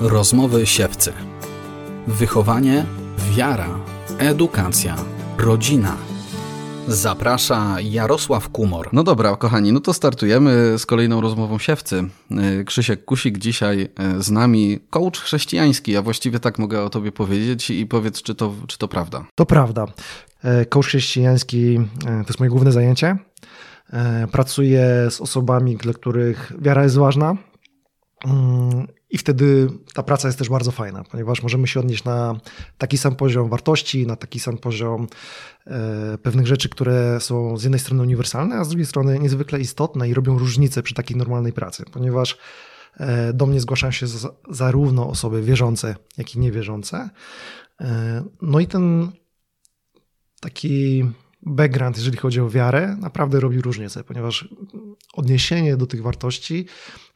Rozmowy 0.00 0.66
siewcy. 0.66 1.12
Wychowanie, 2.06 2.84
wiara, 3.30 3.68
edukacja, 4.18 4.96
rodzina. 5.38 5.96
Zaprasza 6.88 7.76
Jarosław 7.80 8.48
Kumor. 8.48 8.88
No 8.92 9.04
dobra, 9.04 9.36
kochani, 9.36 9.72
no 9.72 9.80
to 9.80 9.94
startujemy 9.94 10.78
z 10.78 10.86
kolejną 10.86 11.20
rozmową 11.20 11.58
siewcy. 11.58 12.04
Y, 12.60 12.64
Krzysiek 12.64 13.04
Kusik 13.04 13.38
dzisiaj 13.38 13.88
y, 14.18 14.22
z 14.22 14.30
nami, 14.30 14.78
coach 14.90 15.18
chrześcijański, 15.18 15.96
a 15.96 16.02
właściwie 16.02 16.40
tak 16.40 16.58
mogę 16.58 16.82
o 16.82 16.90
tobie 16.90 17.12
powiedzieć 17.12 17.70
i 17.70 17.86
powiedz, 17.86 18.22
czy 18.22 18.34
to, 18.34 18.54
czy 18.66 18.78
to 18.78 18.88
prawda. 18.88 19.26
To 19.34 19.46
prawda. 19.46 19.86
E, 20.44 20.64
coach 20.66 20.86
chrześcijański 20.86 21.76
e, 21.76 22.04
to 22.04 22.28
jest 22.28 22.38
moje 22.38 22.50
główne 22.50 22.72
zajęcie. 22.72 23.16
E, 23.92 24.26
pracuję 24.32 25.06
z 25.10 25.20
osobami, 25.20 25.76
dla 25.76 25.92
których 25.92 26.52
wiara 26.58 26.82
jest 26.82 26.96
ważna. 26.96 27.36
I 29.10 29.18
wtedy 29.18 29.68
ta 29.94 30.02
praca 30.02 30.28
jest 30.28 30.38
też 30.38 30.48
bardzo 30.48 30.70
fajna, 30.70 31.04
ponieważ 31.04 31.42
możemy 31.42 31.68
się 31.68 31.80
odnieść 31.80 32.04
na 32.04 32.40
taki 32.78 32.98
sam 32.98 33.16
poziom 33.16 33.48
wartości, 33.48 34.06
na 34.06 34.16
taki 34.16 34.40
sam 34.40 34.58
poziom 34.58 35.06
pewnych 36.22 36.46
rzeczy, 36.46 36.68
które 36.68 37.20
są 37.20 37.56
z 37.56 37.62
jednej 37.62 37.80
strony 37.80 38.02
uniwersalne, 38.02 38.56
a 38.56 38.64
z 38.64 38.68
drugiej 38.68 38.86
strony 38.86 39.18
niezwykle 39.18 39.60
istotne 39.60 40.08
i 40.08 40.14
robią 40.14 40.38
różnicę 40.38 40.82
przy 40.82 40.94
takiej 40.94 41.16
normalnej 41.16 41.52
pracy, 41.52 41.84
ponieważ 41.92 42.38
do 43.34 43.46
mnie 43.46 43.60
zgłaszają 43.60 43.90
się 43.90 44.06
zarówno 44.50 45.08
osoby 45.08 45.42
wierzące, 45.42 45.96
jak 46.18 46.34
i 46.34 46.38
niewierzące. 46.38 47.10
No 48.42 48.60
i 48.60 48.66
ten 48.66 49.12
taki 50.40 51.04
background, 51.42 51.96
jeżeli 51.96 52.16
chodzi 52.16 52.40
o 52.40 52.50
wiarę, 52.50 52.96
naprawdę 53.00 53.40
robi 53.40 53.60
różnicę, 53.60 54.04
ponieważ 54.04 54.48
odniesienie 55.14 55.76
do 55.76 55.86
tych 55.86 56.02
wartości 56.02 56.66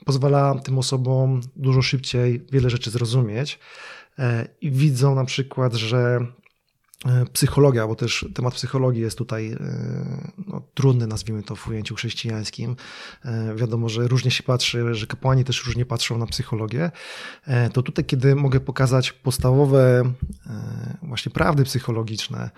pozwala 0.04 0.54
tym 0.54 0.78
osobom 0.78 1.40
dużo 1.56 1.82
szybciej 1.82 2.46
wiele 2.52 2.70
rzeczy 2.70 2.90
zrozumieć 2.90 3.58
e, 4.18 4.48
i 4.60 4.70
widzą 4.70 5.14
na 5.14 5.24
przykład, 5.24 5.74
że 5.74 6.26
e, 7.06 7.26
psychologia, 7.32 7.86
bo 7.86 7.94
też 7.94 8.26
temat 8.34 8.54
psychologii 8.54 9.02
jest 9.02 9.18
tutaj 9.18 9.52
e, 9.52 9.58
no, 10.46 10.62
trudny, 10.74 11.06
nazwijmy 11.06 11.42
to 11.42 11.56
w 11.56 11.68
ujęciu 11.68 11.94
chrześcijańskim. 11.94 12.76
Wiadomo, 13.54 13.88
że 13.88 14.08
różnie 14.08 14.30
się 14.30 14.42
patrzy, 14.42 14.94
że 14.94 15.06
kapłani 15.06 15.44
też 15.44 15.66
różnie 15.66 15.86
patrzą 15.86 16.18
na 16.18 16.26
psychologię. 16.26 16.90
To 17.72 17.82
tutaj, 17.82 18.04
kiedy 18.04 18.34
mogę 18.34 18.60
pokazać 18.60 19.12
podstawowe 19.12 20.12
właśnie 21.02 21.32
prawdy 21.32 21.64
psychologiczne, 21.64 22.50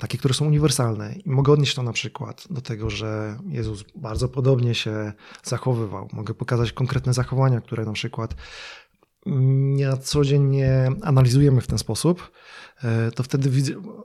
takie, 0.00 0.18
które 0.18 0.34
są 0.34 0.46
uniwersalne. 0.46 1.14
I 1.14 1.30
mogę 1.30 1.52
odnieść 1.52 1.74
to 1.74 1.82
na 1.82 1.92
przykład 1.92 2.44
do 2.50 2.60
tego, 2.60 2.90
że 2.90 3.38
Jezus 3.48 3.84
bardzo 3.94 4.28
podobnie 4.28 4.74
się 4.74 5.12
zachowywał. 5.42 6.08
Mogę 6.12 6.34
pokazać 6.34 6.72
konkretne 6.72 7.12
zachowania, 7.12 7.60
które 7.60 7.84
na 7.84 7.92
przykład 7.92 8.34
na 9.26 9.96
co 9.96 10.24
dzień 10.24 10.42
nie 10.42 10.90
analizujemy 11.02 11.60
w 11.60 11.66
ten 11.66 11.78
sposób, 11.78 12.30
e, 12.84 13.10
to 13.10 13.22
wtedy 13.22 13.50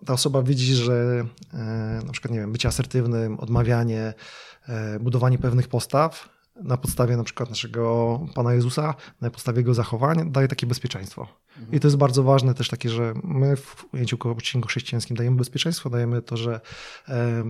ta 0.05 0.13
osoba 0.13 0.41
widzi, 0.43 0.75
że 0.75 1.25
e, 1.53 2.01
na 2.05 2.11
przykład, 2.11 2.33
nie 2.33 2.39
wiem, 2.39 2.51
bycie 2.51 2.67
asertywnym, 2.67 3.39
odmawianie, 3.39 4.13
budowanie 4.99 5.37
pewnych 5.37 5.67
postaw 5.67 6.36
na 6.63 6.77
podstawie 6.77 7.17
na 7.17 7.23
przykład 7.23 7.49
naszego 7.49 8.19
Pana 8.35 8.53
Jezusa, 8.53 8.95
na 9.21 9.29
podstawie 9.29 9.59
jego 9.59 9.73
zachowań, 9.73 10.31
daje 10.31 10.47
takie 10.47 10.67
bezpieczeństwo. 10.67 11.27
Mhm. 11.57 11.71
I 11.77 11.79
to 11.79 11.87
jest 11.87 11.97
bardzo 11.97 12.23
ważne 12.23 12.53
też 12.53 12.69
takie, 12.69 12.89
że 12.89 13.13
my 13.23 13.55
w 13.55 13.85
ujęciu 13.93 14.17
coachingu 14.17 14.67
chrześcijańskim 14.67 15.17
dajemy 15.17 15.37
bezpieczeństwo, 15.37 15.89
dajemy 15.89 16.21
to, 16.21 16.37
że 16.37 16.59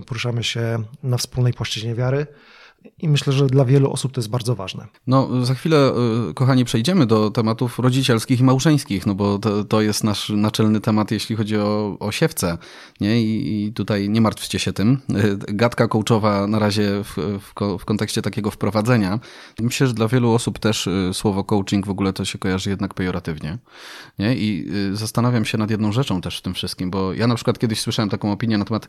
poruszamy 0.06 0.44
się 0.44 0.78
na 1.02 1.16
wspólnej 1.16 1.52
płaszczyźnie 1.52 1.94
wiary, 1.94 2.26
i 2.98 3.08
myślę, 3.08 3.32
że 3.32 3.46
dla 3.46 3.64
wielu 3.64 3.92
osób 3.92 4.12
to 4.12 4.20
jest 4.20 4.30
bardzo 4.30 4.54
ważne. 4.54 4.86
No, 5.06 5.44
za 5.46 5.54
chwilę, 5.54 5.92
y, 6.30 6.34
kochani, 6.34 6.64
przejdziemy 6.64 7.06
do 7.06 7.30
tematów 7.30 7.78
rodzicielskich 7.78 8.40
i 8.40 8.44
małżeńskich, 8.44 9.06
no 9.06 9.14
bo 9.14 9.38
to, 9.38 9.64
to 9.64 9.80
jest 9.80 10.04
nasz 10.04 10.28
naczelny 10.28 10.80
temat, 10.80 11.10
jeśli 11.10 11.36
chodzi 11.36 11.56
o, 11.56 11.96
o 12.00 12.12
siewce. 12.12 12.58
Nie? 13.00 13.22
I, 13.22 13.64
I, 13.66 13.72
tutaj 13.72 14.08
nie 14.08 14.20
martwcie 14.20 14.58
się 14.58 14.72
tym. 14.72 14.98
Y, 15.10 15.54
gadka 15.54 15.88
coachowa 15.88 16.46
na 16.46 16.58
razie 16.58 17.04
w, 17.04 17.16
w, 17.16 17.78
w 17.78 17.84
kontekście 17.84 18.22
takiego 18.22 18.50
wprowadzenia. 18.50 19.20
Myślę, 19.60 19.86
że 19.86 19.94
dla 19.94 20.08
wielu 20.08 20.32
osób 20.32 20.58
też 20.58 20.86
y, 20.86 21.10
słowo 21.12 21.44
coaching 21.44 21.86
w 21.86 21.90
ogóle 21.90 22.12
to 22.12 22.24
się 22.24 22.38
kojarzy 22.38 22.70
jednak 22.70 22.94
pejoratywnie. 22.94 23.58
Nie? 24.18 24.36
I 24.36 24.68
zastanawiam 24.92 25.44
się 25.44 25.58
nad 25.58 25.70
jedną 25.70 25.92
rzeczą 25.92 26.20
też 26.20 26.38
w 26.38 26.42
tym 26.42 26.54
wszystkim, 26.54 26.90
bo 26.90 27.12
ja 27.12 27.26
na 27.26 27.34
przykład 27.34 27.58
kiedyś 27.58 27.80
słyszałem 27.80 28.08
taką 28.08 28.32
opinię 28.32 28.58
na 28.58 28.64
temat 28.64 28.88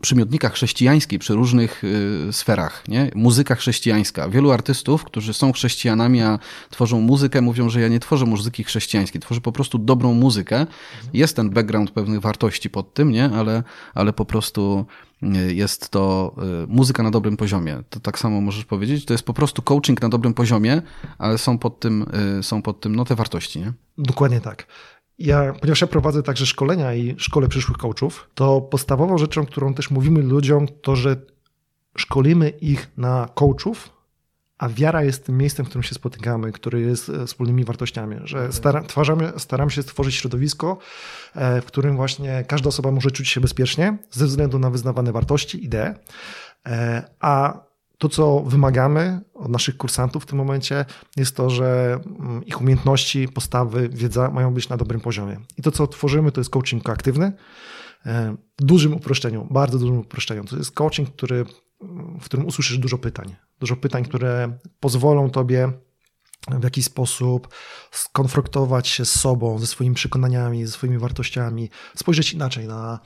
przymiotnika 0.00 0.48
chrześcijańskiej 0.48 1.18
przy 1.18 1.34
różnych 1.34 1.82
sferach. 2.30 2.84
Nie? 2.88 3.05
Muzyka 3.14 3.54
chrześcijańska. 3.54 4.28
Wielu 4.28 4.50
artystów, 4.50 5.04
którzy 5.04 5.34
są 5.34 5.52
chrześcijanami, 5.52 6.22
a 6.22 6.38
tworzą 6.70 7.00
muzykę, 7.00 7.40
mówią, 7.40 7.68
że 7.68 7.80
ja 7.80 7.88
nie 7.88 8.00
tworzę 8.00 8.26
muzyki 8.26 8.64
chrześcijańskiej, 8.64 9.20
tworzę 9.20 9.40
po 9.40 9.52
prostu 9.52 9.78
dobrą 9.78 10.14
muzykę. 10.14 10.66
Jest 11.12 11.36
ten 11.36 11.50
background 11.50 11.90
pewnych 11.90 12.20
wartości 12.20 12.70
pod 12.70 12.94
tym, 12.94 13.10
nie? 13.10 13.24
Ale, 13.24 13.62
ale 13.94 14.12
po 14.12 14.24
prostu 14.24 14.86
e, 15.22 15.52
jest 15.52 15.88
to 15.88 16.34
e, 16.38 16.66
muzyka 16.68 17.02
na 17.02 17.10
dobrym 17.10 17.36
poziomie. 17.36 17.82
To 17.90 18.00
tak 18.00 18.18
samo 18.18 18.40
możesz 18.40 18.64
powiedzieć. 18.64 19.04
To 19.04 19.14
jest 19.14 19.24
po 19.24 19.34
prostu 19.34 19.62
coaching 19.62 20.02
na 20.02 20.08
dobrym 20.08 20.34
poziomie, 20.34 20.82
ale 21.18 21.38
są 21.38 21.58
pod 21.58 21.80
tym, 21.80 22.06
e, 22.38 22.42
są 22.42 22.62
pod 22.62 22.80
tym 22.80 22.96
no, 22.96 23.04
te 23.04 23.14
wartości, 23.14 23.60
nie? 23.60 23.72
Dokładnie 23.98 24.40
tak. 24.40 24.66
Ja, 25.18 25.52
ponieważ 25.60 25.80
ja 25.80 25.86
prowadzę 25.86 26.22
także 26.22 26.46
szkolenia 26.46 26.94
i 26.94 27.14
szkole 27.18 27.48
przyszłych 27.48 27.78
coachów, 27.78 28.30
to 28.34 28.60
podstawową 28.60 29.18
rzeczą, 29.18 29.46
którą 29.46 29.74
też 29.74 29.90
mówimy 29.90 30.22
ludziom, 30.22 30.66
to 30.82 30.96
że 30.96 31.16
szkolimy 31.96 32.48
ich 32.48 32.90
na 32.96 33.28
coachów, 33.34 33.96
a 34.58 34.68
wiara 34.68 35.02
jest 35.02 35.26
tym 35.26 35.38
miejscem, 35.38 35.66
w 35.66 35.68
którym 35.68 35.82
się 35.82 35.94
spotykamy, 35.94 36.52
który 36.52 36.80
jest 36.80 37.08
e, 37.08 37.26
wspólnymi 37.26 37.64
wartościami, 37.64 38.16
że 38.24 38.52
stara, 38.52 38.82
twarzamy, 38.82 39.32
staramy 39.36 39.70
się 39.70 39.82
stworzyć 39.82 40.14
środowisko, 40.14 40.78
e, 41.34 41.60
w 41.60 41.64
którym 41.64 41.96
właśnie 41.96 42.44
każda 42.48 42.68
osoba 42.68 42.90
może 42.90 43.10
czuć 43.10 43.28
się 43.28 43.40
bezpiecznie 43.40 43.98
ze 44.10 44.26
względu 44.26 44.58
na 44.58 44.70
wyznawane 44.70 45.12
wartości, 45.12 45.64
idee, 45.64 45.94
e, 46.66 47.02
a 47.20 47.66
to, 47.98 48.08
co 48.08 48.40
wymagamy 48.40 49.20
od 49.34 49.48
naszych 49.48 49.76
kursantów 49.76 50.22
w 50.22 50.26
tym 50.26 50.38
momencie, 50.38 50.84
jest 51.16 51.36
to, 51.36 51.50
że 51.50 52.00
mm, 52.20 52.44
ich 52.44 52.60
umiejętności, 52.60 53.28
postawy, 53.28 53.88
wiedza 53.88 54.30
mają 54.30 54.54
być 54.54 54.68
na 54.68 54.76
dobrym 54.76 55.00
poziomie. 55.00 55.40
I 55.58 55.62
to, 55.62 55.70
co 55.70 55.86
tworzymy, 55.86 56.32
to 56.32 56.40
jest 56.40 56.50
coaching 56.50 56.90
aktywny, 56.90 57.32
w 58.58 58.64
dużym 58.64 58.94
uproszczeniu, 58.94 59.48
bardzo 59.50 59.78
dużym 59.78 59.98
uproszczeniu. 59.98 60.44
To 60.44 60.56
jest 60.56 60.70
coaching, 60.70 61.10
który 61.10 61.44
w 62.20 62.24
którym 62.24 62.46
usłyszysz 62.46 62.78
dużo 62.78 62.98
pytań. 62.98 63.36
Dużo 63.60 63.76
pytań, 63.76 64.04
które 64.04 64.58
pozwolą 64.80 65.30
tobie 65.30 65.72
w 66.50 66.64
jakiś 66.64 66.84
sposób 66.84 67.48
skonfrontować 67.90 68.88
się 68.88 69.04
z 69.04 69.20
sobą, 69.20 69.58
ze 69.58 69.66
swoimi 69.66 69.94
przekonaniami, 69.94 70.66
ze 70.66 70.72
swoimi 70.72 70.98
wartościami, 70.98 71.70
spojrzeć 71.96 72.32
inaczej 72.32 72.66
na 72.66 73.00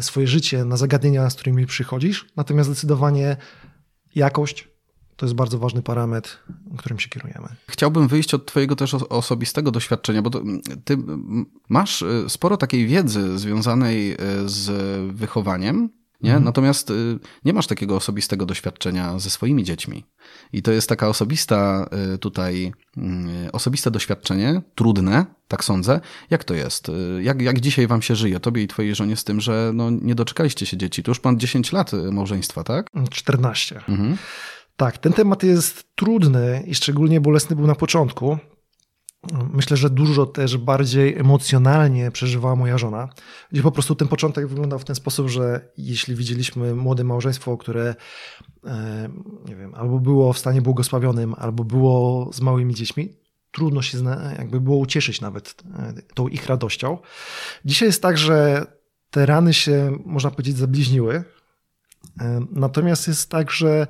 swoje 0.00 0.26
życie, 0.26 0.64
na 0.64 0.76
zagadnienia, 0.76 1.30
z 1.30 1.34
którymi 1.34 1.66
przychodzisz. 1.66 2.26
Natomiast 2.36 2.70
zdecydowanie 2.70 3.36
jakość 4.14 4.68
to 5.16 5.26
jest 5.26 5.34
bardzo 5.34 5.58
ważny 5.58 5.82
parametr, 5.82 6.38
którym 6.78 6.98
się 6.98 7.08
kierujemy. 7.08 7.48
Chciałbym 7.68 8.08
wyjść 8.08 8.34
od 8.34 8.46
Twojego 8.46 8.76
też 8.76 8.94
osobistego 8.94 9.70
doświadczenia, 9.70 10.22
bo 10.22 10.30
Ty 10.84 10.96
masz 11.68 12.02
y, 12.02 12.24
sporo 12.28 12.56
takiej 12.56 12.86
wiedzy 12.86 13.38
związanej 13.38 14.12
y, 14.12 14.16
z 14.48 14.70
wychowaniem, 15.14 15.90
nie? 16.22 16.30
Mhm. 16.30 16.44
Natomiast 16.44 16.90
y, 16.90 17.18
nie 17.44 17.52
masz 17.52 17.66
takiego 17.66 17.96
osobistego 17.96 18.46
doświadczenia 18.46 19.18
ze 19.18 19.30
swoimi 19.30 19.64
dziećmi. 19.64 20.04
I 20.52 20.62
to 20.62 20.72
jest 20.72 20.88
taka 20.88 21.08
osobista 21.08 21.88
y, 22.14 22.18
tutaj, 22.18 22.72
y, 23.46 23.52
osobiste 23.52 23.90
doświadczenie, 23.90 24.62
trudne, 24.74 25.26
tak 25.48 25.64
sądzę. 25.64 26.00
Jak 26.30 26.44
to 26.44 26.54
jest? 26.54 26.90
Jak, 27.20 27.42
jak 27.42 27.60
dzisiaj 27.60 27.86
wam 27.86 28.02
się 28.02 28.16
żyje, 28.16 28.40
tobie 28.40 28.62
i 28.62 28.68
twojej 28.68 28.94
żonie 28.94 29.16
z 29.16 29.24
tym, 29.24 29.40
że 29.40 29.70
no, 29.74 29.90
nie 29.90 30.14
doczekaliście 30.14 30.66
się 30.66 30.76
dzieci? 30.76 31.02
To 31.02 31.10
już 31.10 31.20
pan 31.20 31.38
10 31.38 31.72
lat 31.72 31.92
małżeństwa, 32.12 32.64
tak? 32.64 32.90
14. 33.10 33.80
Mhm. 33.88 34.16
Tak, 34.76 34.98
ten 34.98 35.12
temat 35.12 35.42
jest 35.42 35.84
trudny 35.94 36.64
i 36.66 36.74
szczególnie 36.74 37.20
bolesny 37.20 37.56
był 37.56 37.66
na 37.66 37.74
początku, 37.74 38.38
Myślę, 39.52 39.76
że 39.76 39.90
dużo 39.90 40.26
też 40.26 40.56
bardziej 40.56 41.18
emocjonalnie 41.18 42.10
przeżywała 42.10 42.56
moja 42.56 42.78
żona, 42.78 43.08
gdzie 43.52 43.62
po 43.62 43.72
prostu 43.72 43.94
ten 43.94 44.08
początek 44.08 44.46
wyglądał 44.46 44.78
w 44.78 44.84
ten 44.84 44.96
sposób, 44.96 45.28
że 45.28 45.68
jeśli 45.78 46.14
widzieliśmy 46.14 46.74
młode 46.74 47.04
małżeństwo, 47.04 47.56
które 47.56 47.94
e, 48.64 49.08
nie 49.48 49.56
wiem, 49.56 49.74
albo 49.74 49.98
było 49.98 50.32
w 50.32 50.38
stanie 50.38 50.62
błogosławionym, 50.62 51.34
albo 51.38 51.64
było 51.64 52.30
z 52.32 52.40
małymi 52.40 52.74
dziećmi, 52.74 53.16
trudno 53.50 53.82
się 53.82 53.98
jakby 54.38 54.60
było 54.60 54.76
ucieszyć 54.76 55.20
nawet 55.20 55.62
e, 55.78 55.92
tą 56.14 56.28
ich 56.28 56.46
radością. 56.46 56.98
Dzisiaj 57.64 57.88
jest 57.88 58.02
tak, 58.02 58.18
że 58.18 58.66
te 59.10 59.26
rany 59.26 59.54
się, 59.54 59.98
można 60.04 60.30
powiedzieć, 60.30 60.56
zabliźniły. 60.56 61.24
E, 62.20 62.46
natomiast 62.50 63.08
jest 63.08 63.30
tak, 63.30 63.50
że 63.50 63.86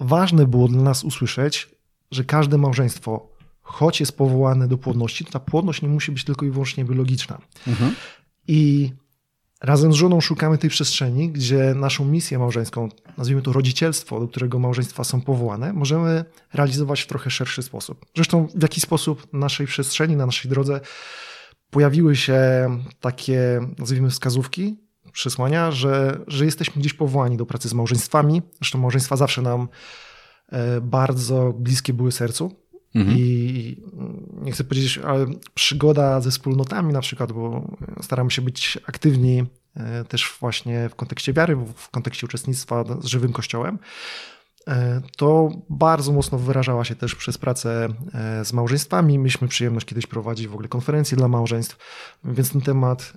ważne 0.00 0.46
było 0.46 0.68
dla 0.68 0.82
nas 0.82 1.04
usłyszeć, 1.04 1.68
że 2.10 2.24
każde 2.24 2.58
małżeństwo 2.58 3.35
choć 3.66 4.00
jest 4.00 4.16
powołane 4.16 4.68
do 4.68 4.78
płodności, 4.78 5.24
to 5.24 5.30
ta 5.30 5.40
płodność 5.40 5.82
nie 5.82 5.88
musi 5.88 6.12
być 6.12 6.24
tylko 6.24 6.46
i 6.46 6.50
wyłącznie 6.50 6.84
biologiczna. 6.84 7.38
Mhm. 7.66 7.94
I 8.48 8.92
razem 9.62 9.92
z 9.92 9.96
żoną 9.96 10.20
szukamy 10.20 10.58
tej 10.58 10.70
przestrzeni, 10.70 11.30
gdzie 11.30 11.74
naszą 11.74 12.04
misję 12.04 12.38
małżeńską, 12.38 12.88
nazwijmy 13.18 13.42
to 13.42 13.52
rodzicielstwo, 13.52 14.20
do 14.20 14.28
którego 14.28 14.58
małżeństwa 14.58 15.04
są 15.04 15.20
powołane, 15.20 15.72
możemy 15.72 16.24
realizować 16.54 17.00
w 17.00 17.06
trochę 17.06 17.30
szerszy 17.30 17.62
sposób. 17.62 18.06
Zresztą 18.14 18.48
w 18.54 18.62
jaki 18.62 18.80
sposób 18.80 19.32
na 19.32 19.38
naszej 19.38 19.66
przestrzeni, 19.66 20.16
na 20.16 20.26
naszej 20.26 20.50
drodze 20.50 20.80
pojawiły 21.70 22.16
się 22.16 22.40
takie, 23.00 23.60
nazwijmy 23.78 24.10
wskazówki, 24.10 24.76
przesłania, 25.12 25.70
że, 25.70 26.20
że 26.26 26.44
jesteśmy 26.44 26.80
gdzieś 26.80 26.94
powołani 26.94 27.36
do 27.36 27.46
pracy 27.46 27.68
z 27.68 27.74
małżeństwami. 27.74 28.42
Zresztą 28.60 28.78
małżeństwa 28.78 29.16
zawsze 29.16 29.42
nam 29.42 29.68
e, 30.48 30.80
bardzo 30.80 31.52
bliskie 31.58 31.92
były 31.92 32.12
sercu. 32.12 32.65
Mhm. 32.94 33.18
I 33.18 33.76
nie 34.42 34.52
chcę 34.52 34.64
powiedzieć, 34.64 34.98
ale 34.98 35.26
przygoda 35.54 36.20
ze 36.20 36.30
wspólnotami 36.30 36.92
na 36.92 37.00
przykład, 37.00 37.32
bo 37.32 37.70
staramy 38.02 38.30
się 38.30 38.42
być 38.42 38.78
aktywni 38.86 39.44
e, 39.76 40.04
też 40.04 40.36
właśnie 40.40 40.88
w 40.88 40.94
kontekście 40.94 41.32
wiary, 41.32 41.56
w 41.76 41.90
kontekście 41.90 42.26
uczestnictwa 42.26 42.84
z 43.00 43.06
żywym 43.06 43.32
kościołem. 43.32 43.78
E, 44.68 45.02
to 45.16 45.50
bardzo 45.70 46.12
mocno 46.12 46.38
wyrażała 46.38 46.84
się 46.84 46.94
też 46.94 47.14
przez 47.14 47.38
pracę 47.38 47.88
e, 48.14 48.44
z 48.44 48.52
małżeństwami. 48.52 49.18
Mieliśmy 49.18 49.48
przyjemność 49.48 49.86
kiedyś 49.86 50.06
prowadzić 50.06 50.48
w 50.48 50.52
ogóle 50.52 50.68
konferencje 50.68 51.16
dla 51.16 51.28
małżeństw, 51.28 51.76
więc 52.24 52.52
ten 52.52 52.60
temat 52.60 53.12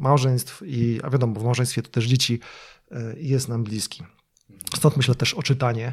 małżeństw 0.00 0.62
i, 0.66 1.00
a 1.02 1.10
wiadomo, 1.10 1.40
w 1.40 1.44
małżeństwie 1.44 1.82
to 1.82 1.90
też 1.90 2.06
dzieci 2.06 2.40
jest 3.16 3.48
nam 3.48 3.64
bliski. 3.64 4.02
Stąd 4.76 4.96
myślę 4.96 5.14
też 5.14 5.34
o 5.34 5.42
czytanie 5.42 5.92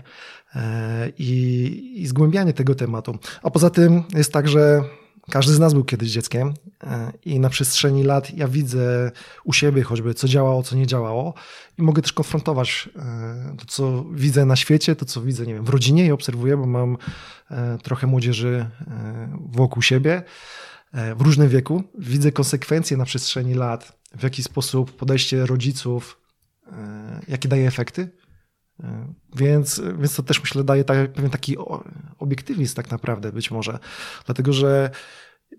e, 0.55 1.11
i, 1.17 2.01
i 2.01 2.07
zgłębianie 2.07 2.53
tego 2.53 2.75
tematu. 2.75 3.17
A 3.43 3.49
poza 3.51 3.69
tym 3.69 4.03
jest 4.13 4.33
tak, 4.33 4.47
że 4.47 4.83
każdy 5.29 5.53
z 5.53 5.59
nas 5.59 5.73
był 5.73 5.83
kiedyś 5.83 6.09
dzieckiem 6.09 6.53
e, 6.83 7.11
i 7.25 7.39
na 7.39 7.49
przestrzeni 7.49 8.03
lat 8.03 8.33
ja 8.33 8.47
widzę 8.47 9.11
u 9.43 9.53
siebie 9.53 9.83
choćby, 9.83 10.13
co 10.13 10.27
działało, 10.27 10.63
co 10.63 10.75
nie 10.75 10.87
działało 10.87 11.33
i 11.77 11.81
mogę 11.81 12.01
też 12.01 12.13
konfrontować 12.13 12.89
e, 12.95 13.55
to, 13.57 13.65
co 13.65 14.05
widzę 14.11 14.45
na 14.45 14.55
świecie, 14.55 14.95
to, 14.95 15.05
co 15.05 15.21
widzę 15.21 15.45
nie 15.45 15.53
wiem, 15.53 15.65
w 15.65 15.69
rodzinie 15.69 16.05
i 16.05 16.11
obserwuję, 16.11 16.57
bo 16.57 16.65
mam 16.65 16.97
trochę 17.83 18.07
młodzieży 18.07 18.69
wokół 19.49 19.81
siebie 19.81 20.23
w 20.93 21.21
różnym 21.21 21.49
wieku. 21.49 21.83
Widzę 21.99 22.31
konsekwencje 22.31 22.97
na 22.97 23.05
przestrzeni 23.05 23.53
lat, 23.53 23.99
w 24.17 24.23
jaki 24.23 24.43
sposób 24.43 24.91
podejście 24.91 25.45
rodziców, 25.45 26.21
jakie 27.27 27.47
daje 27.47 27.67
efekty 27.67 28.09
więc, 29.35 29.81
więc 29.99 30.15
to 30.15 30.23
też 30.23 30.41
myślę 30.41 30.63
daje 30.63 30.83
tak, 30.83 31.13
pewien 31.13 31.31
taki 31.31 31.57
obiektywizm 32.19 32.75
tak 32.75 32.91
naprawdę 32.91 33.31
być 33.31 33.51
może. 33.51 33.79
Dlatego, 34.25 34.53
że 34.53 34.89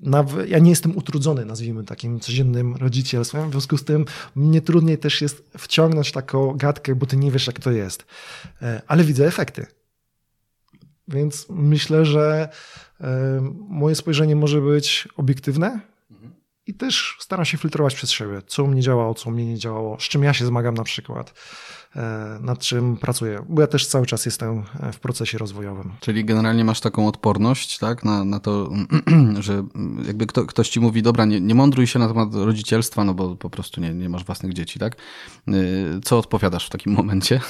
nawet, 0.01 0.49
ja 0.49 0.59
nie 0.59 0.71
jestem 0.71 0.97
utrudzony, 0.97 1.45
nazwijmy 1.45 1.85
takim 1.85 2.21
codziennym 2.21 2.77
rodzicielstwem, 2.77 3.49
w 3.49 3.53
związku 3.53 3.79
z 3.79 3.85
tym 3.85 4.05
mnie 4.35 4.61
trudniej 4.61 4.99
też 4.99 5.23
jest 5.23 5.51
wciągnąć 5.59 6.13
taką 6.13 6.55
gadkę, 6.55 6.95
bo 6.95 7.07
ty 7.07 7.17
nie 7.17 7.31
wiesz 7.31 7.47
jak 7.47 7.61
to 7.61 7.71
jest. 7.71 8.07
E, 8.63 8.83
ale 8.87 9.05
widzę 9.05 9.27
efekty. 9.27 9.67
Więc 11.09 11.47
myślę, 11.51 12.05
że 12.05 12.49
e, 13.01 13.41
moje 13.69 13.95
spojrzenie 13.95 14.37
może 14.37 14.61
być 14.61 15.09
obiektywne, 15.17 15.81
i 16.69 16.75
też 16.75 17.17
staram 17.21 17.45
się 17.45 17.59
filtrować 17.59 17.95
przez 17.95 18.11
siebie, 18.11 18.43
co 18.47 18.65
u 18.65 18.67
mnie 18.67 18.83
działało, 18.83 19.15
co 19.15 19.31
u 19.31 19.33
mnie 19.33 19.47
nie 19.47 19.59
działało, 19.59 20.01
z 20.01 20.03
czym 20.03 20.23
ja 20.23 20.33
się 20.33 20.47
zmagam 20.47 20.75
na 20.75 20.85
przykład, 20.85 21.35
nad 22.41 22.59
czym 22.59 22.97
pracuję, 22.97 23.39
bo 23.49 23.61
ja 23.61 23.67
też 23.67 23.87
cały 23.87 24.07
czas 24.07 24.27
jestem 24.27 24.63
e, 24.81 24.93
w 24.93 25.01
procesie 25.01 25.39
rozwojowym. 25.39 25.93
Czyli 26.01 26.25
generalnie 26.25 26.65
masz 26.65 26.81
taką 26.81 27.09
odporność, 27.09 27.79
tak, 27.79 28.05
na, 28.05 28.25
na 28.25 28.41
to, 28.41 28.71
że 29.41 29.65
jakby 30.07 30.27
kto, 30.27 30.47
ktoś 30.47 30.69
ci 30.69 30.81
mówi, 30.81 31.03
dobra, 31.03 31.25
nie, 31.25 31.41
nie 31.41 31.55
mądruj 31.55 31.87
się 31.87 31.99
na 31.99 32.09
temat 32.09 32.35
rodzicielstwa, 32.35 33.05
no 33.05 33.15
bo 33.15 33.37
po 33.37 33.51
prostu 33.51 33.81
nie, 33.81 33.95
nie 33.95 34.09
masz 34.09 34.25
własnych 34.25 34.53
dzieci, 34.53 34.79
tak? 34.79 34.97
E, 35.49 35.53
co 36.05 36.19
odpowiadasz 36.19 36.67
w 36.67 36.71
takim 36.71 36.93
momencie? 36.99 37.41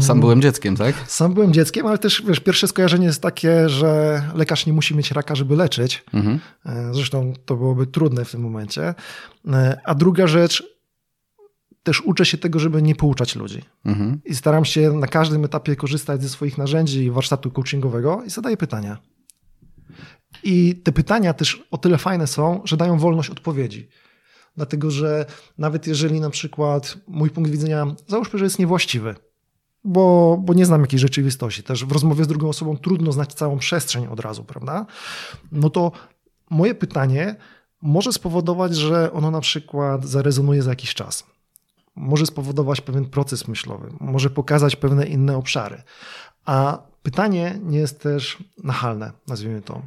Sam 0.00 0.20
byłem 0.20 0.42
dzieckiem, 0.42 0.76
tak? 0.76 0.94
Sam 1.06 1.34
byłem 1.34 1.52
dzieckiem, 1.52 1.86
ale 1.86 1.98
też 1.98 2.22
wiesz, 2.26 2.40
pierwsze 2.40 2.68
skojarzenie 2.68 3.06
jest 3.06 3.22
takie, 3.22 3.68
że 3.68 4.22
lekarz 4.34 4.66
nie 4.66 4.72
musi 4.72 4.96
mieć 4.96 5.10
raka, 5.10 5.34
żeby 5.34 5.56
leczyć. 5.56 6.04
Mhm. 6.14 6.40
E, 6.66 6.94
zresztą 6.94 7.32
to 7.44 7.56
byłoby 7.56 7.86
trudne 7.86 8.24
w 8.24 8.30
tym 8.30 8.40
momencie. 8.40 8.94
E, 9.48 9.80
a 9.84 9.94
druga 9.94 10.26
rzecz, 10.26 10.77
też 11.88 12.00
uczę 12.00 12.24
się 12.24 12.38
tego, 12.38 12.58
żeby 12.58 12.82
nie 12.82 12.94
pouczać 12.94 13.36
ludzi. 13.36 13.62
Mhm. 13.84 14.20
I 14.24 14.34
staram 14.34 14.64
się 14.64 14.92
na 14.92 15.06
każdym 15.06 15.44
etapie 15.44 15.76
korzystać 15.76 16.22
ze 16.22 16.28
swoich 16.28 16.58
narzędzi 16.58 17.10
warsztatu 17.10 17.50
coachingowego 17.50 18.22
i 18.26 18.30
zadaję 18.30 18.56
pytania. 18.56 18.98
I 20.42 20.76
te 20.76 20.92
pytania 20.92 21.34
też 21.34 21.64
o 21.70 21.78
tyle 21.78 21.98
fajne 21.98 22.26
są, 22.26 22.60
że 22.64 22.76
dają 22.76 22.98
wolność 22.98 23.30
odpowiedzi. 23.30 23.88
Dlatego, 24.56 24.90
że 24.90 25.26
nawet 25.58 25.86
jeżeli 25.86 26.20
na 26.20 26.30
przykład 26.30 26.98
mój 27.06 27.30
punkt 27.30 27.50
widzenia, 27.50 27.86
załóżmy, 28.06 28.38
że 28.38 28.44
jest 28.44 28.58
niewłaściwy, 28.58 29.14
bo, 29.84 30.38
bo 30.44 30.54
nie 30.54 30.66
znam 30.66 30.80
jakiejś 30.80 31.02
rzeczywistości. 31.02 31.62
Też 31.62 31.84
w 31.84 31.92
rozmowie 31.92 32.24
z 32.24 32.28
drugą 32.28 32.48
osobą 32.48 32.76
trudno 32.76 33.12
znać 33.12 33.34
całą 33.34 33.58
przestrzeń 33.58 34.06
od 34.06 34.20
razu, 34.20 34.44
prawda? 34.44 34.86
No 35.52 35.70
to 35.70 35.92
moje 36.50 36.74
pytanie 36.74 37.36
może 37.82 38.12
spowodować, 38.12 38.76
że 38.76 39.12
ono 39.12 39.30
na 39.30 39.40
przykład 39.40 40.04
zarezonuje 40.04 40.62
za 40.62 40.70
jakiś 40.70 40.94
czas. 40.94 41.37
Może 41.98 42.26
spowodować 42.26 42.80
pewien 42.80 43.04
proces 43.04 43.48
myślowy, 43.48 43.92
może 44.00 44.30
pokazać 44.30 44.76
pewne 44.76 45.06
inne 45.06 45.36
obszary. 45.36 45.82
A 46.44 46.82
pytanie 47.02 47.58
nie 47.62 47.78
jest 47.78 48.02
też 48.02 48.38
nachalne, 48.64 49.12
nazwijmy 49.26 49.62
to. 49.62 49.82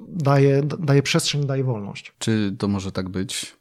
Daje, 0.00 0.62
daje 0.62 1.02
przestrzeń, 1.02 1.46
daje 1.46 1.64
wolność. 1.64 2.12
Czy 2.18 2.56
to 2.58 2.68
może 2.68 2.92
tak 2.92 3.08
być 3.08 3.56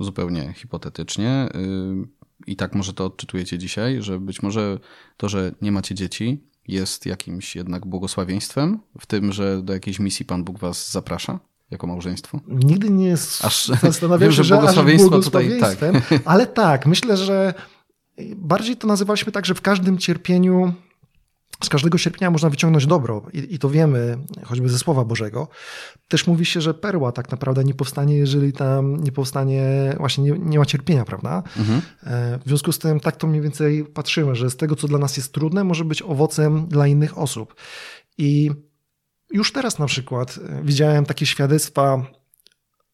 zupełnie 0.00 0.52
hipotetycznie? 0.56 1.48
Yy 1.54 2.18
i 2.46 2.56
tak 2.56 2.74
może 2.74 2.92
to 2.92 3.04
odczytujecie 3.04 3.58
dzisiaj, 3.58 4.02
że 4.02 4.20
być 4.20 4.42
może 4.42 4.78
to, 5.16 5.28
że 5.28 5.54
nie 5.62 5.72
macie 5.72 5.94
dzieci, 5.94 6.44
jest 6.68 7.06
jakimś 7.06 7.56
jednak 7.56 7.86
błogosławieństwem 7.86 8.78
w 9.00 9.06
tym, 9.06 9.32
że 9.32 9.62
do 9.62 9.72
jakiejś 9.72 9.98
misji 9.98 10.26
Pan 10.26 10.44
Bóg 10.44 10.58
was 10.58 10.90
zaprasza 10.90 11.40
jako 11.70 11.86
małżeństwo? 11.86 12.40
Nigdy 12.48 12.90
nie 12.90 13.06
jest. 13.06 13.44
Aż 13.44 13.66
zastanawiam 13.66 14.32
się, 14.32 14.44
że 14.44 14.54
błogosławieństwo, 14.54 15.06
aż 15.06 15.10
błogosławieństwem, 15.10 15.94
tutaj, 15.94 16.18
tak. 16.18 16.22
ale 16.24 16.46
tak, 16.46 16.86
myślę, 16.86 17.16
że 17.16 17.54
bardziej 18.36 18.76
to 18.76 18.86
nazywaliśmy 18.86 19.32
tak, 19.32 19.46
że 19.46 19.54
w 19.54 19.60
każdym 19.60 19.98
cierpieniu 19.98 20.72
z 21.64 21.68
każdego 21.68 21.98
sierpnia 21.98 22.30
można 22.30 22.50
wyciągnąć 22.50 22.86
dobro 22.86 23.22
I, 23.32 23.54
i, 23.54 23.58
to 23.58 23.70
wiemy 23.70 24.18
choćby 24.44 24.68
ze 24.68 24.78
Słowa 24.78 25.04
Bożego. 25.04 25.48
Też 26.08 26.26
mówi 26.26 26.44
się, 26.46 26.60
że 26.60 26.74
perła 26.74 27.12
tak 27.12 27.30
naprawdę 27.30 27.64
nie 27.64 27.74
powstanie, 27.74 28.16
jeżeli 28.16 28.52
tam 28.52 29.04
nie 29.04 29.12
powstanie, 29.12 29.94
właśnie 29.98 30.24
nie, 30.24 30.38
nie 30.38 30.58
ma 30.58 30.66
cierpienia, 30.66 31.04
prawda? 31.04 31.42
Mhm. 31.56 31.82
E, 32.04 32.38
w 32.38 32.48
związku 32.48 32.72
z 32.72 32.78
tym 32.78 33.00
tak 33.00 33.16
to 33.16 33.26
mniej 33.26 33.42
więcej 33.42 33.84
patrzymy, 33.84 34.34
że 34.34 34.50
z 34.50 34.56
tego, 34.56 34.76
co 34.76 34.88
dla 34.88 34.98
nas 34.98 35.16
jest 35.16 35.32
trudne, 35.32 35.64
może 35.64 35.84
być 35.84 36.02
owocem 36.02 36.66
dla 36.66 36.86
innych 36.86 37.18
osób. 37.18 37.54
I 38.18 38.50
już 39.30 39.52
teraz 39.52 39.78
na 39.78 39.86
przykład 39.86 40.38
e, 40.48 40.62
widziałem 40.64 41.04
takie 41.04 41.26
świadectwa 41.26 42.02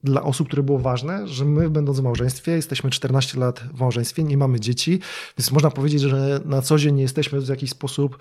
dla 0.04 0.22
osób, 0.22 0.46
które 0.46 0.62
było 0.62 0.78
ważne, 0.78 1.28
że 1.28 1.44
my 1.44 1.70
będąc 1.70 2.00
w 2.00 2.02
małżeństwie, 2.02 2.52
jesteśmy 2.52 2.90
14 2.90 3.38
lat 3.40 3.60
w 3.60 3.80
małżeństwie, 3.80 4.24
nie 4.24 4.36
mamy 4.36 4.60
dzieci, 4.60 5.00
więc 5.38 5.52
można 5.52 5.70
powiedzieć, 5.70 6.00
że 6.00 6.40
na 6.44 6.62
co 6.62 6.78
dzień 6.78 6.94
nie 6.94 7.02
jesteśmy 7.02 7.40
w 7.40 7.48
jakiś 7.48 7.70
sposób 7.70 8.18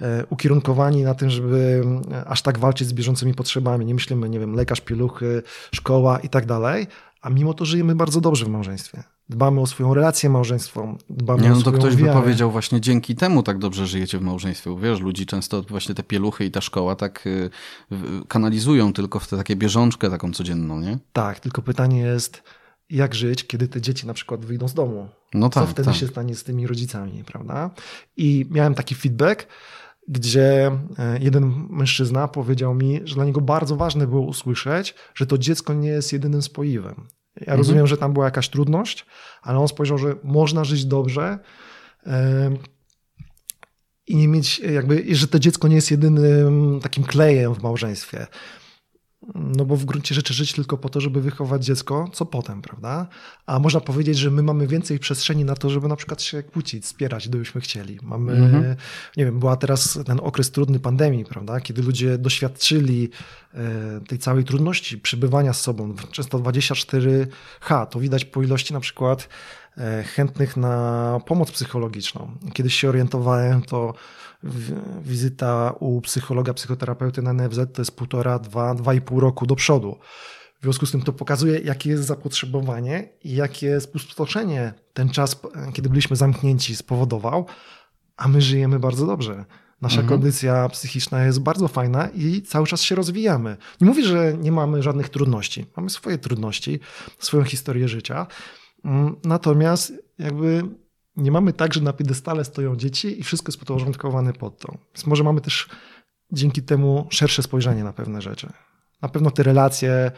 E, 0.00 0.26
ukierunkowani 0.30 1.02
na 1.02 1.14
tym, 1.14 1.30
żeby 1.30 1.82
e, 2.12 2.24
aż 2.24 2.42
tak 2.42 2.58
walczyć 2.58 2.88
z 2.88 2.92
bieżącymi 2.92 3.34
potrzebami. 3.34 3.86
Nie 3.86 3.94
myślimy, 3.94 4.28
nie 4.28 4.40
wiem, 4.40 4.54
lekarz, 4.54 4.80
pieluchy, 4.80 5.42
szkoła 5.74 6.18
i 6.18 6.28
tak 6.28 6.46
dalej, 6.46 6.86
a 7.20 7.30
mimo 7.30 7.54
to 7.54 7.64
żyjemy 7.64 7.94
bardzo 7.94 8.20
dobrze 8.20 8.44
w 8.44 8.48
małżeństwie. 8.48 9.02
Dbamy 9.28 9.60
o 9.60 9.66
swoją 9.66 9.94
relację 9.94 10.30
małżeństwą, 10.30 10.98
dbamy 11.10 11.42
nie, 11.42 11.48
no 11.48 11.56
o 11.56 11.60
swoją 11.60 11.76
to 11.76 11.80
ktoś 11.80 11.96
wiarę. 11.96 12.14
by 12.14 12.20
powiedział 12.20 12.50
właśnie 12.50 12.80
dzięki 12.80 13.16
temu 13.16 13.42
tak 13.42 13.58
dobrze 13.58 13.86
żyjecie 13.86 14.18
w 14.18 14.22
małżeństwie. 14.22 14.76
Wiesz, 14.82 15.00
ludzi 15.00 15.26
często 15.26 15.62
właśnie 15.62 15.94
te 15.94 16.02
pieluchy 16.02 16.44
i 16.44 16.50
ta 16.50 16.60
szkoła 16.60 16.96
tak 16.96 17.26
y, 17.26 17.50
kanalizują 18.28 18.92
tylko 18.92 19.18
w 19.20 19.26
tę 19.28 19.36
takie 19.36 19.56
bieżączkę 19.56 20.10
taką 20.10 20.32
codzienną, 20.32 20.80
nie? 20.80 20.98
Tak, 21.12 21.40
tylko 21.40 21.62
pytanie 21.62 22.00
jest, 22.00 22.42
jak 22.90 23.14
żyć, 23.14 23.46
kiedy 23.46 23.68
te 23.68 23.80
dzieci 23.80 24.06
na 24.06 24.14
przykład 24.14 24.44
wyjdą 24.44 24.68
z 24.68 24.74
domu? 24.74 25.08
No 25.34 25.48
tak, 25.48 25.64
Co 25.64 25.70
wtedy 25.70 25.86
tak. 25.88 25.96
się 25.96 26.06
stanie 26.06 26.34
z 26.34 26.44
tymi 26.44 26.66
rodzicami, 26.66 27.24
prawda? 27.24 27.70
I 28.16 28.46
miałem 28.50 28.74
taki 28.74 28.94
feedback, 28.94 29.46
gdzie 30.08 30.66
e, 30.98 31.18
jeden 31.20 31.66
mężczyzna 31.70 32.28
powiedział 32.28 32.74
mi, 32.74 33.00
że 33.04 33.14
dla 33.14 33.24
niego 33.24 33.40
bardzo 33.40 33.76
ważne 33.76 34.06
było 34.06 34.22
usłyszeć, 34.22 34.94
że 35.14 35.26
to 35.26 35.38
dziecko 35.38 35.74
nie 35.74 35.88
jest 35.88 36.12
jedynym 36.12 36.42
spoiwem. 36.42 36.94
Ja 37.36 37.40
mhm. 37.40 37.58
rozumiem, 37.58 37.86
że 37.86 37.96
tam 37.96 38.12
była 38.12 38.24
jakaś 38.24 38.48
trudność, 38.48 39.06
ale 39.42 39.58
on 39.58 39.68
spojrzał, 39.68 39.98
że 39.98 40.14
można 40.22 40.64
żyć 40.64 40.84
dobrze 40.84 41.38
i 44.06 44.16
nie 44.16 44.28
mieć 44.28 44.58
jakby, 44.58 45.14
że 45.14 45.28
to 45.28 45.38
dziecko 45.38 45.68
nie 45.68 45.76
jest 45.76 45.90
jedynym 45.90 46.80
takim 46.82 47.04
klejem 47.04 47.54
w 47.54 47.62
małżeństwie. 47.62 48.26
No 49.34 49.64
bo 49.64 49.76
w 49.76 49.84
gruncie 49.84 50.14
rzeczy 50.14 50.34
żyć 50.34 50.52
tylko 50.52 50.78
po 50.78 50.88
to, 50.88 51.00
żeby 51.00 51.20
wychować 51.20 51.64
dziecko, 51.64 52.10
co 52.12 52.26
potem, 52.26 52.62
prawda? 52.62 53.06
A 53.46 53.58
można 53.58 53.80
powiedzieć, 53.80 54.18
że 54.18 54.30
my 54.30 54.42
mamy 54.42 54.66
więcej 54.66 54.98
przestrzeni 54.98 55.44
na 55.44 55.54
to, 55.54 55.70
żeby 55.70 55.88
na 55.88 55.96
przykład 55.96 56.22
się 56.22 56.42
kłócić, 56.42 56.84
wspierać, 56.84 57.28
gdybyśmy 57.28 57.60
chcieli. 57.60 57.98
Mamy, 58.02 58.32
mhm. 58.32 58.76
nie 59.16 59.24
wiem, 59.24 59.38
była 59.38 59.56
teraz 59.56 59.98
ten 60.06 60.20
okres 60.22 60.50
trudny 60.50 60.80
pandemii, 60.80 61.24
prawda? 61.24 61.60
Kiedy 61.60 61.82
ludzie 61.82 62.18
doświadczyli 62.18 63.10
e, 63.54 64.00
tej 64.08 64.18
całej 64.18 64.44
trudności 64.44 64.98
przebywania 64.98 65.52
z 65.52 65.60
sobą, 65.60 65.94
często 66.12 66.38
24H, 66.38 67.86
to 67.86 68.00
widać 68.00 68.24
po 68.24 68.42
ilości 68.42 68.72
na 68.72 68.80
przykład 68.80 69.28
chętnych 70.14 70.56
na 70.56 71.20
pomoc 71.26 71.52
psychologiczną. 71.52 72.30
Kiedyś 72.52 72.74
się 72.74 72.88
orientowałem, 72.88 73.62
to 73.62 73.94
wizyta 75.02 75.74
u 75.80 76.00
psychologa, 76.00 76.54
psychoterapeuty 76.54 77.22
na 77.22 77.32
NFZ 77.32 77.58
to 77.72 77.80
jest 77.80 77.96
półtora, 77.96 78.38
dwa, 78.38 78.74
dwa 78.74 78.94
i 78.94 79.00
pół 79.00 79.20
roku 79.20 79.46
do 79.46 79.56
przodu. 79.56 79.98
W 80.60 80.62
związku 80.62 80.86
z 80.86 80.90
tym 80.90 81.02
to 81.02 81.12
pokazuje, 81.12 81.58
jakie 81.58 81.90
jest 81.90 82.04
zapotrzebowanie 82.04 83.08
i 83.24 83.34
jakie 83.34 83.80
spustoszenie 83.80 84.74
ten 84.92 85.08
czas, 85.08 85.40
kiedy 85.72 85.88
byliśmy 85.88 86.16
zamknięci, 86.16 86.76
spowodował, 86.76 87.46
a 88.16 88.28
my 88.28 88.42
żyjemy 88.42 88.78
bardzo 88.78 89.06
dobrze. 89.06 89.44
Nasza 89.80 90.00
mhm. 90.00 90.08
kondycja 90.08 90.68
psychiczna 90.68 91.24
jest 91.24 91.40
bardzo 91.40 91.68
fajna 91.68 92.08
i 92.08 92.42
cały 92.42 92.66
czas 92.66 92.82
się 92.82 92.94
rozwijamy. 92.94 93.56
Nie 93.80 93.86
mówię, 93.86 94.04
że 94.04 94.34
nie 94.38 94.52
mamy 94.52 94.82
żadnych 94.82 95.08
trudności. 95.08 95.66
Mamy 95.76 95.90
swoje 95.90 96.18
trudności, 96.18 96.80
swoją 97.18 97.44
historię 97.44 97.88
życia. 97.88 98.26
Mm, 98.84 99.16
natomiast 99.24 99.92
jakby 100.18 100.62
nie 101.16 101.30
mamy 101.30 101.52
tak, 101.52 101.74
że 101.74 101.80
na 101.80 101.92
piedestale 101.92 102.44
stoją 102.44 102.76
dzieci 102.76 103.20
i 103.20 103.22
wszystko 103.22 103.48
jest 103.48 103.58
podporządkowane 103.58 104.32
pod 104.32 104.58
to. 104.58 104.78
Więc 104.94 105.06
może 105.06 105.24
mamy 105.24 105.40
też 105.40 105.68
dzięki 106.32 106.62
temu 106.62 107.06
szersze 107.10 107.42
spojrzenie 107.42 107.84
na 107.84 107.92
pewne 107.92 108.22
rzeczy. 108.22 108.52
Na 109.02 109.08
pewno 109.08 109.30
te 109.30 109.42
relacje 109.42 110.12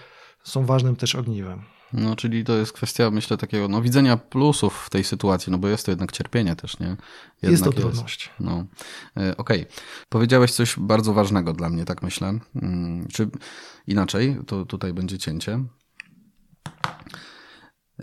są 0.45 0.67
ważnym 0.67 0.97
też 0.97 1.15
ogniwem. 1.15 1.63
No, 1.93 2.17
czyli 2.17 2.45
to 2.45 2.57
jest 2.57 2.73
kwestia, 2.73 3.11
myślę, 3.11 3.37
takiego 3.37 3.69
no, 3.69 3.83
widzenia 3.83 4.17
plusów 4.17 4.83
w 4.87 4.91
tej 4.91 5.05
sytuacji, 5.05 5.53
no 5.53 5.59
bo 5.59 5.69
jest 5.69 5.87
to 5.87 5.93
jednak 5.93 6.13
cierpienie 6.13 6.57
też, 6.57 6.79
nie? 6.79 6.87
Jednak 6.87 7.51
jest 7.51 7.65
to 7.65 7.73
trudność. 7.73 8.31
No. 8.41 8.65
E, 9.17 9.37
okej. 9.37 9.61
Okay. 9.61 9.67
Powiedziałeś 10.09 10.53
coś 10.53 10.79
bardzo 10.79 11.13
ważnego 11.13 11.53
dla 11.53 11.71
mnie, 11.71 11.85
tak 11.85 12.03
myślę. 12.03 12.39
Hmm, 12.61 13.09
czy 13.09 13.31
inaczej, 13.87 14.39
to 14.47 14.65
tutaj 14.65 14.93
będzie 14.93 15.19
cięcie. 15.19 15.65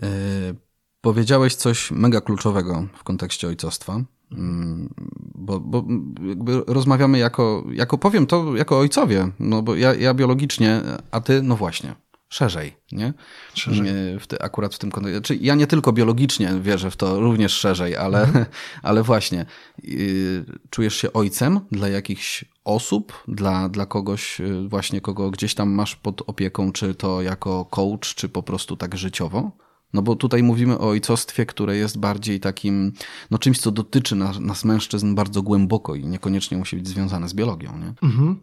E, 0.02 0.68
Powiedziałeś 1.00 1.54
coś 1.54 1.90
mega 1.90 2.20
kluczowego 2.20 2.86
w 2.94 3.04
kontekście 3.04 3.48
ojcostwa, 3.48 4.00
mm, 4.32 4.94
bo, 5.34 5.60
bo 5.60 5.84
jakby 6.28 6.62
rozmawiamy 6.66 7.18
jako, 7.18 7.64
jako, 7.72 7.98
powiem 7.98 8.26
to 8.26 8.56
jako 8.56 8.78
ojcowie, 8.78 9.28
no 9.40 9.62
bo 9.62 9.74
ja, 9.74 9.94
ja 9.94 10.14
biologicznie, 10.14 10.80
a 11.10 11.20
ty, 11.20 11.42
no 11.42 11.56
właśnie, 11.56 11.94
szerzej, 12.28 12.76
nie? 12.92 13.12
Szerzej. 13.54 13.86
W 14.20 14.26
te, 14.26 14.42
akurat 14.42 14.74
w 14.74 14.78
tym 14.78 14.90
kontekście. 14.90 15.18
Znaczy, 15.18 15.36
ja 15.36 15.54
nie 15.54 15.66
tylko 15.66 15.92
biologicznie 15.92 16.52
wierzę 16.60 16.90
w 16.90 16.96
to, 16.96 17.20
również 17.20 17.52
szerzej, 17.52 17.96
ale, 17.96 18.22
mhm. 18.22 18.46
ale 18.82 19.02
właśnie, 19.02 19.46
yy, 19.82 20.44
czujesz 20.70 20.96
się 20.96 21.12
ojcem 21.12 21.60
dla 21.72 21.88
jakichś 21.88 22.44
osób, 22.64 23.22
dla, 23.28 23.68
dla 23.68 23.86
kogoś 23.86 24.40
y, 24.40 24.68
właśnie, 24.68 25.00
kogo 25.00 25.30
gdzieś 25.30 25.54
tam 25.54 25.70
masz 25.70 25.96
pod 25.96 26.22
opieką, 26.26 26.72
czy 26.72 26.94
to 26.94 27.22
jako 27.22 27.64
coach, 27.64 28.14
czy 28.14 28.28
po 28.28 28.42
prostu 28.42 28.76
tak 28.76 28.96
życiowo? 28.96 29.67
No 29.92 30.02
bo 30.02 30.16
tutaj 30.16 30.42
mówimy 30.42 30.78
o 30.78 30.88
ojcostwie, 30.88 31.46
które 31.46 31.76
jest 31.76 31.98
bardziej 31.98 32.40
takim, 32.40 32.92
no 33.30 33.38
czymś, 33.38 33.60
co 33.60 33.70
dotyczy 33.70 34.16
nas, 34.16 34.40
nas 34.40 34.64
mężczyzn 34.64 35.14
bardzo 35.14 35.42
głęboko 35.42 35.94
i 35.94 36.06
niekoniecznie 36.06 36.56
musi 36.56 36.76
być 36.76 36.88
związane 36.88 37.28
z 37.28 37.34
biologią. 37.34 37.78
Nie? 37.78 37.94
Mhm. 38.02 38.40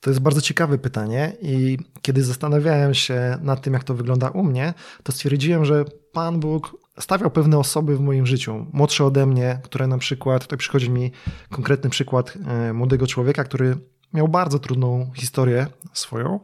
To 0.00 0.10
jest 0.10 0.20
bardzo 0.20 0.40
ciekawe 0.40 0.78
pytanie 0.78 1.36
i 1.42 1.78
kiedy 2.02 2.24
zastanawiałem 2.24 2.94
się 2.94 3.38
nad 3.42 3.62
tym, 3.62 3.72
jak 3.72 3.84
to 3.84 3.94
wygląda 3.94 4.28
u 4.28 4.42
mnie, 4.42 4.74
to 5.02 5.12
stwierdziłem, 5.12 5.64
że 5.64 5.84
Pan 6.12 6.40
Bóg 6.40 6.76
stawiał 6.98 7.30
pewne 7.30 7.58
osoby 7.58 7.96
w 7.96 8.00
moim 8.00 8.26
życiu, 8.26 8.66
młodsze 8.72 9.04
ode 9.04 9.26
mnie, 9.26 9.60
które 9.62 9.86
na 9.86 9.98
przykład, 9.98 10.42
tutaj 10.42 10.58
przychodzi 10.58 10.90
mi 10.90 11.10
konkretny 11.50 11.90
przykład 11.90 12.38
e, 12.46 12.72
młodego 12.72 13.06
człowieka, 13.06 13.44
który 13.44 13.76
miał 14.14 14.28
bardzo 14.28 14.58
trudną 14.58 15.10
historię 15.16 15.66
swoją. 15.92 16.40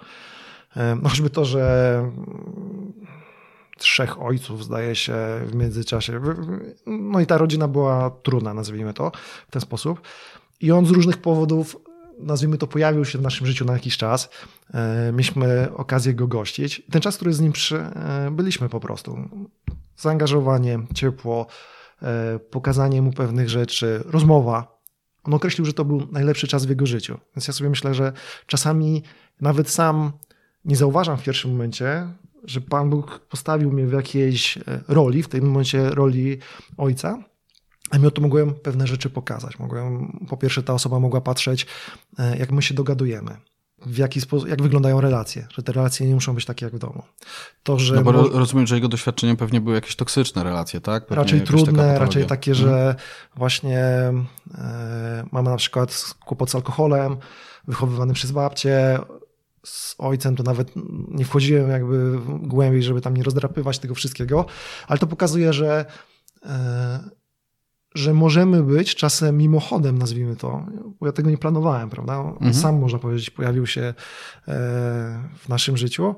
E, 0.77 0.95
no 1.03 1.09
choćby 1.09 1.31
to, 1.31 1.45
że 1.45 2.03
trzech 3.79 4.23
ojców, 4.23 4.65
zdaje 4.65 4.95
się, 4.95 5.15
w 5.47 5.55
międzyczasie. 5.55 6.21
No 6.87 7.21
i 7.21 7.27
ta 7.27 7.39
rodzina 7.39 7.69
była 7.69 8.11
trudna, 8.11 8.55
nazwijmy 8.55 8.95
to 8.95 9.13
w 9.49 9.51
ten 9.51 9.63
sposób. 9.63 10.01
I 10.61 10.73
on 10.73 10.87
z 10.87 10.91
różnych 10.91 11.17
powodów, 11.17 11.77
nazwijmy 12.19 12.59
to, 12.59 12.67
pojawił 12.67 13.05
się 13.05 13.19
w 13.19 13.23
naszym 13.23 13.47
życiu 13.47 13.65
na 13.65 13.73
jakiś 13.73 13.97
czas. 13.97 14.29
E, 14.75 15.13
mieliśmy 15.13 15.69
okazję 15.75 16.15
go 16.15 16.27
gościć. 16.27 16.83
Ten 16.91 17.03
czas, 17.03 17.17
który 17.17 17.33
z 17.33 17.41
nim 17.41 17.53
przy, 17.53 17.77
e, 17.79 18.31
byliśmy 18.33 18.69
po 18.69 18.81
prostu. 18.81 19.19
Zaangażowanie, 19.97 20.79
ciepło, 20.95 21.47
e, 22.03 22.39
pokazanie 22.39 23.03
mu 23.03 23.13
pewnych 23.13 23.49
rzeczy, 23.49 24.03
rozmowa. 24.07 24.79
On 25.25 25.35
określił, 25.35 25.65
że 25.65 25.73
to 25.73 25.85
był 25.85 26.09
najlepszy 26.13 26.49
czas 26.49 26.67
w 26.67 26.69
jego 26.69 26.87
życiu. 26.87 27.19
Więc 27.37 27.49
ja 27.49 27.55
sobie 27.55 27.71
myślę, 27.71 27.95
że 27.95 28.13
czasami 28.47 29.03
nawet 29.41 29.71
sam 29.71 30.13
nie 30.65 30.77
zauważam 30.77 31.19
w 31.19 31.23
pierwszym 31.23 31.51
momencie, 31.51 32.09
że 32.45 32.61
Pan 32.61 32.91
Bóg 32.91 33.19
postawił 33.19 33.73
mnie 33.73 33.87
w 33.87 33.93
jakiejś 33.93 34.57
e, 34.59 34.63
roli, 34.89 35.23
w 35.23 35.29
tym 35.29 35.47
momencie 35.47 35.91
roli 35.91 36.39
ojca, 36.77 37.25
a 37.91 37.99
mi 37.99 38.07
o 38.07 38.11
to 38.11 38.23
mogłem 38.23 38.55
pewne 38.55 38.87
rzeczy 38.87 39.11
pokazać. 39.11 39.59
Mogłem, 39.59 40.19
po 40.29 40.37
pierwsze, 40.37 40.63
ta 40.63 40.75
osoba 40.75 41.01
mogła 41.01 41.21
patrzeć, 41.21 41.67
e, 42.19 42.39
jak 42.39 42.53
my 42.53 42.63
się 42.63 42.75
dogadujemy. 42.75 43.37
W 43.87 43.99
jaki 43.99 44.21
sposób, 44.21 44.49
jak 44.49 44.63
wyglądają 44.63 45.01
relacje, 45.01 45.47
że 45.55 45.63
te 45.63 45.73
relacje 45.73 46.07
nie 46.07 46.15
muszą 46.15 46.35
być 46.35 46.45
takie 46.45 46.67
jak 46.67 46.75
w 46.75 46.79
domu. 46.79 47.03
To, 47.63 47.79
że 47.79 47.95
no 47.95 48.03
bo 48.03 48.13
może... 48.13 48.31
rozumiem, 48.31 48.67
że 48.67 48.75
jego 48.75 48.89
doświadczeniem 48.89 49.37
pewnie 49.37 49.61
były 49.61 49.75
jakieś 49.75 49.97
toksyczne 49.97 50.45
relacje, 50.45 50.81
tak? 50.81 51.07
Pewnie 51.07 51.23
raczej 51.23 51.41
trudne, 51.41 51.99
raczej 51.99 52.27
takie, 52.27 52.55
że 52.55 52.71
hmm. 52.71 52.97
właśnie 53.37 53.79
e, 53.79 55.25
mamy 55.33 55.51
na 55.51 55.57
przykład 55.57 56.15
kłopot 56.25 56.51
z 56.51 56.55
alkoholem, 56.55 57.17
wychowywany 57.69 58.15
przez 58.15 58.33
babcię, 58.33 58.99
z 59.69 59.95
ojcem 59.99 60.37
to 60.37 60.43
nawet 60.43 60.73
nie 61.09 61.25
wchodziłem 61.25 61.71
jakby 61.71 62.19
głębiej, 62.43 62.83
żeby 62.83 63.01
tam 63.01 63.17
nie 63.17 63.23
rozdrapywać 63.23 63.79
tego 63.79 63.95
wszystkiego, 63.95 64.47
ale 64.89 64.99
to 64.99 65.07
pokazuje, 65.07 65.53
że, 65.53 65.85
e, 66.47 67.11
że 67.95 68.15
możemy 68.15 68.63
być 68.63 68.95
czasem 68.95 69.37
mimochodem, 69.39 69.99
nazwijmy 69.99 70.37
to, 70.37 70.67
bo 71.01 71.07
ja 71.07 71.13
tego 71.13 71.31
nie 71.31 71.39
planowałem, 71.39 71.91
prawda? 71.91 72.19
Mhm. 72.19 72.55
sam, 72.55 72.79
można 72.79 72.99
powiedzieć, 72.99 73.31
pojawił 73.31 73.67
się 73.67 73.83
e, 73.83 73.95
w 75.39 75.49
naszym 75.49 75.77
życiu. 75.77 76.15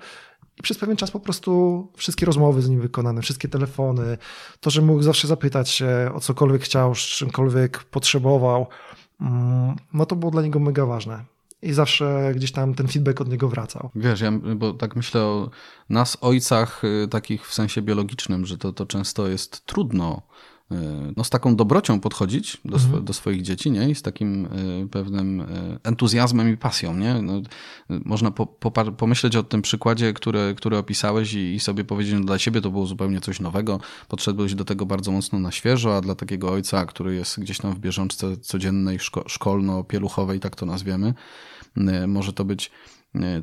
I 0.56 0.62
przez 0.62 0.78
pewien 0.78 0.96
czas 0.96 1.10
po 1.10 1.20
prostu 1.20 1.88
wszystkie 1.96 2.26
rozmowy 2.26 2.62
z 2.62 2.68
nim 2.68 2.80
wykonane, 2.80 3.22
wszystkie 3.22 3.48
telefony, 3.48 4.18
to, 4.60 4.70
że 4.70 4.82
mógł 4.82 5.02
zawsze 5.02 5.28
zapytać 5.28 5.68
się 5.68 6.10
o 6.14 6.20
cokolwiek 6.20 6.62
chciał, 6.62 6.94
czymkolwiek 6.94 7.84
potrzebował, 7.84 8.66
mm, 9.20 9.76
no 9.92 10.06
to 10.06 10.16
było 10.16 10.32
dla 10.32 10.42
niego 10.42 10.60
mega 10.60 10.86
ważne 10.86 11.24
i 11.62 11.72
zawsze 11.72 12.32
gdzieś 12.36 12.52
tam 12.52 12.74
ten 12.74 12.88
feedback 12.88 13.20
od 13.20 13.28
niego 13.28 13.48
wracał. 13.48 13.90
Wiesz, 13.94 14.20
ja, 14.20 14.32
bo 14.32 14.72
tak 14.72 14.96
myślę 14.96 15.22
o 15.22 15.50
nas 15.88 16.18
ojcach 16.20 16.84
y, 16.84 17.08
takich 17.08 17.48
w 17.48 17.54
sensie 17.54 17.82
biologicznym, 17.82 18.46
że 18.46 18.58
to, 18.58 18.72
to 18.72 18.86
często 18.86 19.28
jest 19.28 19.66
trudno 19.66 20.22
no, 21.16 21.24
z 21.24 21.30
taką 21.30 21.56
dobrocią 21.56 22.00
podchodzić 22.00 22.60
do, 22.64 22.76
mhm. 22.76 23.04
do 23.04 23.12
swoich 23.12 23.42
dzieci, 23.42 23.70
nie? 23.70 23.90
I 23.90 23.94
z 23.94 24.02
takim 24.02 24.46
y, 24.84 24.88
pewnym 24.90 25.46
entuzjazmem 25.82 26.52
i 26.52 26.56
pasją, 26.56 26.96
nie? 26.96 27.22
No, 27.22 27.42
można 27.88 28.30
po, 28.30 28.46
po, 28.46 28.70
pomyśleć 28.92 29.36
o 29.36 29.42
tym 29.42 29.62
przykładzie, 29.62 30.12
który, 30.12 30.54
który 30.56 30.78
opisałeś 30.78 31.34
i, 31.34 31.54
i 31.54 31.60
sobie 31.60 31.84
powiedzieć, 31.84 32.10
że 32.10 32.18
no, 32.18 32.26
dla 32.26 32.38
siebie 32.38 32.60
to 32.60 32.70
było 32.70 32.86
zupełnie 32.86 33.20
coś 33.20 33.40
nowego. 33.40 33.80
Podszedłeś 34.08 34.54
do 34.54 34.64
tego 34.64 34.86
bardzo 34.86 35.12
mocno 35.12 35.38
na 35.38 35.52
świeżo, 35.52 35.96
a 35.96 36.00
dla 36.00 36.14
takiego 36.14 36.50
ojca, 36.50 36.86
który 36.86 37.14
jest 37.14 37.40
gdzieś 37.40 37.58
tam 37.58 37.74
w 37.74 37.78
bieżączce 37.78 38.36
codziennej, 38.36 38.98
szko 38.98 39.24
szkolno-pieluchowej, 39.28 40.40
tak 40.40 40.56
to 40.56 40.66
nazwiemy, 40.66 41.14
może 42.06 42.32
to 42.32 42.44
być 42.44 42.70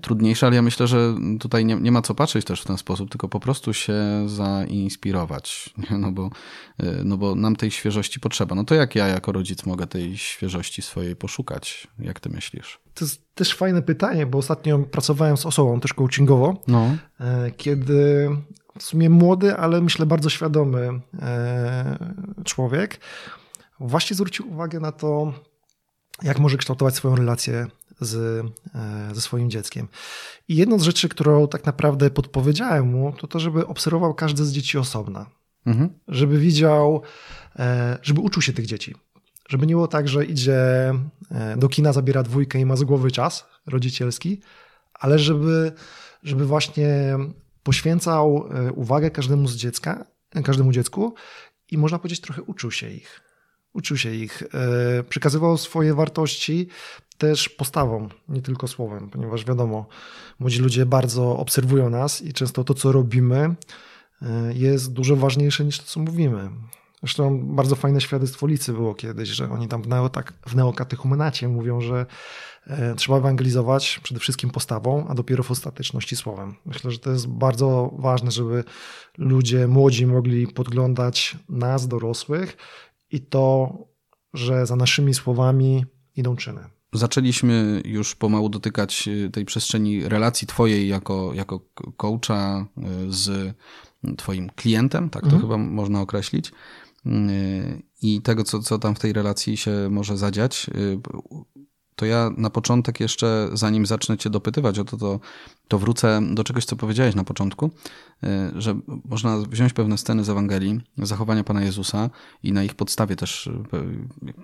trudniejsze, 0.02 0.48
ale 0.48 0.56
ja 0.56 0.62
myślę, 0.62 0.88
że 0.88 1.16
tutaj 1.40 1.66
nie, 1.66 1.76
nie 1.76 1.92
ma 1.92 2.02
co 2.02 2.16
patrzeć 2.16 2.46
też 2.46 2.62
w 2.62 2.66
ten 2.66 2.78
sposób, 2.78 3.10
tylko 3.10 3.28
po 3.28 3.40
prostu 3.40 3.74
się 3.74 3.96
zainspirować, 4.26 5.74
no 6.00 6.12
bo, 6.12 6.30
e, 6.80 7.04
no 7.04 7.18
bo 7.18 7.36
nam 7.36 7.56
tej 7.56 7.72
świeżości 7.72 8.20
potrzeba. 8.20 8.56
No 8.56 8.64
to 8.64 8.76
jak 8.76 8.96
ja 8.96 9.08
jako 9.08 9.32
rodzic 9.32 9.66
mogę 9.66 9.88
tej 9.88 10.18
świeżości 10.18 10.82
swojej 10.82 11.16
poszukać? 11.16 11.88
Jak 12.00 12.20
ty 12.20 12.30
myślisz? 12.30 12.80
To 12.94 13.06
jest 13.06 13.36
też 13.36 13.54
fajne 13.54 13.82
pytanie, 13.82 14.26
bo 14.26 14.38
ostatnio 14.38 14.80
pracowałem 14.80 15.38
z 15.38 15.46
osobą 15.46 15.80
też 15.80 15.94
coachingowo, 15.94 16.62
no. 16.68 16.96
kiedy 17.58 18.30
w 18.80 18.84
sumie 18.84 19.10
młody, 19.10 19.56
ale 19.56 19.82
myślę 19.82 20.06
bardzo 20.06 20.30
świadomy 20.30 21.00
człowiek 22.44 23.00
właśnie 23.80 24.16
zwrócił 24.16 24.52
uwagę 24.52 24.80
na 24.80 24.92
to, 24.92 25.34
jak 26.24 26.40
może 26.40 26.58
kształtować 26.58 26.96
swoją 26.96 27.16
relację 27.16 27.68
z, 28.00 28.46
e, 28.76 29.16
ze 29.16 29.22
swoim 29.22 29.50
dzieckiem. 29.50 29.88
I 30.48 30.56
jedną 30.56 30.80
z 30.80 30.84
rzeczy, 30.84 31.10
którą 31.10 31.48
tak 31.48 31.66
naprawdę 31.66 32.10
podpowiedziałem 32.10 32.88
mu, 32.88 33.14
to 33.14 33.28
to, 33.28 33.40
żeby 33.40 33.68
obserwował 33.68 34.14
każde 34.14 34.46
z 34.46 34.52
dzieci 34.52 34.78
osobna. 34.78 35.26
Mhm. 35.66 35.90
Żeby 36.08 36.40
widział, 36.40 37.02
e, 37.56 37.98
żeby 38.02 38.22
uczył 38.22 38.42
się 38.42 38.54
tych 38.54 38.66
dzieci. 38.66 38.96
Żeby 39.50 39.68
nie 39.68 39.74
było 39.74 39.88
tak, 39.88 40.08
że 40.08 40.26
idzie 40.26 40.60
e, 41.32 41.58
do 41.58 41.70
kina, 41.70 41.94
zabiera 41.94 42.24
dwójkę 42.24 42.60
i 42.60 42.66
ma 42.66 42.76
z 42.76 42.84
głowy 42.84 43.12
czas 43.12 43.46
rodzicielski, 43.66 44.42
ale 44.94 45.20
żeby, 45.20 45.72
żeby 46.24 46.46
właśnie 46.46 47.18
poświęcał 47.64 48.50
uwagę 48.76 49.12
każdemu 49.12 49.48
z 49.48 49.56
dziecka, 49.56 50.06
każdemu 50.44 50.72
dziecku 50.72 51.14
i 51.72 51.78
można 51.78 52.00
powiedzieć 52.00 52.22
trochę 52.22 52.42
uczył 52.42 52.72
się 52.72 52.90
ich. 52.90 53.22
Uczył 53.74 53.98
się 53.98 54.14
ich, 54.14 54.44
przekazywał 55.10 55.58
swoje 55.58 55.94
wartości 55.94 56.68
też 57.18 57.50
postawą, 57.50 58.10
nie 58.30 58.42
tylko 58.42 58.68
słowem, 58.68 59.10
ponieważ 59.10 59.46
wiadomo, 59.46 59.86
młodzi 60.40 60.60
ludzie 60.60 60.86
bardzo 60.86 61.38
obserwują 61.38 61.90
nas 61.90 62.22
i 62.22 62.34
często 62.34 62.64
to, 62.64 62.74
co 62.74 62.92
robimy, 62.92 63.56
e, 64.22 64.54
jest 64.54 64.94
dużo 64.94 65.16
ważniejsze 65.16 65.66
niż 65.66 65.80
to, 65.80 65.86
co 65.86 66.00
mówimy. 66.00 66.50
Zresztą 67.00 67.40
bardzo 67.56 67.76
fajne 67.76 68.02
świadectwo 68.02 68.48
Licy 68.48 68.74
było 68.74 68.96
kiedyś, 68.96 69.30
że 69.30 69.50
oni 69.50 69.68
tam 69.68 69.82
w, 69.82 69.88
neo, 69.88 70.10
tak, 70.10 70.34
w 70.48 70.56
neokatechumenacie 70.56 71.48
mówią, 71.48 71.82
że 71.82 72.06
e, 72.68 72.96
trzeba 72.96 73.18
ewangelizować 73.18 74.00
przede 74.04 74.20
wszystkim 74.20 74.50
postawą, 74.50 75.08
a 75.08 75.16
dopiero 75.16 75.44
w 75.44 75.52
ostateczności 75.52 76.16
słowem. 76.16 76.56
Myślę, 76.66 76.92
że 76.92 77.00
to 77.00 77.12
jest 77.12 77.28
bardzo 77.28 77.94
ważne, 77.98 78.32
żeby 78.32 78.64
ludzie 79.18 79.68
młodzi 79.68 80.06
mogli 80.06 80.48
podglądać 80.48 81.38
nas, 81.50 81.88
dorosłych 81.88 82.58
i 83.12 83.22
to, 83.22 83.78
że 84.34 84.66
za 84.66 84.76
naszymi 84.76 85.14
słowami 85.14 85.86
idą 86.16 86.36
czyny. 86.36 86.77
Zaczęliśmy 86.94 87.82
już 87.86 88.16
pomału 88.16 88.50
dotykać 88.50 89.08
e, 89.08 89.30
tej 89.30 89.46
przestrzeni 89.46 90.10
relacji 90.10 90.48
twojej 90.48 90.88
jako, 90.88 91.34
jako 91.34 91.60
coacha 91.98 92.66
e, 92.78 92.84
z 93.10 93.56
twoim 94.18 94.50
klientem, 94.56 95.10
tak 95.10 95.22
to 95.22 95.30
mhm. 95.30 95.42
chyba 95.42 95.58
można 95.58 96.02
określić. 96.02 96.52
Y, 97.08 97.82
i 98.02 98.22
tego, 98.22 98.44
co, 98.44 98.60
co 98.60 98.80
tam 98.80 98.96
w 98.96 99.00
tej 99.00 99.14
relacji 99.14 99.58
się 99.58 99.72
może 99.92 100.18
zadziać, 100.18 100.70
y, 100.76 101.00
to 101.98 102.06
ja 102.06 102.32
na 102.38 102.50
początek 102.50 103.00
jeszcze, 103.00 103.50
zanim 103.54 103.86
zacznę 103.86 104.18
cię 104.18 104.30
dopytywać 104.30 104.80
o 104.80 104.84
to, 104.84 104.98
to, 104.98 105.20
to 105.68 105.80
wrócę 105.80 106.22
do 106.32 106.44
czegoś, 106.44 106.66
co 106.66 106.76
powiedziałeś 106.76 107.16
na 107.16 107.24
początku, 107.24 107.72
y, 108.24 108.28
że 108.62 108.80
można 109.06 109.38
wziąć 109.38 109.74
pewne 109.74 109.98
sceny 109.98 110.24
z 110.24 110.30
Ewangelii, 110.30 110.82
zachowania 110.98 111.44
Pana 111.44 111.64
Jezusa 111.64 112.10
i 112.44 112.54
na 112.54 112.64
ich 112.64 112.76
podstawie 112.76 113.16
też 113.16 113.50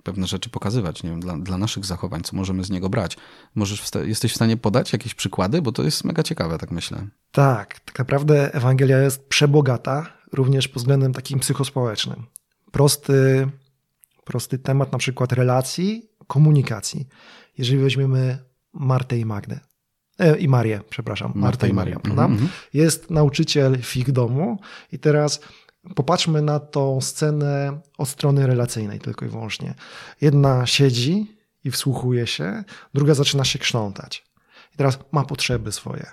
pewne 0.02 0.26
rzeczy 0.26 0.50
pokazywać, 0.50 1.02
nie 1.02 1.10
wiem, 1.10 1.20
dla, 1.20 1.38
dla 1.38 1.58
naszych 1.58 1.84
zachowań, 1.84 2.22
co 2.22 2.36
możemy 2.36 2.64
z 2.64 2.70
niego 2.70 2.88
brać. 2.88 3.16
Możesz, 3.54 3.90
jesteś 4.04 4.32
w 4.32 4.36
stanie 4.36 4.56
podać 4.56 4.92
jakieś 4.92 5.14
przykłady, 5.14 5.62
bo 5.62 5.72
to 5.72 5.82
jest 5.82 6.04
mega 6.04 6.22
ciekawe, 6.22 6.58
tak 6.58 6.70
myślę. 6.70 7.06
Tak, 7.32 7.80
tak 7.80 7.98
naprawdę 7.98 8.54
Ewangelia 8.54 8.98
jest 8.98 9.28
przebogata, 9.28 10.06
również 10.32 10.68
pod 10.68 10.82
względem 10.82 11.12
takim 11.12 11.38
psychospołecznym 11.38 12.26
prosty, 12.74 13.48
prosty 14.24 14.58
temat 14.58 14.92
na 14.92 14.98
przykład 14.98 15.32
relacji, 15.32 16.08
komunikacji. 16.26 17.06
Jeżeli 17.58 17.78
weźmiemy 17.78 18.38
Martę 18.72 19.18
i 19.18 19.24
Magdę, 19.24 19.60
e, 20.18 20.38
i 20.38 20.48
Marię, 20.48 20.80
przepraszam, 20.90 21.28
Marta, 21.28 21.40
Marta 21.40 21.66
i 21.66 21.72
Maria, 21.72 21.98
prawda? 22.00 22.24
Mm 22.24 22.38
-hmm. 22.38 22.48
Jest 22.74 23.10
nauczyciel 23.10 23.78
w 23.82 23.96
ich 23.96 24.12
domu 24.12 24.58
i 24.92 24.98
teraz 24.98 25.40
popatrzmy 25.94 26.42
na 26.42 26.60
tą 26.60 27.00
scenę 27.00 27.80
od 27.98 28.08
strony 28.08 28.46
relacyjnej 28.46 29.00
tylko 29.00 29.26
i 29.26 29.28
wyłącznie. 29.28 29.74
Jedna 30.20 30.66
siedzi 30.66 31.36
i 31.64 31.70
wsłuchuje 31.70 32.26
się, 32.26 32.64
druga 32.94 33.14
zaczyna 33.14 33.44
się 33.44 33.58
krzątać. 33.58 34.24
I 34.74 34.76
teraz 34.76 34.98
ma 35.12 35.24
potrzeby 35.24 35.72
swoje, 35.72 36.06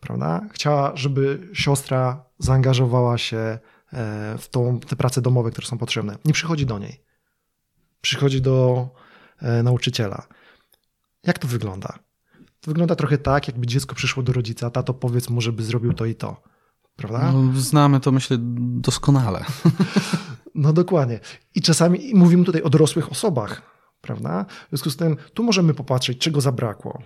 prawda? 0.00 0.46
Chciała, 0.52 0.96
żeby 0.96 1.48
siostra 1.52 2.24
zaangażowała 2.38 3.18
się 3.18 3.58
E, 3.92 4.38
w 4.38 4.48
tą, 4.48 4.80
te 4.80 4.96
prace 4.96 5.22
domowe, 5.22 5.50
które 5.50 5.66
są 5.66 5.78
potrzebne. 5.78 6.16
Nie 6.24 6.32
przychodzi 6.32 6.66
do 6.66 6.78
niej. 6.78 7.02
Przychodzi 8.00 8.40
do 8.40 8.88
e, 9.38 9.62
nauczyciela. 9.62 10.26
Jak 11.28 11.38
to 11.38 11.48
wygląda? 11.48 11.98
To 12.60 12.70
wygląda 12.70 12.96
trochę 12.96 13.18
tak, 13.18 13.48
jakby 13.48 13.66
dziecko 13.66 13.94
przyszło 13.94 14.22
do 14.22 14.32
rodzica, 14.32 14.70
tato 14.70 14.94
powiedz 14.94 15.30
mu, 15.30 15.40
żeby 15.40 15.62
zrobił 15.62 15.92
to 15.92 16.04
i 16.04 16.14
to. 16.14 16.42
Prawda? 16.96 17.32
No, 17.32 17.60
znamy 17.60 18.00
to, 18.00 18.12
myślę, 18.12 18.36
doskonale. 18.40 19.44
No 20.54 20.72
dokładnie. 20.72 21.20
I 21.54 21.62
czasami 21.62 22.14
mówimy 22.14 22.44
tutaj 22.44 22.62
o 22.62 22.70
dorosłych 22.70 23.12
osobach, 23.12 23.62
prawda? 24.00 24.46
W 24.66 24.68
związku 24.68 24.90
z 24.90 24.96
tym 24.96 25.16
tu 25.34 25.42
możemy 25.42 25.74
popatrzeć, 25.74 26.18
czego 26.18 26.40
zabrakło, 26.40 27.02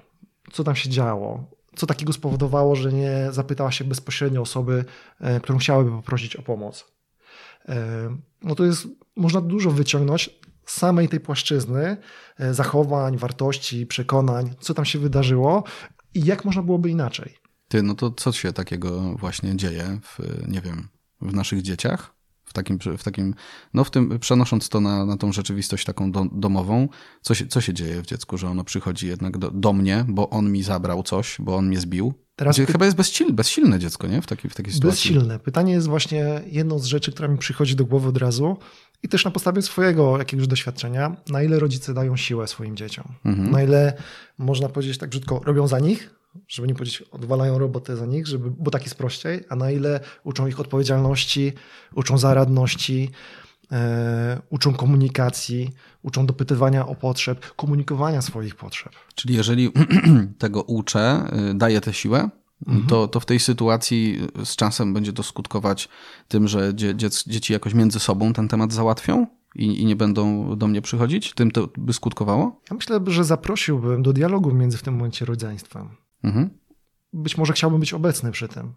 co 0.53 0.65
tam 0.65 0.77
się 0.77 0.91
działo, 0.91 1.45
co 1.77 1.87
takiego 1.87 2.13
spowodowało, 2.13 2.77
że 2.77 2.93
nie 2.93 3.29
zapytała 3.31 3.73
się 3.73 3.85
bezpośrednio 3.85 4.41
osoby, 4.43 4.85
e, 5.21 5.41
którą 5.41 5.59
chciałaby 5.59 5.91
poprosić 5.91 6.37
o 6.37 6.43
pomoc. 6.43 6.93
E, 7.69 8.17
no 8.43 8.55
to 8.55 8.65
jest, 8.65 8.87
można 9.17 9.41
dużo 9.41 9.71
wyciągnąć 9.71 10.31
samej 10.67 11.09
tej 11.09 11.21
płaszczyzny 11.21 11.97
e, 12.39 12.55
zachowań, 12.55 13.17
wartości, 13.17 13.87
przekonań, 13.87 14.55
co 14.61 14.75
tam 14.75 14.85
się 14.85 14.99
wydarzyło 14.99 15.65
i 16.15 16.25
jak 16.25 16.45
można 16.45 16.63
byłoby 16.63 16.91
inaczej. 16.91 17.35
Ty, 17.69 17.83
no 17.83 17.95
to 17.95 18.11
co 18.11 18.33
się 18.33 18.53
takiego 18.53 19.17
właśnie 19.19 19.57
dzieje 19.57 20.01
w, 20.03 20.19
nie 20.49 20.61
wiem, 20.61 20.89
w 21.21 21.35
naszych 21.35 21.63
dzieciach? 21.63 22.23
w 22.45 22.55
takim, 22.55 22.79
w 22.99 23.03
takim 23.03 23.35
no 23.75 23.85
w 23.85 23.91
tym, 23.91 24.19
przenosząc 24.19 24.69
to 24.69 24.81
na, 24.81 25.07
na 25.07 25.17
tą 25.17 25.33
rzeczywistość 25.33 25.85
taką 25.85 26.13
do, 26.13 26.27
domową, 26.33 26.89
co 27.21 27.35
się, 27.35 27.47
co 27.47 27.61
się 27.61 27.75
dzieje 27.75 28.03
w 28.03 28.07
dziecku, 28.07 28.39
że 28.39 28.49
ono 28.49 28.65
przychodzi 28.65 29.07
jednak 29.07 29.39
do, 29.39 29.51
do 29.51 29.73
mnie, 29.73 30.05
bo 30.09 30.31
on 30.31 30.53
mi 30.53 30.63
zabrał 30.63 31.03
coś, 31.03 31.37
bo 31.41 31.57
on 31.57 31.67
mnie 31.67 31.81
zbił? 31.81 32.15
Teraz 32.37 32.57
py... 32.57 32.67
Chyba 32.67 32.85
jest 32.85 32.97
bezsilne, 32.97 33.33
bezsilne 33.33 33.79
dziecko, 33.79 34.07
nie? 34.07 34.23
W, 34.23 34.27
taki, 34.27 34.49
w 34.49 34.55
takiej 34.55 34.73
sytuacji. 34.73 35.15
Bezsilne. 35.15 35.39
Pytanie 35.39 35.73
jest 35.73 35.87
właśnie 35.87 36.43
jedną 36.47 36.79
z 36.79 36.85
rzeczy, 36.85 37.13
która 37.13 37.29
mi 37.29 37.39
przychodzi 37.39 37.77
do 37.77 37.85
głowy 37.85 38.09
od 38.09 38.17
razu 38.17 38.57
i 39.03 39.09
też 39.09 39.25
na 39.25 39.31
podstawie 39.31 39.63
swojego 39.63 40.19
jakiegoś 40.19 40.47
doświadczenia, 40.47 41.17
na 41.29 41.43
ile 41.43 41.59
rodzice 41.59 41.95
dają 41.95 42.17
siłę 42.17 42.49
swoim 42.49 42.77
dzieciom. 42.77 43.05
Mhm. 43.25 43.51
Na 43.51 43.63
ile, 43.63 43.93
można 44.39 44.69
powiedzieć 44.69 44.99
tak 44.99 45.11
brzydko, 45.11 45.41
robią 45.45 45.69
za 45.69 45.79
nich, 45.79 46.11
żeby 46.49 46.69
nie 46.69 46.75
powiedzieć, 46.75 47.03
odwalają 47.03 47.59
robotę 47.59 47.97
za 47.97 48.07
nich, 48.07 48.27
żeby, 48.27 48.51
bo 48.51 48.71
tak 48.71 48.83
jest 48.83 48.95
prościej, 48.95 49.45
a 49.49 49.57
na 49.57 49.71
ile 49.71 50.01
uczą 50.25 50.47
ich 50.47 50.61
odpowiedzialności, 50.61 51.53
uczą 51.95 52.19
zaradności, 52.19 53.11
e, 53.73 54.41
uczą 54.51 54.75
komunikacji, 54.75 55.71
uczą 56.03 56.27
dopytywania 56.27 56.87
o 56.87 56.95
potrzeb, 56.95 57.55
komunikowania 57.57 58.23
swoich 58.23 58.55
potrzeb. 58.55 58.93
Czyli 59.15 59.35
jeżeli 59.35 59.73
tego 60.39 60.63
uczę, 60.63 61.25
y, 61.51 61.55
daję 61.55 61.81
tę 61.81 61.93
siłę, 61.93 62.29
mhm. 62.67 62.87
to, 62.87 63.09
to 63.09 63.21
w 63.21 63.27
tej 63.27 63.41
sytuacji 63.41 64.29
z 64.45 64.57
czasem 64.57 64.95
będzie 64.95 65.13
to 65.13 65.23
skutkować 65.23 65.89
tym, 66.29 66.49
że 66.49 66.75
dzie, 66.75 66.95
dzieci 67.27 67.53
jakoś 67.53 67.75
między 67.75 68.01
sobą 68.01 68.33
ten 68.33 68.49
temat 68.49 68.73
załatwią? 68.73 69.27
I, 69.55 69.81
i, 69.83 69.85
nie 69.85 69.97
będą 69.97 70.57
do 70.57 70.67
mnie 70.67 70.83
przychodzić? 70.83 71.35
Tym 71.35 71.51
to 71.51 71.69
by 71.79 71.93
skutkowało? 71.93 72.61
Ja 72.71 72.77
myślę, 72.77 73.01
że 73.07 73.25
zaprosiłbym 73.25 74.03
do 74.03 74.13
dialogu 74.13 74.55
między 74.55 74.79
w 74.79 74.83
tym 74.83 74.95
momencie 74.95 75.25
rodzeństwem. 75.25 75.89
Mhm. 76.25 76.51
Być 77.13 77.39
może 77.39 77.53
chciałbym 77.53 77.81
być 77.81 77.95
obecny 77.95 78.33
przy 78.33 78.49
tym, 78.49 78.73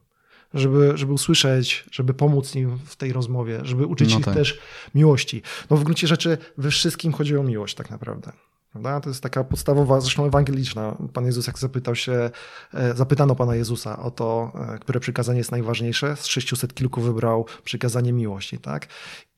żeby, 0.53 0.91
żeby 0.95 1.13
usłyszeć, 1.13 1.85
żeby 1.91 2.13
pomóc 2.13 2.55
im 2.55 2.77
w 2.85 2.95
tej 2.95 3.13
rozmowie, 3.13 3.59
żeby 3.63 3.85
uczyć 3.85 4.13
no 4.13 4.19
ich 4.19 4.25
tak. 4.25 4.33
też 4.33 4.59
miłości. 4.95 5.41
No 5.69 5.77
w 5.77 5.83
gruncie 5.83 6.07
rzeczy 6.07 6.37
we 6.57 6.71
wszystkim 6.71 7.13
chodzi 7.13 7.37
o 7.37 7.43
miłość 7.43 7.75
tak 7.75 7.89
naprawdę. 7.89 8.31
Prawda? 8.75 8.99
To 8.99 9.09
jest 9.09 9.23
taka 9.23 9.43
podstawowa, 9.43 10.01
zresztą 10.01 10.25
ewangeliczna. 10.25 10.97
Pan 11.13 11.25
Jezus, 11.25 11.47
jak 11.47 11.59
zapytał 11.59 11.95
się, 11.95 12.31
e, 12.73 12.95
zapytano 12.95 13.35
Pana 13.35 13.55
Jezusa 13.55 13.99
o 13.99 14.11
to, 14.11 14.51
e, 14.55 14.79
które 14.79 14.99
przykazanie 14.99 15.37
jest 15.37 15.51
najważniejsze, 15.51 16.15
z 16.15 16.25
600 16.25 16.73
kilku 16.73 17.01
wybrał 17.01 17.45
przykazanie 17.63 18.13
miłości. 18.13 18.57
Tak? 18.57 18.87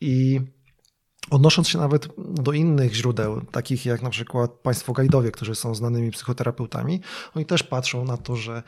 I 0.02 0.42
Odnosząc 1.30 1.68
się 1.70 1.78
nawet 1.78 2.08
do 2.18 2.52
innych 2.52 2.94
źródeł, 2.94 3.42
takich 3.42 3.86
jak 3.86 4.02
na 4.02 4.10
przykład 4.10 4.52
państwo 4.52 4.94
gajdowie, 4.94 5.32
którzy 5.32 5.56
są 5.56 5.76
znanymi 5.76 6.12
psychoterapeutami, 6.12 7.02
oni 7.36 7.46
też 7.46 7.64
patrzą 7.64 8.06
na 8.06 8.18
to, 8.18 8.36
że 8.36 8.64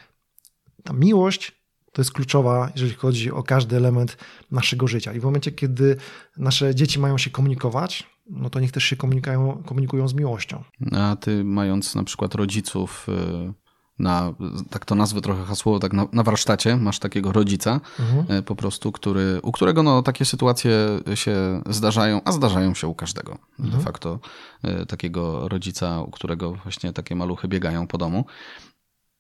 ta 0.84 0.94
miłość 0.94 1.52
to 1.92 2.02
jest 2.02 2.12
kluczowa, 2.12 2.72
jeżeli 2.76 2.94
chodzi 2.94 3.32
o 3.32 3.44
każdy 3.44 3.78
element 3.78 4.18
naszego 4.52 4.88
życia. 4.88 5.14
I 5.14 5.20
w 5.20 5.24
momencie, 5.24 5.52
kiedy 5.52 5.98
nasze 6.38 6.76
dzieci 6.76 7.00
mają 7.00 7.18
się 7.18 7.30
komunikować, 7.30 8.08
no 8.30 8.50
to 8.50 8.60
niech 8.60 8.72
też 8.72 8.84
się 8.84 8.96
komunikują, 8.96 9.64
komunikują 9.66 10.08
z 10.08 10.14
miłością. 10.14 10.64
A 10.92 11.16
ty, 11.16 11.44
mając 11.44 11.96
na 11.96 12.04
przykład 12.04 12.36
rodziców, 12.36 13.08
y, 13.10 13.54
na, 14.00 14.34
tak 14.70 14.86
to 14.86 14.96
nazwę 14.96 15.22
trochę 15.22 15.44
hasłowo, 15.46 15.80
tak 15.80 15.94
na, 15.94 16.08
na 16.14 16.24
warsztacie 16.24 16.78
masz 16.78 17.00
takiego 17.00 17.32
rodzica 17.32 17.82
mhm. 18.00 18.26
E, 18.30 18.42
po 18.42 18.56
prostu, 18.56 18.92
który, 18.92 19.40
u 19.44 19.52
którego 19.52 19.84
no, 19.84 20.04
takie 20.04 20.26
sytuacje 20.26 20.72
się 21.16 21.62
zdarzają, 21.70 22.22
a 22.26 22.32
zdarzają 22.32 22.74
się 22.74 22.88
u 22.88 22.96
każdego. 22.96 23.38
Mhm. 23.60 23.78
De 23.78 23.86
facto 23.86 24.20
e, 24.64 24.86
takiego 24.86 25.50
rodzica, 25.50 26.02
u 26.02 26.12
którego 26.12 26.54
właśnie 26.54 26.94
takie 26.94 27.16
maluchy 27.16 27.48
biegają 27.48 27.88
po 27.88 27.98
domu. 27.98 28.26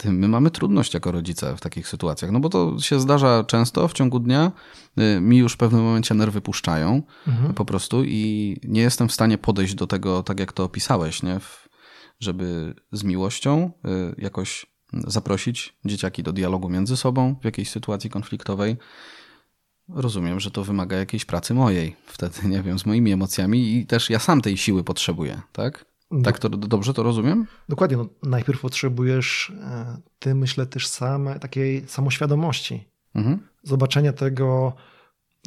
My 0.05 0.27
mamy 0.27 0.51
trudność 0.51 0.93
jako 0.93 1.12
rodzice 1.12 1.57
w 1.57 1.62
takich 1.62 1.88
sytuacjach, 1.88 2.31
no 2.31 2.39
bo 2.39 2.49
to 2.49 2.79
się 2.79 2.99
zdarza 2.99 3.43
często 3.43 3.88
w 3.88 3.93
ciągu 3.93 4.19
dnia. 4.19 4.51
E, 4.97 5.21
mi 5.21 5.38
już 5.38 5.53
w 5.53 5.57
pewnym 5.57 5.83
momencie 5.83 6.15
nerwy 6.15 6.41
puszczają 6.41 7.01
mhm. 7.27 7.53
po 7.53 7.65
prostu 7.65 8.03
i 8.03 8.55
nie 8.63 8.81
jestem 8.81 9.07
w 9.07 9.13
stanie 9.13 9.38
podejść 9.38 9.75
do 9.75 9.88
tego 9.88 10.23
tak, 10.23 10.39
jak 10.39 10.53
to 10.53 10.63
opisałeś, 10.63 11.23
nie? 11.23 11.39
żeby 12.19 12.75
z 12.91 13.03
miłością 13.03 13.71
jakoś 14.17 14.65
zaprosić 14.93 15.75
dzieciaki 15.85 16.23
do 16.23 16.33
dialogu 16.33 16.69
między 16.69 16.97
sobą 16.97 17.35
w 17.41 17.45
jakiejś 17.45 17.69
sytuacji 17.69 18.09
konfliktowej. 18.09 18.77
Rozumiem, 19.89 20.39
że 20.39 20.51
to 20.51 20.63
wymaga 20.63 20.97
jakiejś 20.97 21.25
pracy 21.25 21.53
mojej, 21.53 21.95
wtedy 22.05 22.47
nie 22.49 22.62
wiem, 22.62 22.79
z 22.79 22.85
moimi 22.85 23.12
emocjami 23.12 23.75
i 23.77 23.85
też 23.85 24.09
ja 24.09 24.19
sam 24.19 24.41
tej 24.41 24.57
siły 24.57 24.83
potrzebuję, 24.83 25.41
tak? 25.51 25.85
Tak 26.23 26.39
to 26.39 26.49
dobrze 26.49 26.93
to 26.93 27.03
rozumiem? 27.03 27.47
Dokładnie. 27.69 27.97
No, 27.97 28.07
najpierw 28.23 28.61
potrzebujesz, 28.61 29.53
e, 29.61 29.97
ty 30.19 30.35
myślę, 30.35 30.65
też 30.65 30.87
same 30.87 31.39
takiej 31.39 31.87
samoświadomości. 31.87 32.87
Mhm. 33.15 33.39
Zobaczenia 33.63 34.13
tego, 34.13 34.73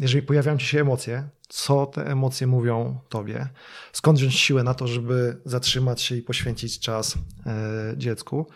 jeżeli 0.01 0.27
pojawiają 0.27 0.59
ci 0.59 0.67
się 0.67 0.81
emocje, 0.81 1.29
co 1.49 1.87
te 1.87 2.07
emocje 2.07 2.47
mówią 2.47 2.99
tobie, 3.09 3.49
skąd 3.93 4.19
wziąć 4.19 4.35
siłę 4.35 4.63
na 4.63 4.75
to, 4.75 4.87
żeby 4.87 5.37
zatrzymać 5.45 6.03
się 6.03 6.17
i 6.17 6.23
poświęcić 6.23 6.81
czas 6.81 7.15
e, 7.47 7.95
dziecku. 7.97 8.47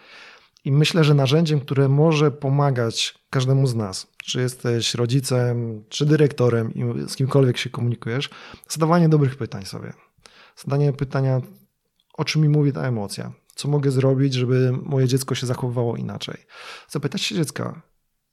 I 0.64 0.72
myślę, 0.72 1.04
że 1.04 1.14
narzędziem, 1.14 1.60
które 1.60 1.88
może 1.88 2.30
pomagać 2.30 3.14
każdemu 3.30 3.66
z 3.66 3.74
nas, 3.74 4.06
czy 4.24 4.40
jesteś 4.40 4.94
rodzicem, 4.94 5.84
czy 5.88 6.06
dyrektorem 6.06 6.74
i 6.74 7.08
z 7.08 7.16
kimkolwiek 7.16 7.56
się 7.56 7.70
komunikujesz, 7.70 8.30
zadawanie 8.68 9.08
dobrych 9.08 9.36
pytań 9.36 9.64
sobie. 9.64 9.92
Zadanie 10.56 10.92
pytania, 10.92 11.40
o 12.16 12.24
czym 12.24 12.42
mi 12.42 12.48
mówi 12.48 12.72
ta 12.72 12.82
emocja, 12.82 13.32
co 13.54 13.68
mogę 13.68 13.90
zrobić, 13.90 14.34
żeby 14.34 14.72
moje 14.82 15.08
dziecko 15.08 15.34
się 15.34 15.46
zachowywało 15.46 15.96
inaczej. 15.96 16.36
Zapytać 16.88 17.22
się 17.22 17.34
dziecka, 17.34 17.82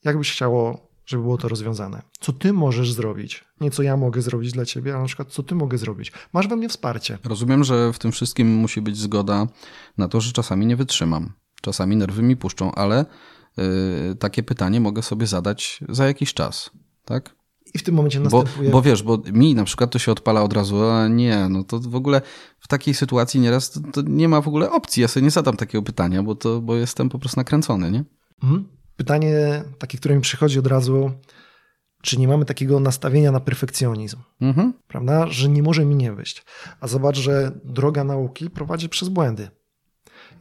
jak 0.04 0.17
byś 0.17 0.32
chciało, 0.32 0.88
żeby 1.06 1.24
było 1.24 1.38
to 1.38 1.48
rozwiązane. 1.48 2.02
Co 2.19 2.34
ty 2.34 2.54
możesz 2.54 2.93
zrobić? 2.93 3.46
Nie 3.62 3.72
co 3.72 3.84
ja 3.84 3.98
mogę 3.98 4.22
zrobić 4.22 4.52
dla 4.52 4.65
ciebie, 4.65 4.91
ale 4.91 5.02
na 5.02 5.08
przykład 5.08 5.30
co 5.30 5.43
ty 5.43 5.56
mogę 5.56 5.78
zrobić. 5.78 6.12
Masz 6.34 6.48
we 6.48 6.56
mnie 6.56 6.69
wsparcie. 6.69 7.17
Rozumiem, 7.24 7.63
że 7.63 7.93
w 7.93 8.00
tym 8.00 8.12
wszystkim 8.12 8.56
musi 8.56 8.82
być 8.82 8.98
zgoda 8.98 9.48
na 9.98 10.08
to, 10.08 10.22
że 10.22 10.32
czasami 10.32 10.65
nie 10.65 10.76
wytrzymam. 10.76 11.34
Czasami 11.62 11.96
nerwy 11.96 12.22
mi 12.22 12.36
puszczą, 12.38 12.76
ale 12.76 13.06
yy, 13.58 14.15
takie 14.15 14.43
pytanie 14.43 14.82
mogę 14.82 15.02
sobie 15.02 15.28
zadać 15.28 15.80
za 15.89 16.08
jakiś 16.08 16.34
czas, 16.34 16.69
tak? 17.06 17.36
I 17.73 17.79
w 17.79 17.83
tym 17.83 17.95
momencie 17.95 18.19
następuje... 18.19 18.69
Bo, 18.69 18.77
bo 18.77 18.81
wiesz, 18.81 19.03
bo 19.03 19.17
mi 19.31 19.55
na 19.55 19.63
przykład 19.63 19.91
to 19.91 19.99
się 19.99 20.12
odpala 20.12 20.43
od 20.43 20.53
razu, 20.53 20.83
a 20.83 21.07
nie, 21.07 21.49
no 21.49 21.63
to 21.63 21.79
w 21.79 21.95
ogóle 21.95 22.21
w 22.59 22.67
takiej 22.67 22.93
sytuacji 22.93 23.39
nieraz 23.39 23.71
to, 23.71 23.79
to 23.93 24.01
nie 24.01 24.29
ma 24.29 24.41
w 24.41 24.47
ogóle 24.47 24.71
opcji. 24.71 25.01
Ja 25.01 25.07
sobie 25.07 25.23
nie 25.23 25.31
zadam 25.31 25.57
takiego 25.57 25.83
pytania, 25.83 26.23
bo, 26.23 26.36
to, 26.36 26.62
bo 26.62 26.75
jestem 26.75 27.09
po 27.09 27.19
prostu 27.19 27.39
nakręcony, 27.39 27.91
nie? 27.91 28.03
Mhm. 28.43 28.67
Pytanie 28.95 29.63
takie, 29.77 29.97
które 29.97 30.15
mi 30.15 30.21
przychodzi 30.21 30.59
od 30.59 30.67
razu, 30.67 31.12
czy 32.01 32.19
nie 32.19 32.27
mamy 32.27 32.45
takiego 32.45 32.79
nastawienia 32.79 33.31
na 33.31 33.39
perfekcjonizm, 33.39 34.17
mhm. 34.41 34.73
prawda? 34.88 35.27
Że 35.27 35.49
nie 35.49 35.63
może 35.63 35.86
mi 35.86 35.95
nie 35.95 36.13
wyjść. 36.13 36.45
A 36.79 36.88
zobacz, 36.88 37.17
że 37.17 37.51
droga 37.63 38.03
nauki 38.03 38.49
prowadzi 38.49 38.89
przez 38.89 39.09
błędy. 39.09 39.49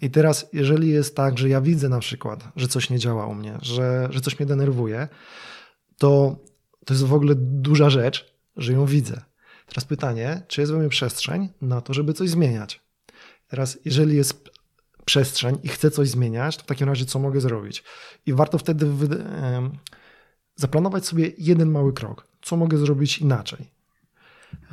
I 0.01 0.11
teraz, 0.11 0.47
jeżeli 0.53 0.89
jest 0.89 1.17
tak, 1.17 1.39
że 1.39 1.49
ja 1.49 1.61
widzę 1.61 1.89
na 1.89 1.99
przykład, 1.99 2.49
że 2.57 2.69
coś 2.69 2.91
nie 2.91 2.99
działa 2.99 3.27
u 3.27 3.35
mnie, 3.35 3.59
że, 3.63 4.09
że 4.11 4.21
coś 4.21 4.39
mnie 4.39 4.47
denerwuje, 4.47 5.09
to 5.99 6.37
to 6.85 6.95
jest 6.95 7.05
w 7.05 7.15
ogóle 7.15 7.35
duża 7.37 7.91
rzecz, 7.91 8.35
że 8.57 8.73
ją 8.73 8.87
widzę. 8.87 9.23
Teraz 9.67 9.85
pytanie, 9.85 10.43
czy 10.49 10.61
jest 10.61 10.73
we 10.73 10.79
mnie 10.79 10.89
przestrzeń 10.89 11.49
na 11.61 11.81
to, 11.81 11.95
żeby 11.95 12.13
coś 12.13 12.31
zmieniać? 12.31 12.81
Teraz, 13.49 13.79
jeżeli 13.85 14.17
jest 14.17 14.51
przestrzeń 15.05 15.59
i 15.63 15.69
chcę 15.69 15.91
coś 15.91 16.09
zmieniać, 16.09 16.57
to 16.57 16.63
w 16.63 16.67
takim 16.67 16.89
razie 16.89 17.05
co 17.05 17.19
mogę 17.19 17.41
zrobić? 17.41 17.85
I 18.27 18.33
warto 18.33 18.59
wtedy 18.59 18.87
zaplanować 20.57 21.07
sobie 21.07 21.33
jeden 21.39 21.71
mały 21.71 21.93
krok. 21.93 22.27
Co 22.43 22.57
mogę 22.57 22.79
zrobić 22.79 23.19
inaczej? 23.19 23.71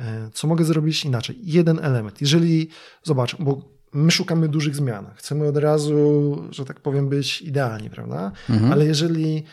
E, 0.00 0.30
co 0.32 0.48
mogę 0.48 0.64
zrobić 0.64 1.04
inaczej? 1.04 1.36
Jeden 1.42 1.78
element. 1.78 2.20
Jeżeli, 2.20 2.68
zobacz, 3.02 3.36
bo 3.36 3.62
my 3.92 4.10
szukamy 4.10 4.48
dużych 4.48 4.76
zmian. 4.76 5.06
Chcemy 5.16 5.48
od 5.48 5.56
razu, 5.56 6.36
że 6.50 6.64
tak 6.64 6.80
powiem, 6.80 7.08
być 7.08 7.42
idealni, 7.42 7.90
prawda? 7.90 8.32
Mhm. 8.50 8.72
Ale 8.72 8.86
jeżeli 8.86 9.44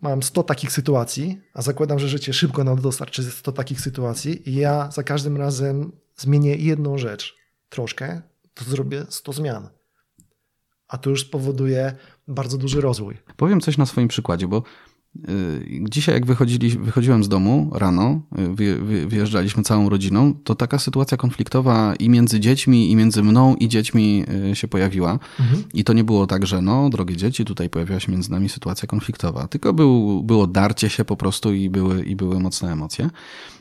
mam 0.00 0.22
100 0.22 0.42
takich 0.42 0.72
sytuacji, 0.72 1.40
a 1.54 1.62
zakładam, 1.62 1.98
że 1.98 2.08
życie 2.08 2.32
szybko 2.32 2.64
nam 2.64 2.80
dostarczy 2.80 3.22
100 3.22 3.52
takich 3.52 3.80
sytuacji 3.80 4.50
i 4.50 4.54
ja 4.54 4.90
za 4.90 5.02
każdym 5.02 5.36
razem 5.36 5.92
zmienię 6.16 6.56
jedną 6.56 6.98
rzecz 6.98 7.36
troszkę, 7.68 8.22
to 8.54 8.64
zrobię 8.64 9.06
100 9.08 9.32
zmian. 9.32 9.68
A 10.88 10.98
to 10.98 11.10
już 11.10 11.26
spowoduje 11.26 11.96
bardzo 12.28 12.58
duży 12.58 12.80
rozwój. 12.80 13.18
Powiem 13.36 13.60
coś 13.60 13.78
na 13.78 13.86
swoim 13.86 14.08
przykładzie, 14.08 14.48
bo 14.48 14.62
dzisiaj, 15.82 16.14
jak 16.14 16.26
wychodzili, 16.26 16.70
wychodziłem 16.70 17.24
z 17.24 17.28
domu 17.28 17.70
rano, 17.74 18.20
y, 18.60 19.06
wyjeżdżaliśmy 19.06 19.62
całą 19.62 19.88
rodziną, 19.88 20.34
to 20.44 20.54
taka 20.54 20.78
sytuacja 20.78 21.16
konfliktowa 21.16 21.94
i 21.94 22.08
między 22.08 22.40
dziećmi, 22.40 22.90
i 22.90 22.96
między 22.96 23.22
mną 23.22 23.54
i 23.54 23.68
dziećmi 23.68 24.24
y, 24.52 24.56
się 24.56 24.68
pojawiła. 24.68 25.18
Mhm. 25.40 25.64
I 25.74 25.84
to 25.84 25.92
nie 25.92 26.04
było 26.04 26.26
tak, 26.26 26.46
że 26.46 26.62
no, 26.62 26.90
drogie 26.90 27.16
dzieci, 27.16 27.44
tutaj 27.44 27.70
pojawiła 27.70 28.00
się 28.00 28.12
między 28.12 28.30
nami 28.30 28.48
sytuacja 28.48 28.88
konfliktowa, 28.88 29.48
tylko 29.48 29.72
był, 29.72 30.22
było 30.22 30.46
darcie 30.46 30.88
się 30.88 31.04
po 31.04 31.16
prostu 31.16 31.52
i 31.52 31.70
były, 31.70 32.02
i 32.02 32.16
były 32.16 32.40
mocne 32.40 32.72
emocje. 32.72 33.10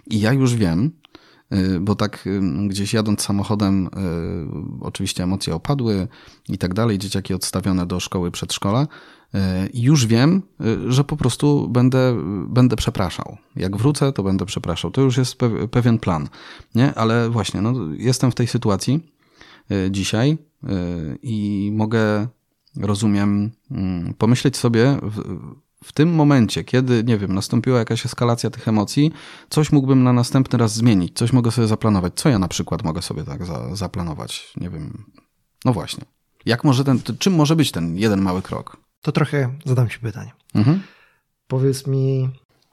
I 0.07 0.19
ja 0.19 0.33
już 0.33 0.55
wiem, 0.55 0.91
bo 1.81 1.95
tak 1.95 2.25
gdzieś 2.67 2.93
jadąc 2.93 3.21
samochodem, 3.21 3.89
oczywiście 4.81 5.23
emocje 5.23 5.55
opadły 5.55 6.07
i 6.49 6.57
tak 6.57 6.73
dalej, 6.73 6.97
dzieciaki 6.97 7.33
odstawione 7.33 7.85
do 7.85 7.99
szkoły, 7.99 8.31
przedszkola, 8.31 8.87
już 9.73 10.05
wiem, 10.05 10.41
że 10.87 11.03
po 11.03 11.17
prostu 11.17 11.69
będę, 11.69 12.15
będę 12.47 12.75
przepraszał. 12.75 13.37
Jak 13.55 13.77
wrócę, 13.77 14.13
to 14.13 14.23
będę 14.23 14.45
przepraszał. 14.45 14.91
To 14.91 15.01
już 15.01 15.17
jest 15.17 15.37
pewien 15.71 15.99
plan, 15.99 16.27
nie? 16.75 16.93
Ale 16.93 17.29
właśnie, 17.29 17.61
no, 17.61 17.73
jestem 17.97 18.31
w 18.31 18.35
tej 18.35 18.47
sytuacji 18.47 19.11
e, 19.71 19.91
dzisiaj 19.91 20.37
e, 20.63 20.67
i 21.21 21.69
mogę, 21.73 22.27
rozumiem, 22.77 23.51
mm, 23.71 24.13
pomyśleć 24.13 24.57
sobie 24.57 24.99
w, 25.01 25.39
w 25.83 25.91
tym 25.91 26.15
momencie, 26.15 26.63
kiedy, 26.63 27.03
nie 27.03 27.17
wiem, 27.17 27.33
nastąpiła 27.33 27.79
jakaś 27.79 28.05
eskalacja 28.05 28.49
tych 28.49 28.67
emocji, 28.67 29.11
coś 29.49 29.71
mógłbym 29.71 30.03
na 30.03 30.13
następny 30.13 30.59
raz 30.59 30.73
zmienić, 30.73 31.17
coś 31.17 31.33
mogę 31.33 31.51
sobie 31.51 31.67
zaplanować. 31.67 32.13
Co 32.15 32.29
ja 32.29 32.39
na 32.39 32.47
przykład 32.47 32.83
mogę 32.83 33.01
sobie 33.01 33.23
tak 33.23 33.45
za, 33.45 33.75
zaplanować? 33.75 34.53
Nie 34.57 34.69
wiem. 34.69 35.05
No 35.65 35.73
właśnie. 35.73 36.05
Jak 36.45 36.63
może 36.63 36.83
ten, 36.83 36.99
czym 37.19 37.35
może 37.35 37.55
być 37.55 37.71
ten 37.71 37.97
jeden 37.97 38.21
mały 38.21 38.41
krok? 38.41 38.84
To 39.05 39.11
trochę 39.11 39.55
zadam 39.65 39.89
Ci 39.89 39.99
pytanie. 39.99 40.31
Mhm. 40.55 40.81
Powiedz 41.47 41.87
mi. 41.87 42.29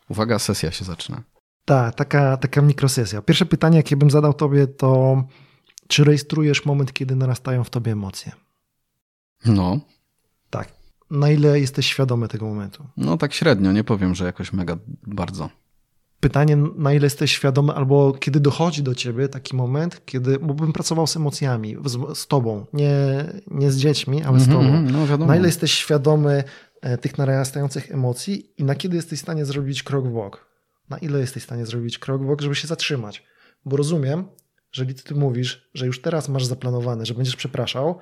Uwaga, 0.08 0.38
sesja 0.38 0.70
się 0.70 0.84
zaczyna. 0.84 1.22
Tak, 1.64 1.94
taka, 1.94 2.36
taka 2.36 2.62
mikrosesja. 2.62 3.22
Pierwsze 3.22 3.46
pytanie, 3.46 3.76
jakie 3.76 3.96
bym 3.96 4.10
zadał 4.10 4.34
Tobie, 4.34 4.66
to 4.66 5.22
czy 5.88 6.04
rejestrujesz 6.04 6.64
moment, 6.64 6.92
kiedy 6.92 7.16
narastają 7.16 7.64
w 7.64 7.70
Tobie 7.70 7.92
emocje? 7.92 8.32
No. 9.44 9.80
Tak. 10.50 10.68
Na 11.10 11.30
ile 11.30 11.60
jesteś 11.60 11.86
świadomy 11.86 12.28
tego 12.28 12.46
momentu? 12.46 12.86
No 12.96 13.16
tak 13.16 13.32
średnio, 13.34 13.72
nie 13.72 13.84
powiem, 13.84 14.14
że 14.14 14.24
jakoś 14.24 14.52
mega 14.52 14.76
bardzo 15.06 15.50
pytanie, 16.22 16.56
na 16.56 16.92
ile 16.92 17.06
jesteś 17.06 17.32
świadomy, 17.32 17.72
albo 17.72 18.12
kiedy 18.12 18.40
dochodzi 18.40 18.82
do 18.82 18.94
ciebie 18.94 19.28
taki 19.28 19.56
moment, 19.56 20.00
kiedy, 20.04 20.38
bo 20.38 20.54
bym 20.54 20.72
pracował 20.72 21.06
z 21.06 21.16
emocjami, 21.16 21.76
z, 21.84 22.18
z 22.18 22.26
tobą, 22.26 22.66
nie, 22.72 23.24
nie 23.46 23.70
z 23.70 23.76
dziećmi, 23.76 24.22
ale 24.22 24.40
z 24.40 24.48
mhm, 24.48 24.64
tobą. 24.64 24.76
Mm, 24.78 25.18
no, 25.18 25.26
na 25.26 25.36
ile 25.36 25.46
jesteś 25.46 25.72
świadomy 25.72 26.44
e, 26.80 26.98
tych 26.98 27.18
narastających 27.18 27.92
emocji 27.92 28.52
i 28.58 28.64
na 28.64 28.74
kiedy 28.74 28.96
jesteś 28.96 29.18
w 29.18 29.22
stanie 29.22 29.44
zrobić 29.44 29.82
krok 29.82 30.08
w 30.08 30.12
bok? 30.12 30.46
Na 30.90 30.98
ile 30.98 31.20
jesteś 31.20 31.42
w 31.42 31.46
stanie 31.46 31.66
zrobić 31.66 31.98
krok 31.98 32.22
w 32.22 32.26
bok, 32.26 32.40
żeby 32.40 32.54
się 32.54 32.68
zatrzymać? 32.68 33.22
Bo 33.64 33.76
rozumiem, 33.76 34.24
jeżeli 34.72 34.94
ty 34.94 35.14
mówisz, 35.14 35.70
że 35.74 35.86
już 35.86 36.02
teraz 36.02 36.28
masz 36.28 36.44
zaplanowane, 36.44 37.06
że 37.06 37.14
będziesz 37.14 37.36
przepraszał, 37.36 37.98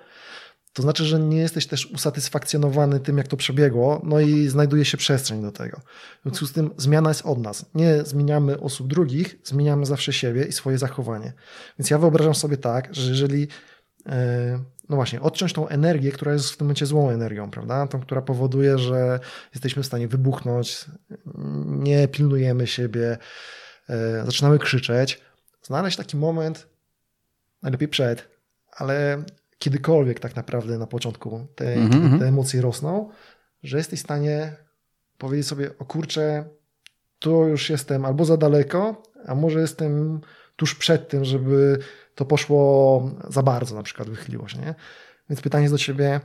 to 0.73 0.83
znaczy, 0.83 1.05
że 1.05 1.19
nie 1.19 1.39
jesteś 1.39 1.67
też 1.67 1.87
usatysfakcjonowany 1.87 3.01
tym, 3.01 3.19
jak 3.19 3.29
to 3.29 3.37
przebiegło, 3.37 4.01
no 4.05 4.21
i 4.21 4.49
znajduje 4.49 4.85
się 4.85 4.97
przestrzeń 4.97 5.43
do 5.43 5.53
tego. 5.53 5.81
W 6.21 6.23
związku 6.23 6.47
z 6.47 6.53
tym 6.53 6.71
zmiana 6.77 7.11
jest 7.11 7.27
od 7.27 7.39
nas. 7.39 7.67
Nie 7.75 8.05
zmieniamy 8.05 8.61
osób 8.61 8.89
drugich, 8.89 9.39
zmieniamy 9.45 9.87
zawsze 9.87 10.13
siebie 10.13 10.45
i 10.45 10.53
swoje 10.53 10.79
zachowanie. 10.79 11.33
Więc 11.79 11.91
ja 11.91 11.99
wyobrażam 11.99 12.35
sobie 12.35 12.57
tak, 12.57 12.95
że 12.95 13.11
jeżeli, 13.11 13.49
e, 14.07 14.65
no 14.89 14.97
właśnie, 14.97 15.21
odciąć 15.21 15.53
tą 15.53 15.69
energię, 15.69 16.13
która 16.13 16.33
jest 16.33 16.51
w 16.51 16.57
tym 16.57 16.67
momencie 16.67 16.87
złą 16.87 17.11
energią, 17.11 17.51
prawda? 17.51 17.87
Tą, 17.87 18.01
która 18.01 18.23
powoduje, 18.23 18.79
że 18.79 19.21
jesteśmy 19.55 19.83
w 19.83 19.87
stanie 19.87 20.09
wybuchnąć, 20.09 20.85
nie 21.67 22.09
pilnujemy 22.09 22.67
siebie, 22.67 23.19
e, 23.89 24.25
zaczynamy 24.25 24.59
krzyczeć. 24.59 25.21
Znaleźć 25.63 25.97
taki 25.97 26.17
moment, 26.17 26.67
najlepiej 27.63 27.89
przed, 27.89 28.29
ale 28.73 29.25
kiedykolwiek 29.61 30.21
tak 30.21 30.37
naprawdę 30.37 30.79
na 30.79 30.87
początku 30.87 31.47
te, 31.55 31.75
mm 31.75 31.91
-hmm. 31.91 32.19
te 32.19 32.29
emocje 32.29 32.61
rosną, 32.61 33.11
że 33.63 33.77
jesteś 33.79 34.01
w 34.01 34.03
stanie 34.03 34.57
powiedzieć 35.19 35.47
sobie, 35.47 35.79
o 35.79 35.85
kurczę, 35.85 36.45
tu 37.19 37.49
już 37.49 37.71
jestem 37.71 38.05
albo 38.05 38.25
za 38.25 38.37
daleko, 38.37 39.03
a 39.27 39.35
może 39.35 39.61
jestem 39.61 40.21
tuż 40.57 40.75
przed 40.75 41.09
tym, 41.09 41.25
żeby 41.25 41.79
to 42.15 42.25
poszło 42.25 43.03
za 43.29 43.43
bardzo, 43.43 43.75
na 43.75 43.83
przykład 43.83 44.11
wychyliło 44.11 44.49
się. 44.49 44.59
Nie? 44.59 44.75
Więc 45.31 45.41
pytanie 45.41 45.63
jest 45.63 45.75
do 45.75 45.79
ciebie 45.79 46.21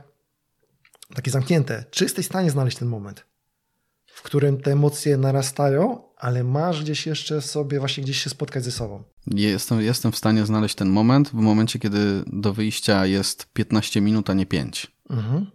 takie 1.14 1.30
zamknięte. 1.30 1.84
Czy 1.90 2.04
jesteś 2.04 2.24
w 2.24 2.28
stanie 2.28 2.50
znaleźć 2.50 2.78
ten 2.78 2.88
moment, 2.88 3.24
w 4.16 4.22
którym 4.22 4.60
te 4.60 4.72
emocje 4.72 5.16
narastają, 5.16 6.02
ale 6.16 6.44
masz 6.44 6.82
gdzieś 6.82 7.06
jeszcze 7.06 7.42
sobie 7.42 7.78
właśnie 7.78 8.04
gdzieś 8.04 8.22
się 8.22 8.30
spotkać 8.30 8.64
ze 8.64 8.70
sobą? 8.70 9.02
Jestem, 9.26 9.80
jestem 9.80 10.12
w 10.12 10.16
stanie 10.16 10.46
znaleźć 10.46 10.74
ten 10.74 10.88
moment 10.88 11.28
w 11.28 11.34
momencie, 11.34 11.78
kiedy 11.78 12.24
do 12.26 12.54
wyjścia 12.54 13.06
jest 13.06 13.46
15 13.52 14.00
minut, 14.00 14.30
a 14.30 14.34
nie 14.34 14.46
5. 14.46 14.86
Mhm. 15.10 15.46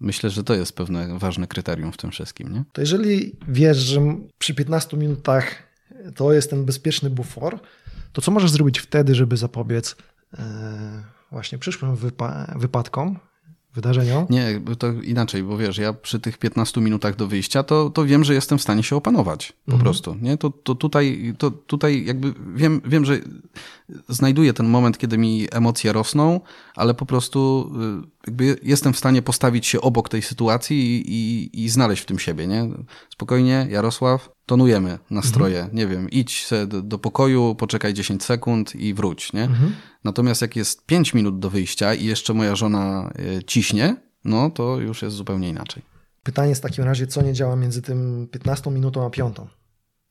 Myślę, 0.00 0.30
że 0.30 0.44
to 0.44 0.54
jest 0.54 0.76
pewne 0.76 1.18
ważne 1.18 1.46
kryterium 1.46 1.92
w 1.92 1.96
tym 1.96 2.10
wszystkim. 2.10 2.52
Nie? 2.52 2.64
To 2.72 2.80
jeżeli 2.80 3.36
wiesz, 3.48 3.76
że 3.76 4.00
przy 4.38 4.54
15 4.54 4.96
minutach 4.96 5.62
to 6.14 6.32
jest 6.32 6.50
ten 6.50 6.64
bezpieczny 6.64 7.10
bufor, 7.10 7.60
to 8.12 8.22
co 8.22 8.30
możesz 8.30 8.50
zrobić 8.50 8.78
wtedy, 8.78 9.14
żeby 9.14 9.36
zapobiec 9.36 9.96
e, 10.38 11.04
właśnie 11.30 11.58
przyszłym 11.58 11.96
wypa 11.96 12.54
wypadkom, 12.56 13.18
wydarzeniom. 13.74 14.26
Nie, 14.30 14.60
to 14.78 14.92
inaczej, 14.92 15.42
bo 15.42 15.56
wiesz, 15.58 15.78
ja 15.78 15.92
przy 15.92 16.20
tych 16.20 16.38
15 16.38 16.80
minutach 16.80 17.16
do 17.16 17.26
wyjścia, 17.26 17.62
to, 17.62 17.90
to 17.90 18.04
wiem, 18.04 18.24
że 18.24 18.34
jestem 18.34 18.58
w 18.58 18.62
stanie 18.62 18.82
się 18.82 18.96
opanować 18.96 19.52
po 19.66 19.72
Mhm. 19.72 19.82
prostu. 19.82 20.16
Nie? 20.22 20.36
To, 20.38 20.50
to, 20.50 20.74
tutaj, 20.74 21.34
to 21.38 21.50
tutaj 21.50 22.04
jakby 22.04 22.34
wiem, 22.54 22.80
wiem, 22.84 23.04
że 23.04 23.18
znajduję 24.08 24.52
ten 24.52 24.66
moment, 24.68 24.98
kiedy 24.98 25.18
mi 25.18 25.46
emocje 25.52 25.92
rosną, 25.92 26.40
ale 26.76 26.94
po 26.94 27.06
prostu 27.06 27.70
y, 28.06 28.13
jakby 28.26 28.56
jestem 28.62 28.92
w 28.92 28.98
stanie 28.98 29.22
postawić 29.22 29.66
się 29.66 29.80
obok 29.80 30.08
tej 30.08 30.22
sytuacji 30.22 30.76
i, 30.76 31.12
i, 31.12 31.64
i 31.64 31.68
znaleźć 31.68 32.02
w 32.02 32.06
tym 32.06 32.18
siebie. 32.18 32.46
Nie? 32.46 32.68
Spokojnie, 33.10 33.66
Jarosław, 33.70 34.30
tonujemy 34.46 34.98
nastroje. 35.10 35.58
Mhm. 35.58 35.76
Nie 35.76 35.86
wiem, 35.86 36.10
idź 36.10 36.48
do, 36.66 36.82
do 36.82 36.98
pokoju, 36.98 37.54
poczekaj 37.54 37.94
10 37.94 38.22
sekund 38.22 38.74
i 38.74 38.94
wróć. 38.94 39.32
Nie? 39.32 39.42
Mhm. 39.42 39.74
Natomiast 40.04 40.42
jak 40.42 40.56
jest 40.56 40.86
5 40.86 41.14
minut 41.14 41.38
do 41.38 41.50
wyjścia 41.50 41.94
i 41.94 42.04
jeszcze 42.04 42.34
moja 42.34 42.56
żona 42.56 43.12
y, 43.38 43.44
ciśnie, 43.44 43.96
no 44.24 44.50
to 44.50 44.80
już 44.80 45.02
jest 45.02 45.16
zupełnie 45.16 45.48
inaczej. 45.48 45.82
Pytanie 46.22 46.48
jest 46.48 46.60
w 46.60 46.62
takim 46.62 46.84
razie, 46.84 47.06
co 47.06 47.22
nie 47.22 47.32
działa 47.32 47.56
między 47.56 47.82
tym 47.82 48.28
15 48.30 48.70
minutą 48.70 49.06
a 49.06 49.10
5. 49.10 49.36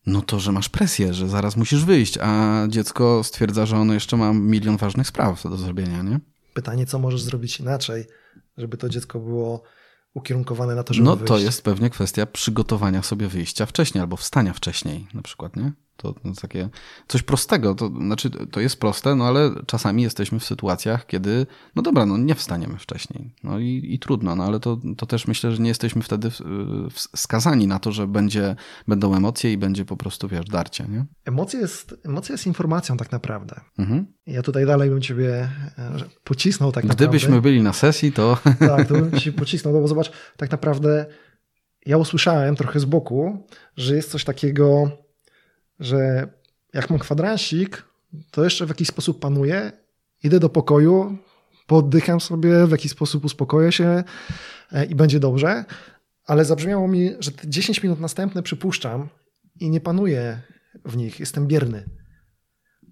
No 0.06 0.22
to, 0.22 0.40
że 0.40 0.52
masz 0.52 0.70
presję, 0.70 1.14
że 1.14 1.30
zaraz 1.30 1.58
musisz 1.58 1.86
wyjść, 1.86 2.18
a 2.22 2.64
dziecko 2.68 3.24
stwierdza, 3.24 3.66
że 3.66 3.78
ono 3.78 3.94
jeszcze 3.94 4.18
ma 4.18 4.34
milion 4.34 4.78
ważnych 4.78 5.08
spraw 5.08 5.44
do 5.44 5.58
zrobienia, 5.58 6.02
nie? 6.02 6.20
Pytanie, 6.54 6.86
co 6.86 7.00
możesz 7.00 7.22
zrobić 7.22 7.60
inaczej, 7.60 8.06
żeby 8.58 8.78
to 8.78 8.90
dziecko 8.90 9.20
było 9.20 9.64
ukierunkowane 10.14 10.76
na 10.76 10.84
to, 10.84 10.94
żeby 10.94 11.06
No 11.06 11.16
wyjść. 11.16 11.28
to 11.28 11.38
jest 11.38 11.62
pewnie 11.62 11.90
kwestia 11.90 12.26
przygotowania 12.26 13.04
sobie 13.04 13.28
wyjścia 13.28 13.66
wcześniej 13.66 14.02
albo 14.02 14.18
wstania 14.18 14.54
wcześniej 14.54 15.08
na 15.14 15.22
przykład, 15.22 15.56
nie? 15.56 15.72
To, 16.04 16.14
to 16.14 16.20
takie 16.42 16.70
coś 17.08 17.24
prostego, 17.24 17.76
to 17.76 17.88
znaczy 17.88 18.30
to 18.30 18.60
jest 18.60 18.80
proste, 18.80 19.16
no 19.16 19.26
ale 19.26 19.52
czasami 19.66 20.04
jesteśmy 20.04 20.40
w 20.40 20.44
sytuacjach, 20.44 21.06
kiedy 21.06 21.46
no 21.76 21.82
dobra, 21.82 22.06
no 22.06 22.18
nie 22.18 22.36
wstaniemy 22.36 22.78
wcześniej. 22.78 23.36
No 23.44 23.60
i, 23.60 23.82
i 23.90 24.00
trudno, 24.00 24.36
no 24.36 24.44
ale 24.44 24.60
to, 24.60 24.80
to 24.98 25.06
też 25.06 25.28
myślę, 25.28 25.52
że 25.52 25.62
nie 25.62 25.70
jesteśmy 25.70 26.02
wtedy 26.02 26.30
skazani 27.16 27.68
na 27.68 27.80
to, 27.80 27.92
że 27.92 28.08
będzie, 28.08 28.56
będą 28.88 29.16
emocje 29.16 29.54
i 29.54 29.58
będzie 29.58 29.86
po 29.86 29.98
prostu, 29.98 30.28
wiesz, 30.28 30.46
darcie, 30.46 30.86
nie? 30.90 31.06
Emocja 31.26 31.60
jest, 31.60 31.96
emocja 32.06 32.34
jest 32.34 32.48
informacją 32.48 32.98
tak 32.98 33.12
naprawdę. 33.12 33.62
Mhm. 33.80 34.08
Ja 34.28 34.42
tutaj 34.42 34.66
dalej 34.66 34.90
bym 34.90 35.02
ciebie 35.02 35.50
e, 35.78 35.98
pocisnął 36.24 36.72
tak 36.72 36.84
naprawdę. 36.84 37.06
Gdybyśmy 37.06 37.42
byli 37.42 37.64
na 37.64 37.74
sesji, 37.74 38.12
to 38.12 38.38
Tak, 38.60 38.88
to 38.88 38.94
bym 38.94 39.12
ci 39.20 39.34
pocisnął, 39.34 39.74
no 39.74 39.80
bo 39.80 39.88
zobacz, 39.88 40.12
tak 40.38 40.52
naprawdę 40.52 41.06
ja 41.86 41.98
usłyszałem 41.98 42.56
trochę 42.56 42.80
z 42.80 42.86
boku, 42.86 43.48
że 43.78 43.96
jest 43.96 44.12
coś 44.12 44.24
takiego, 44.24 44.92
że 45.84 46.28
jak 46.74 46.90
mam 46.90 47.00
kwadransik, 47.00 47.84
to 48.32 48.44
jeszcze 48.44 48.66
w 48.66 48.70
jakiś 48.70 48.88
sposób 48.88 49.20
panuję, 49.20 49.72
idę 50.24 50.40
do 50.40 50.50
pokoju, 50.50 51.18
poddycham 51.68 52.22
sobie, 52.22 52.68
w 52.68 52.72
jakiś 52.72 52.92
sposób 52.92 53.26
uspokoję 53.26 53.72
się 53.72 54.04
e, 54.72 54.86
i 54.86 54.96
będzie 54.96 55.20
dobrze, 55.20 55.66
ale 56.26 56.46
zabrzmiało 56.46 56.88
mi, 56.88 57.12
że 57.20 57.32
te 57.32 57.50
10 57.50 57.84
minut 57.84 58.00
następne 58.00 58.44
przypuszczam 58.44 59.10
i 59.60 59.70
nie 59.70 59.82
panuję 59.82 60.42
w 60.86 60.98
nich, 60.98 61.20
jestem 61.20 61.48
bierny. 61.48 61.90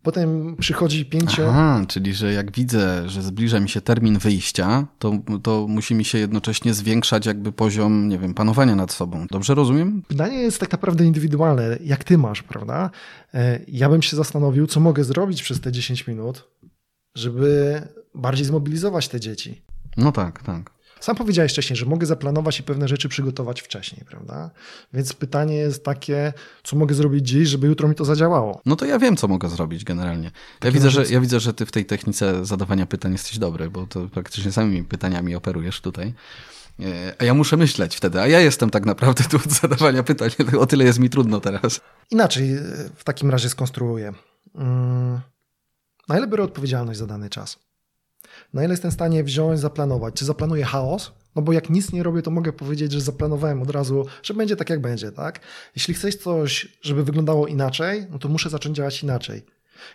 Potem 0.04 0.56
przychodzi 0.60 1.06
pięcio... 1.06 1.50
Aha, 1.50 1.86
czyli 1.88 2.14
że 2.14 2.34
jak 2.34 2.52
widzę, 2.52 3.10
że 3.10 3.22
zbliża 3.22 3.60
mi 3.60 3.70
się 3.70 3.82
termin 3.82 4.18
wyjścia, 4.18 4.88
to, 5.00 5.14
to 5.44 5.66
musi 5.68 5.96
mi 5.96 6.06
się 6.06 6.18
jednocześnie 6.18 6.74
zwiększać 6.74 7.26
jakby 7.26 7.52
poziom, 7.52 8.10
nie 8.10 8.20
wiem, 8.20 8.34
panowania 8.34 8.76
nad 8.76 8.92
sobą. 8.92 9.28
Dobrze 9.32 9.56
rozumiem? 9.56 10.02
Pytanie 10.08 10.38
jest 10.38 10.60
tak 10.60 10.72
naprawdę 10.72 11.06
indywidualne, 11.06 11.78
jak 11.84 12.04
ty 12.04 12.18
masz, 12.18 12.44
prawda? 12.44 12.90
E, 13.34 13.60
Ja 13.68 13.90
bym 13.90 14.02
się 14.02 14.18
zastanowił, 14.18 14.68
co 14.68 14.80
mogę 14.80 15.04
zrobić 15.04 15.44
przez 15.44 15.62
te 15.62 15.72
10 15.72 16.08
minut, 16.08 16.48
żeby 17.16 17.82
bardziej 18.16 18.46
zmobilizować 18.46 19.08
te 19.08 19.20
dzieci. 19.20 19.62
No 19.98 20.12
tak, 20.12 20.44
tak. 20.44 20.72
Sam 21.02 21.16
powiedziałeś 21.16 21.52
wcześniej, 21.52 21.78
że 21.78 21.86
mogę 21.86 22.06
zaplanować 22.06 22.60
i 22.60 22.64
pewne 22.64 22.88
rzeczy 22.88 23.10
przygotować 23.10 23.62
wcześniej, 23.62 24.06
prawda? 24.06 24.50
Więc 24.94 25.14
pytanie 25.14 25.56
jest 25.56 25.84
takie, 25.86 26.34
co 26.64 26.76
mogę 26.76 26.96
zrobić 26.96 27.28
dziś, 27.28 27.50
żeby 27.50 27.68
jutro 27.68 27.88
mi 27.88 27.96
to 27.96 28.06
zadziałało. 28.06 28.62
No 28.66 28.76
to 28.76 28.86
ja 28.86 29.00
wiem, 29.00 29.18
co 29.18 29.28
mogę 29.28 29.50
zrobić 29.50 29.84
generalnie. 29.84 30.32
Ja 30.64 30.72
widzę, 30.72 30.90
że, 30.90 31.06
ja 31.06 31.20
widzę, 31.20 31.40
że 31.40 31.54
ty 31.54 31.66
w 31.66 31.72
tej 31.72 31.86
technice 31.86 32.46
zadawania 32.46 32.86
pytań 32.86 33.12
jesteś 33.12 33.38
dobry, 33.38 33.70
bo 33.70 33.88
to 33.88 34.08
praktycznie 34.08 34.52
samymi 34.52 34.84
pytaniami 34.84 35.36
operujesz 35.36 35.82
tutaj. 35.82 36.14
E, 36.80 37.16
A 37.20 37.24
ja 37.26 37.34
muszę 37.34 37.58
myśleć 37.58 37.96
wtedy, 37.96 38.22
a 38.22 38.28
ja 38.28 38.40
jestem 38.40 38.70
tak 38.70 38.86
naprawdę 38.86 39.24
tu 39.24 39.38
od 39.38 39.52
zadawania 39.52 40.04
pytań. 40.04 40.30
O 40.60 40.66
tyle 40.66 40.84
jest 40.84 41.00
mi 41.00 41.10
trudno 41.10 41.40
teraz. 41.40 41.82
Inaczej 42.12 42.54
e, 42.54 42.60
w 42.96 43.04
takim 43.04 43.30
razie 43.30 43.50
skonstruuję. 43.50 44.14
Mm, 44.56 45.20
Na 46.10 46.18
ile 46.18 46.28
biorę 46.28 46.44
odpowiedzialność 46.44 47.00
za 47.00 47.08
dany 47.08 47.30
czas? 47.30 47.60
Na 48.54 48.64
ile 48.64 48.74
jestem 48.74 48.92
w 48.92 48.94
stanie 48.94 49.24
wziąć, 49.24 49.60
zaplanować? 49.60 50.14
Czy 50.14 50.26
zaplanuję 50.26 50.64
chaos? 50.64 51.12
No 51.36 51.42
bo 51.42 51.54
jak 51.54 51.70
nic 51.70 51.92
nie 51.92 52.04
robię, 52.04 52.22
to 52.22 52.32
mogę 52.32 52.54
powiedzieć, 52.54 52.92
że 52.92 53.02
zaplanowałem 53.02 53.62
od 53.62 53.70
razu, 53.70 54.06
że 54.24 54.34
będzie 54.34 54.56
tak, 54.56 54.70
jak 54.70 54.82
będzie, 54.82 55.12
tak? 55.12 55.40
Jeśli 55.76 55.94
chcesz 55.94 56.16
coś, 56.16 56.78
żeby 56.82 57.04
wyglądało 57.04 57.48
inaczej, 57.48 58.08
no 58.12 58.20
to 58.20 58.30
muszę 58.30 58.50
zacząć 58.50 58.78
działać 58.78 59.04
inaczej. 59.04 59.42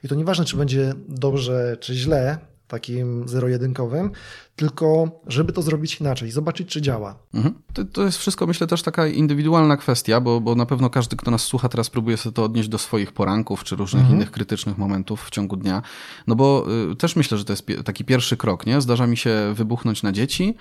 I 0.04 0.08
to 0.08 0.14
nieważne, 0.14 0.44
czy 0.44 0.56
będzie 0.56 0.94
dobrze, 1.08 1.76
czy 1.80 1.94
źle, 1.94 2.38
takim 2.68 3.28
zero-jedynkowym, 3.28 4.10
tylko 4.56 5.10
żeby 5.26 5.52
to 5.52 5.62
zrobić 5.62 6.00
inaczej, 6.00 6.30
zobaczyć, 6.30 6.68
czy 6.68 6.82
działa. 6.82 7.18
Mhm. 7.34 7.54
To, 7.72 7.84
to 7.84 8.02
jest 8.02 8.18
wszystko, 8.18 8.46
myślę, 8.46 8.66
też 8.66 8.82
taka 8.82 9.06
indywidualna 9.06 9.76
kwestia, 9.76 10.20
bo, 10.20 10.40
bo 10.40 10.54
na 10.54 10.66
pewno 10.66 10.90
każdy, 10.90 11.16
kto 11.16 11.30
nas 11.30 11.42
słucha, 11.42 11.68
teraz 11.68 11.90
próbuje 11.90 12.16
sobie 12.16 12.32
to 12.34 12.44
odnieść 12.44 12.68
do 12.68 12.78
swoich 12.78 13.12
poranków 13.12 13.64
czy 13.64 13.76
różnych 13.76 14.00
Mhm. 14.00 14.16
innych 14.18 14.30
krytycznych 14.30 14.78
momentów 14.78 15.24
w 15.24 15.30
ciągu 15.30 15.56
dnia. 15.56 15.82
No 16.26 16.36
bo 16.36 16.66
y, 16.92 16.96
też 16.96 17.16
myślę, 17.16 17.38
że 17.38 17.44
to 17.44 17.52
jest 17.52 17.66
taki 17.84 18.04
pierwszy 18.04 18.36
krok, 18.36 18.66
nie? 18.66 18.80
Zdarza 18.80 19.06
mi 19.06 19.16
się 19.16 19.52
wybuchnąć 19.54 20.02
na 20.02 20.12
dzieci, 20.12 20.54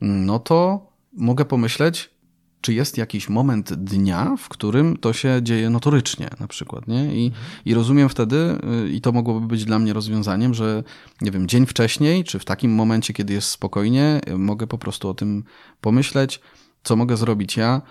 no 0.00 0.38
to 0.38 0.86
mogę 1.12 1.44
pomyśleć, 1.44 2.10
czy 2.60 2.74
jest 2.74 2.98
jakiś 2.98 3.28
moment 3.28 3.74
dnia, 3.74 4.36
w 4.38 4.48
którym 4.48 4.96
to 4.96 5.12
się 5.12 5.40
dzieje 5.42 5.70
notorycznie 5.70 6.30
na 6.40 6.48
przykład, 6.48 6.88
nie? 6.88 7.16
I, 7.16 7.32
i 7.64 7.74
rozumiem 7.74 8.08
wtedy, 8.08 8.58
y, 8.84 8.90
i 8.90 9.00
to 9.00 9.12
mogłoby 9.12 9.46
być 9.46 9.64
dla 9.64 9.78
mnie 9.78 9.92
rozwiązaniem, 9.92 10.54
że 10.54 10.84
nie 11.20 11.30
wiem, 11.30 11.48
dzień 11.48 11.66
wcześniej, 11.66 12.24
czy 12.24 12.38
w 12.38 12.44
takim 12.44 12.74
momencie, 12.74 13.12
kiedy 13.12 13.32
jest 13.34 13.50
spokojnie, 13.50 14.20
y, 14.28 14.38
mogę 14.38 14.66
po 14.66 14.78
prostu 14.78 15.08
o 15.08 15.14
tym 15.14 15.44
pomyśleć, 15.80 16.40
co 16.82 16.96
mogę 16.96 17.16
zrobić 17.16 17.56
ja, 17.56 17.82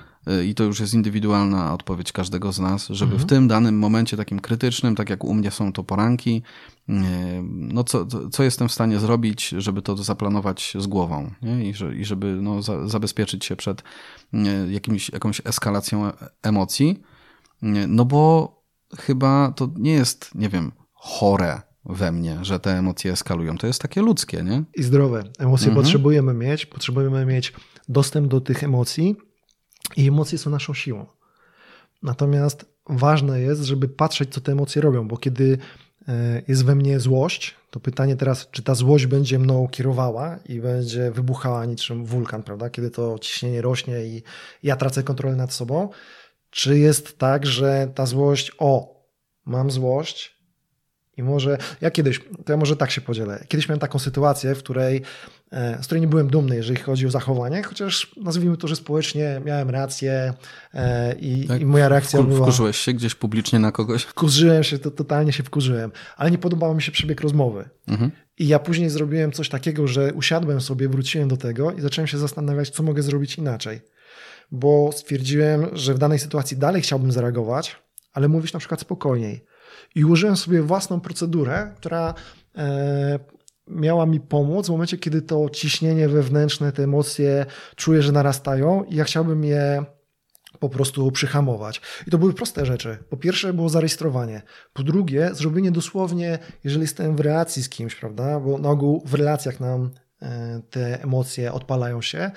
i 0.45 0.55
to 0.55 0.63
już 0.63 0.79
jest 0.79 0.93
indywidualna 0.93 1.73
odpowiedź 1.73 2.11
każdego 2.11 2.51
z 2.51 2.59
nas, 2.59 2.87
żeby 2.87 3.17
w 3.17 3.25
tym 3.25 3.47
danym 3.47 3.79
momencie 3.79 4.17
takim 4.17 4.39
krytycznym, 4.39 4.95
tak 4.95 5.09
jak 5.09 5.23
u 5.23 5.33
mnie 5.33 5.51
są 5.51 5.73
to 5.73 5.83
poranki, 5.83 6.41
y, 6.89 6.93
no 7.43 7.83
co, 7.83 8.05
co- 8.31 8.43
jestem 8.43 8.67
w 8.67 8.71
stanie 8.71 8.99
zrobić, 8.99 9.49
żeby 9.57 9.81
to 9.81 9.97
zaplanować 9.97 10.73
z 10.79 10.87
głową 10.87 11.31
nie? 11.41 11.69
I, 11.69 11.73
że, 11.73 11.95
i 11.95 12.05
żeby 12.05 12.37
no, 12.41 12.61
za, 12.61 12.87
zabezpieczyć 12.87 13.45
się 13.45 13.55
przed 13.55 13.83
y, 14.33 14.37
jakimś, 14.71 15.09
jakąś 15.09 15.41
eskalacją 15.45 16.05
e- 16.05 16.11
emocji, 16.43 16.99
no 17.87 18.05
bo 18.05 18.53
chyba 18.97 19.51
to 19.51 19.69
nie 19.75 19.91
jest, 19.91 20.35
nie 20.35 20.49
wiem, 20.49 20.71
chore 20.93 21.61
we 21.85 22.11
mnie, 22.11 22.37
że 22.41 22.59
te 22.59 22.77
emocje 22.77 23.11
eskalują. 23.11 23.57
To 23.57 23.67
jest 23.67 23.81
takie 23.81 24.01
ludzkie, 24.01 24.43
nie? 24.43 24.63
i 24.75 24.83
zdrowe. 24.83 25.23
Emocje 25.39 25.67
Mhm. 25.67 25.75
potrzebujemy 25.85 26.33
mieć, 26.33 26.65
potrzebujemy 26.65 27.25
mieć 27.25 27.53
dostęp 27.89 28.27
do 28.27 28.41
tych 28.41 28.63
emocji 28.63 29.15
i 29.97 30.07
emocje 30.07 30.37
są 30.37 30.49
naszą 30.49 30.73
siłą. 30.73 31.05
Natomiast 32.03 32.65
ważne 32.89 33.41
jest, 33.41 33.61
żeby 33.61 33.87
patrzeć, 33.89 34.33
co 34.33 34.41
te 34.41 34.51
emocje 34.51 34.81
robią, 34.81 35.07
bo 35.07 35.17
kiedy 35.17 35.57
e, 36.07 36.41
jest 36.47 36.65
we 36.65 36.75
mnie 36.75 36.99
złość, 36.99 37.55
to 37.69 37.79
pytanie 37.79 38.15
teraz, 38.15 38.47
czy 38.51 38.63
ta 38.63 38.75
złość 38.75 39.05
będzie 39.05 39.39
mną 39.39 39.67
kierowała 39.71 40.39
i 40.45 40.61
będzie 40.61 41.11
wybuchała 41.11 41.65
niczym 41.65 42.05
wulkan, 42.05 42.43
prawda? 42.43 42.69
Kiedy 42.69 42.91
to 42.91 43.19
ciśnienie 43.19 43.61
rośnie 43.61 44.05
i 44.05 44.23
ja 44.63 44.75
tracę 44.75 45.03
kontrolę 45.03 45.35
nad 45.35 45.53
sobą, 45.53 45.89
czy 46.49 46.79
jest 46.79 47.17
tak, 47.17 47.45
że 47.45 47.91
ta 47.95 48.05
złość, 48.05 48.51
o, 48.59 49.03
mam 49.45 49.71
złość, 49.71 50.37
i 51.17 51.23
może 51.23 51.57
ja 51.81 51.91
kiedyś, 51.91 52.19
to 52.45 52.53
ja 52.53 52.57
może 52.57 52.77
tak 52.77 52.91
się 52.91 53.01
podzielę. 53.01 53.45
Kiedyś 53.47 53.69
miałem 53.69 53.79
taką 53.79 53.99
sytuację, 53.99 54.55
w 54.55 54.59
której, 54.59 55.01
z 55.51 55.85
której 55.85 56.01
nie 56.01 56.07
byłem 56.07 56.27
dumny, 56.29 56.55
jeżeli 56.55 56.79
chodzi 56.79 57.07
o 57.07 57.11
zachowanie, 57.11 57.63
chociaż 57.63 58.15
nazwijmy 58.17 58.57
to, 58.57 58.67
że 58.67 58.75
społecznie 58.75 59.41
miałem 59.45 59.69
rację 59.69 60.33
e, 60.73 61.13
i, 61.13 61.47
Tak? 61.47 61.61
i 61.61 61.65
moja 61.65 61.89
reakcja 61.89 62.19
Wkur- 62.19 62.27
była. 62.27 62.45
Wkurzyłeś 62.47 62.77
się 62.77 62.93
gdzieś 62.93 63.15
publicznie 63.15 63.59
na 63.59 63.71
kogoś? 63.71 64.03
Wkurzyłem 64.03 64.63
się, 64.63 64.79
to 64.79 64.91
totalnie 64.91 65.33
się 65.33 65.43
wkurzyłem, 65.43 65.91
ale 66.17 66.31
nie 66.31 66.37
podobał 66.37 66.75
mi 66.75 66.81
się 66.81 66.91
przebieg 66.91 67.21
rozmowy. 67.21 67.69
Mhm. 67.87 68.11
I 68.39 68.47
ja 68.47 68.59
później 68.59 68.89
zrobiłem 68.89 69.31
coś 69.31 69.49
takiego, 69.49 69.87
że 69.87 70.13
usiadłem 70.13 70.61
sobie, 70.61 70.89
wróciłem 70.89 71.27
do 71.27 71.37
tego 71.37 71.71
i 71.71 71.81
zacząłem 71.81 72.07
się 72.07 72.17
zastanawiać, 72.17 72.69
co 72.69 72.83
mogę 72.83 73.01
zrobić 73.03 73.37
inaczej. 73.37 73.81
Bo 74.51 74.89
stwierdziłem, 74.93 75.65
że 75.73 75.93
w 75.93 75.97
danej 75.97 76.19
sytuacji 76.19 76.57
dalej 76.57 76.81
chciałbym 76.81 77.11
zareagować, 77.11 77.75
ale 78.13 78.27
mówić 78.27 78.53
na 78.53 78.59
przykład 78.59 78.81
spokojniej. 78.81 79.45
I 79.95 80.05
ułożyłem 80.05 80.37
sobie 80.37 80.61
własną 80.61 80.99
procedurę, 80.99 81.73
która 81.77 82.13
e, 82.57 83.19
miała 83.67 84.05
mi 84.05 84.19
pomóc 84.19 84.67
w 84.67 84.69
momencie, 84.69 84.97
kiedy 84.97 85.21
to 85.21 85.49
ciśnienie 85.49 86.09
wewnętrzne, 86.09 86.71
te 86.71 86.83
emocje 86.83 87.45
czuję, 87.75 88.01
że 88.01 88.11
narastają 88.11 88.83
i 88.83 88.95
ja 88.95 89.03
chciałbym 89.03 89.43
je 89.43 89.85
po 90.59 90.69
prostu 90.69 91.11
przyhamować. 91.11 91.81
I 92.07 92.11
to 92.11 92.17
były 92.17 92.33
proste 92.33 92.65
rzeczy. 92.65 92.97
Po 93.09 93.17
pierwsze 93.17 93.53
było 93.53 93.69
zarejestrowanie. 93.69 94.41
Po 94.73 94.83
drugie, 94.83 95.29
zrobienie 95.33 95.71
dosłownie, 95.71 96.39
jeżeli 96.63 96.81
jestem 96.81 97.15
w 97.15 97.19
relacji 97.19 97.63
z 97.63 97.69
kimś, 97.69 97.95
prawda? 97.95 98.39
Bo 98.39 98.57
na 98.57 98.69
ogół 98.69 99.03
w 99.05 99.13
relacjach 99.13 99.59
nam 99.59 99.91
e, 100.21 100.61
te 100.69 101.03
emocje 101.03 101.53
odpalają 101.53 102.01
się. 102.01 102.31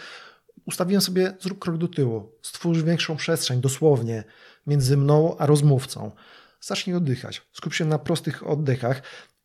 Ustawiłem 0.67 1.01
sobie, 1.01 1.33
zrób 1.41 1.59
krok 1.59 1.77
do 1.77 1.89
tyłu, 1.89 2.33
stwórz 2.43 2.83
większą 2.83 3.17
przestrzeń, 3.17 3.61
dosłownie, 3.61 4.25
między 4.67 4.97
mną 4.97 5.37
a 5.39 5.47
rozmówcą. 5.47 6.11
Zacznij 6.61 6.97
oddychać. 6.97 7.43
Skup 7.53 7.75
się 7.75 7.85
na 7.85 7.99
prostych 7.99 8.47
oddechach. 8.47 9.03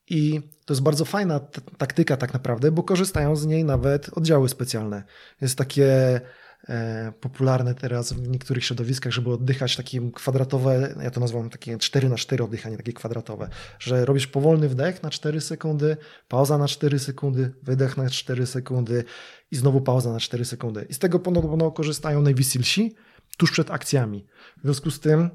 I 0.10 0.42
to 0.66 0.74
jest 0.74 0.84
bardzo 0.84 1.06
fajna 1.06 1.40
taktyka, 1.78 2.18
tak 2.18 2.34
naprawdę, 2.34 2.72
bo 2.72 2.84
korzystają 2.84 3.36
z 3.36 3.46
niej 3.46 3.66
nawet 3.66 4.10
oddziały 4.14 4.50
specjalne. 4.50 5.04
Jest 5.42 5.58
takie 5.58 6.22
e, 6.70 7.14
popularne 7.22 7.76
teraz 7.76 8.14
w 8.14 8.28
niektórych 8.28 8.66
środowiskach, 8.66 9.14
żeby 9.14 9.34
oddychać 9.34 9.76
takie 9.76 10.12
kwadratowe, 10.12 10.96
ja 11.04 11.12
to 11.12 11.20
nazywam 11.20 11.50
takie 11.50 11.78
4 11.78 12.10
na 12.10 12.16
4 12.16 12.44
oddychanie, 12.44 12.78
takie 12.78 12.94
kwadratowe, 12.94 13.50
że 13.80 14.06
robisz 14.06 14.28
powolny 14.28 14.70
wdech 14.70 15.04
na 15.04 15.10
4 15.10 15.42
sekundy, 15.42 15.98
pauza 16.28 16.58
na 16.58 16.68
4 16.68 17.00
sekundy, 17.00 17.54
wydech 17.64 17.98
na 17.98 18.10
4 18.10 18.46
sekundy 18.46 19.04
i 19.52 19.56
znowu 19.56 19.82
pauza 19.82 20.12
na 20.12 20.20
4 20.20 20.46
sekundy. 20.46 20.86
I 20.90 20.94
z 20.94 21.00
tego 21.00 21.20
podobno 21.20 21.72
korzystają 21.72 22.22
Navy 22.22 22.44
Sealsi 22.44 22.96
tuż 23.38 23.52
przed 23.52 23.72
akcjami. 23.72 24.26
W 24.58 24.62
związku 24.62 24.92
z 24.92 25.00
tym 25.00 25.30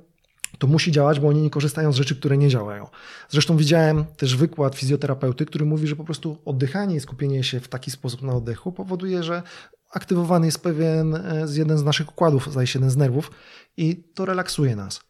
to 0.58 0.66
musi 0.66 0.92
działać, 0.92 1.20
bo 1.20 1.28
oni 1.28 1.42
nie 1.42 1.50
korzystają 1.50 1.92
z 1.92 1.96
rzeczy, 1.96 2.16
które 2.16 2.38
nie 2.38 2.48
działają. 2.48 2.86
Zresztą 3.28 3.56
widziałem 3.56 4.04
też 4.04 4.36
wykład 4.36 4.74
fizjoterapeuty, 4.74 5.46
który 5.46 5.64
mówi, 5.64 5.86
że 5.86 5.96
po 5.96 6.04
prostu 6.04 6.38
oddychanie 6.44 6.96
i 6.96 7.00
skupienie 7.00 7.44
się 7.44 7.60
w 7.60 7.68
taki 7.68 7.90
sposób 7.90 8.22
na 8.22 8.32
oddechu 8.32 8.72
powoduje, 8.72 9.22
że 9.22 9.42
aktywowany 9.90 10.46
jest 10.46 10.62
pewien 10.62 11.14
e, 11.14 11.48
z 11.48 11.56
jeden 11.56 11.78
z 11.78 11.84
naszych 11.84 12.08
układów, 12.08 12.52
zdaje 12.52 12.66
się 12.66 12.78
jeden 12.78 12.90
z 12.90 12.96
nerwów 12.96 13.30
i 13.76 14.04
to 14.14 14.24
relaksuje 14.24 14.76
nas. 14.76 15.00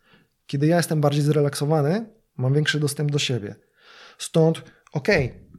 Kiedy 0.47 0.67
ja 0.67 0.77
jestem 0.77 1.01
bardziej 1.01 1.23
zrelaksowany, 1.23 2.07
mam 2.37 2.55
większy 2.55 2.81
dostęp 2.81 3.11
do 3.11 3.19
siebie. 3.19 3.57
Stąd, 4.19 4.63
okej, 4.93 5.27
okay, 5.27 5.51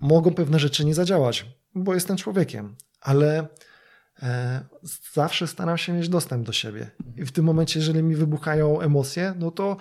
mogą 0.00 0.34
pewne 0.34 0.58
rzeczy 0.58 0.84
nie 0.84 0.94
zadziałać, 0.94 1.46
bo 1.74 1.94
jestem 1.94 2.16
człowiekiem, 2.16 2.76
ale 3.00 3.48
zawsze 5.12 5.46
staram 5.46 5.78
się 5.78 5.92
mieć 5.92 6.08
dostęp 6.08 6.46
do 6.46 6.52
siebie. 6.52 6.90
I 7.16 7.24
w 7.24 7.32
tym 7.32 7.44
momencie, 7.44 7.78
jeżeli 7.78 8.02
mi 8.02 8.14
wybuchają 8.14 8.80
emocje, 8.80 9.34
no 9.38 9.50
to 9.50 9.76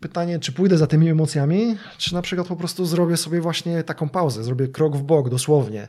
pytanie, 0.00 0.38
czy 0.38 0.52
pójdę 0.52 0.78
za 0.78 0.86
tymi 0.86 1.08
emocjami, 1.08 1.76
czy 1.98 2.14
na 2.14 2.22
przykład 2.22 2.48
po 2.48 2.56
prostu 2.56 2.86
zrobię 2.86 3.16
sobie 3.16 3.40
właśnie 3.40 3.84
taką 3.84 4.08
pauzę, 4.08 4.44
zrobię 4.44 4.68
krok 4.68 4.96
w 4.96 5.02
bok 5.02 5.28
dosłownie. 5.28 5.88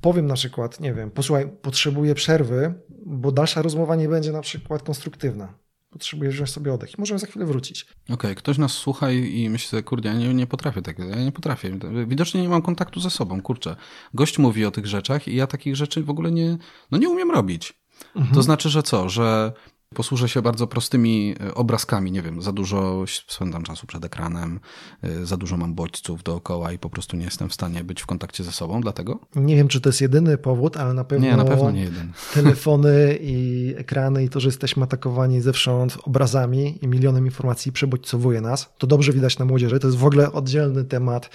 Powiem 0.00 0.26
na 0.26 0.34
przykład, 0.34 0.80
nie 0.80 0.94
wiem, 0.94 1.10
posłuchaj, 1.10 1.48
potrzebuję 1.62 2.14
przerwy, 2.14 2.74
bo 3.06 3.32
dalsza 3.32 3.62
rozmowa 3.62 3.96
nie 3.96 4.08
będzie 4.08 4.32
na 4.32 4.40
przykład 4.40 4.82
konstruktywna 4.82 5.65
potrzebuję 5.98 6.30
wziąć 6.30 6.50
sobie 6.50 6.72
oddech 6.72 6.90
i 6.90 6.94
możemy 6.98 7.18
za 7.18 7.26
chwilę 7.26 7.46
wrócić. 7.46 7.86
Okej, 8.04 8.14
okay, 8.14 8.34
ktoś 8.34 8.58
nas 8.58 8.72
słucha 8.72 9.10
i 9.10 9.50
myśli 9.50 9.68
sobie, 9.68 9.82
kurde, 9.82 10.08
ja 10.08 10.14
nie, 10.14 10.34
nie 10.34 10.46
potrafię 10.46 10.82
tego, 10.82 11.04
ja 11.04 11.16
nie 11.16 11.32
potrafię. 11.32 11.78
Widocznie 12.06 12.42
nie 12.42 12.48
mam 12.48 12.62
kontaktu 12.62 13.00
ze 13.00 13.10
sobą, 13.10 13.42
kurczę. 13.42 13.76
Gość 14.14 14.38
mówi 14.38 14.64
o 14.64 14.70
tych 14.70 14.86
rzeczach 14.86 15.28
i 15.28 15.36
ja 15.36 15.46
takich 15.46 15.76
rzeczy 15.76 16.02
w 16.02 16.10
ogóle 16.10 16.30
nie, 16.30 16.58
no 16.90 16.98
nie 16.98 17.08
umiem 17.08 17.30
robić. 17.30 17.74
Mhm. 18.16 18.34
To 18.34 18.42
znaczy, 18.42 18.68
że 18.68 18.82
co, 18.82 19.08
że 19.08 19.52
Posłużę 19.94 20.28
się 20.28 20.42
bardzo 20.42 20.66
prostymi 20.66 21.34
e, 21.40 21.54
obrazkami, 21.54 22.12
nie 22.12 22.22
wiem, 22.22 22.42
za 22.42 22.52
dużo 22.52 23.04
spędzam 23.28 23.62
czasu 23.62 23.86
przed 23.86 24.04
ekranem, 24.04 24.60
e, 25.02 25.26
za 25.26 25.36
dużo 25.36 25.56
mam 25.56 25.74
bodźców 25.74 26.22
dookoła 26.22 26.72
i 26.72 26.78
po 26.78 26.90
prostu 26.90 27.16
nie 27.16 27.24
jestem 27.24 27.48
w 27.48 27.54
stanie 27.54 27.84
być 27.84 28.02
w 28.02 28.06
kontakcie 28.06 28.44
ze 28.44 28.52
sobą, 28.52 28.80
dlatego? 28.80 29.20
Nie 29.34 29.56
wiem, 29.56 29.68
czy 29.68 29.80
to 29.80 29.88
jest 29.88 30.00
jedyny 30.00 30.38
powód, 30.38 30.76
ale 30.76 30.94
na 30.94 31.04
pewno. 31.04 31.26
Nie, 31.26 31.36
na 31.36 31.44
pewno 31.44 31.70
nie 31.70 31.82
jeden. 31.82 32.12
Telefony 32.34 33.18
i 33.20 33.74
ekrany 33.76 34.24
i 34.24 34.28
to, 34.28 34.40
że 34.40 34.48
jesteśmy 34.48 34.84
atakowani 34.84 35.40
zewsząd 35.40 35.98
obrazami 36.02 36.84
i 36.84 36.88
milionem 36.88 37.26
informacji 37.26 37.72
przebodźcowuje 37.72 38.40
nas. 38.40 38.74
To 38.78 38.86
dobrze 38.86 39.12
widać 39.12 39.38
na 39.38 39.44
młodzieży, 39.44 39.80
to 39.80 39.86
jest 39.86 39.98
w 39.98 40.04
ogóle 40.04 40.32
oddzielny 40.32 40.84
temat 40.84 41.30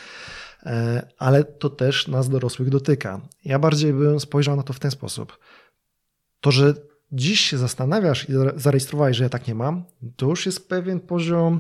e, 0.64 1.08
ale 1.18 1.44
to 1.44 1.70
też 1.70 2.08
nas 2.08 2.30
dorosłych 2.30 2.70
dotyka. 2.70 3.22
Ja 3.46 3.60
bardziej 3.60 3.94
bym 3.94 4.20
spojrzał 4.20 4.56
na 4.56 4.64
to 4.64 4.74
w 4.74 4.80
ten 4.80 4.92
sposób. 4.92 5.38
To, 6.42 6.52
że 6.52 6.91
dziś 7.12 7.42
się 7.42 7.58
zastanawiasz 7.58 8.30
i 8.30 8.34
zarejestrowałeś, 8.56 9.18
że 9.18 9.24
ja 9.24 9.30
tak 9.30 9.48
nie 9.48 9.56
mam, 9.56 9.84
to 10.16 10.26
już 10.26 10.46
jest 10.46 10.70
pewien 10.70 11.00
poziom 11.00 11.60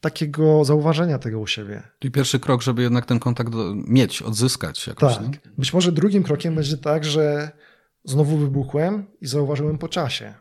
takiego 0.00 0.64
zauważenia 0.64 1.18
tego 1.18 1.40
u 1.40 1.46
siebie. 1.46 1.82
Czyli 1.98 2.12
pierwszy 2.12 2.40
krok, 2.40 2.62
żeby 2.62 2.82
jednak 2.82 3.06
ten 3.06 3.18
kontakt 3.18 3.52
mieć, 3.74 4.22
odzyskać 4.22 4.86
jakoś. 4.86 5.16
Tak. 5.16 5.28
Nie? 5.28 5.38
Być 5.58 5.72
może 5.72 5.92
drugim 5.92 6.22
krokiem 6.22 6.54
będzie 6.54 6.76
tak, 6.76 7.04
że 7.04 7.50
znowu 8.04 8.36
wybuchłem 8.36 9.06
i 9.20 9.26
zauważyłem 9.26 9.78
po 9.78 9.88
czasie. 9.88 10.34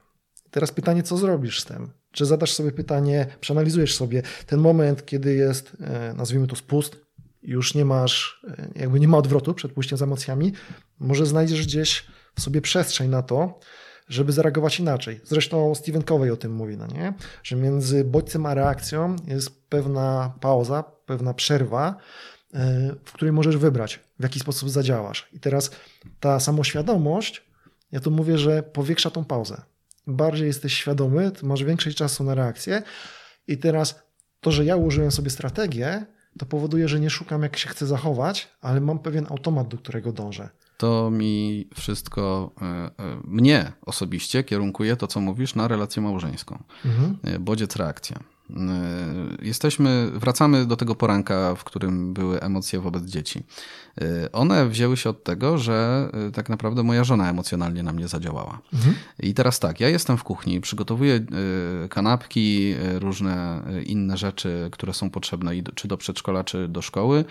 Teraz 0.51 0.71
pytanie, 0.71 1.03
co 1.03 1.17
zrobisz 1.17 1.61
z 1.61 1.65
tym? 1.65 1.89
Czy 2.11 2.25
zadasz 2.25 2.53
sobie 2.53 2.71
pytanie, 2.71 3.27
przeanalizujesz 3.39 3.95
sobie 3.95 4.21
ten 4.45 4.59
moment, 4.59 5.05
kiedy 5.05 5.33
jest, 5.33 5.77
e, 5.81 6.13
nazwijmy 6.13 6.47
to 6.47 6.55
spust, 6.55 6.95
już 7.43 7.75
nie 7.75 7.85
masz, 7.85 8.45
e, 8.47 8.69
jakby 8.75 8.99
nie 8.99 9.07
ma 9.07 9.17
odwrotu 9.17 9.53
przed 9.53 9.71
pójściem 9.71 9.97
z 9.97 10.01
emocjami, 10.01 10.53
może 10.99 11.25
znajdziesz 11.25 11.65
gdzieś 11.65 12.05
w 12.35 12.41
sobie 12.41 12.61
przestrzeń 12.61 13.09
na 13.09 13.21
to, 13.21 13.59
żeby 14.07 14.31
zareagować 14.31 14.79
inaczej. 14.79 15.21
Zresztą 15.23 15.75
Stephen 15.75 16.03
Covey 16.03 16.31
o 16.31 16.37
tym 16.37 16.53
mówi, 16.53 16.77
no 16.77 16.87
nie? 16.87 17.13
że 17.43 17.55
między 17.55 18.03
bodźcem 18.03 18.45
a 18.45 18.53
reakcją 18.53 19.15
jest 19.27 19.69
pewna 19.69 20.33
pauza, 20.39 20.83
pewna 21.05 21.33
przerwa, 21.33 21.95
e, 22.53 22.95
w 23.05 23.11
której 23.11 23.31
możesz 23.31 23.57
wybrać, 23.57 23.99
w 24.19 24.23
jaki 24.23 24.39
sposób 24.39 24.69
zadziałasz. 24.69 25.29
I 25.33 25.39
teraz 25.39 25.71
ta 26.19 26.39
samoświadomość, 26.39 27.43
ja 27.91 27.99
tu 27.99 28.11
mówię, 28.11 28.37
że 28.37 28.63
powiększa 28.63 29.09
tą 29.11 29.25
pauzę. 29.25 29.61
Bardziej 30.07 30.47
jesteś 30.47 30.73
świadomy, 30.73 31.31
masz 31.43 31.63
więcej 31.63 31.93
czasu 31.93 32.23
na 32.23 32.35
reakcję. 32.35 32.83
I 33.47 33.57
teraz 33.57 34.03
to, 34.41 34.51
że 34.51 34.65
ja 34.65 34.75
użyłem 34.75 35.11
sobie 35.11 35.29
strategię, 35.29 36.05
to 36.39 36.45
powoduje, 36.45 36.87
że 36.87 36.99
nie 36.99 37.09
szukam, 37.09 37.43
jak 37.43 37.57
się 37.57 37.69
chcę 37.69 37.85
zachować, 37.85 38.47
ale 38.61 38.81
mam 38.81 38.99
pewien 38.99 39.25
automat, 39.29 39.67
do 39.67 39.77
którego 39.77 40.11
dążę 40.11 40.49
to 40.77 41.09
mi 41.11 41.67
wszystko, 41.75 42.51
e, 42.61 42.65
e, 42.65 42.91
mnie 43.23 43.71
osobiście 43.85 44.43
kierunkuje 44.43 44.95
to, 44.95 45.07
co 45.07 45.21
mówisz, 45.21 45.55
na 45.55 45.67
relację 45.67 46.01
małżeńską. 46.01 46.63
Mhm. 46.85 47.17
E, 47.23 47.39
bodziec 47.39 47.75
reakcja. 47.75 48.19
Jesteśmy, 49.41 50.11
wracamy 50.13 50.65
do 50.65 50.75
tego 50.75 50.95
poranka, 50.95 51.55
w 51.55 51.63
którym 51.63 52.13
były 52.13 52.41
emocje 52.41 52.79
wobec 52.79 53.03
dzieci. 53.03 53.43
One 54.31 54.69
wzięły 54.69 54.97
się 54.97 55.09
od 55.09 55.23
tego, 55.23 55.57
że 55.57 56.09
tak 56.33 56.49
naprawdę 56.49 56.83
moja 56.83 57.03
żona 57.03 57.29
emocjonalnie 57.29 57.83
na 57.83 57.93
mnie 57.93 58.07
zadziałała. 58.07 58.61
Mhm. 58.73 58.95
I 59.19 59.33
teraz 59.33 59.59
tak, 59.59 59.79
ja 59.79 59.89
jestem 59.89 60.17
w 60.17 60.23
kuchni, 60.23 60.61
przygotowuję 60.61 61.19
kanapki, 61.89 62.73
różne 62.93 63.61
inne 63.85 64.17
rzeczy, 64.17 64.69
które 64.71 64.93
są 64.93 65.09
potrzebne 65.09 65.51
czy 65.75 65.87
do 65.87 65.97
przedszkola, 65.97 66.43
czy 66.43 66.67
do 66.67 66.81
szkoły. 66.81 67.25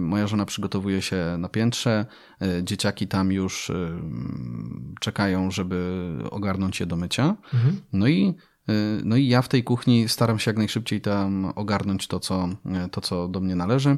Moja 0.00 0.26
żona 0.26 0.44
przygotowuje 0.44 1.02
się 1.02 1.36
na 1.38 1.48
piętrze, 1.48 2.06
dzieciaki 2.62 3.08
tam 3.08 3.32
już 3.32 3.72
czekają, 5.00 5.50
żeby 5.50 6.02
ogarnąć 6.30 6.80
je 6.80 6.86
do 6.86 6.96
mycia. 6.96 7.36
Mhm. 7.54 7.80
No 7.92 8.08
i 8.08 8.34
no 9.04 9.16
i 9.16 9.28
ja 9.28 9.42
w 9.42 9.48
tej 9.48 9.64
kuchni 9.64 10.08
staram 10.08 10.38
się 10.38 10.50
jak 10.50 10.58
najszybciej 10.58 11.00
tam 11.00 11.52
ogarnąć 11.54 12.06
to, 12.06 12.20
co, 12.20 12.48
to, 12.90 13.00
co 13.00 13.28
do 13.28 13.40
mnie 13.40 13.56
należy. 13.56 13.90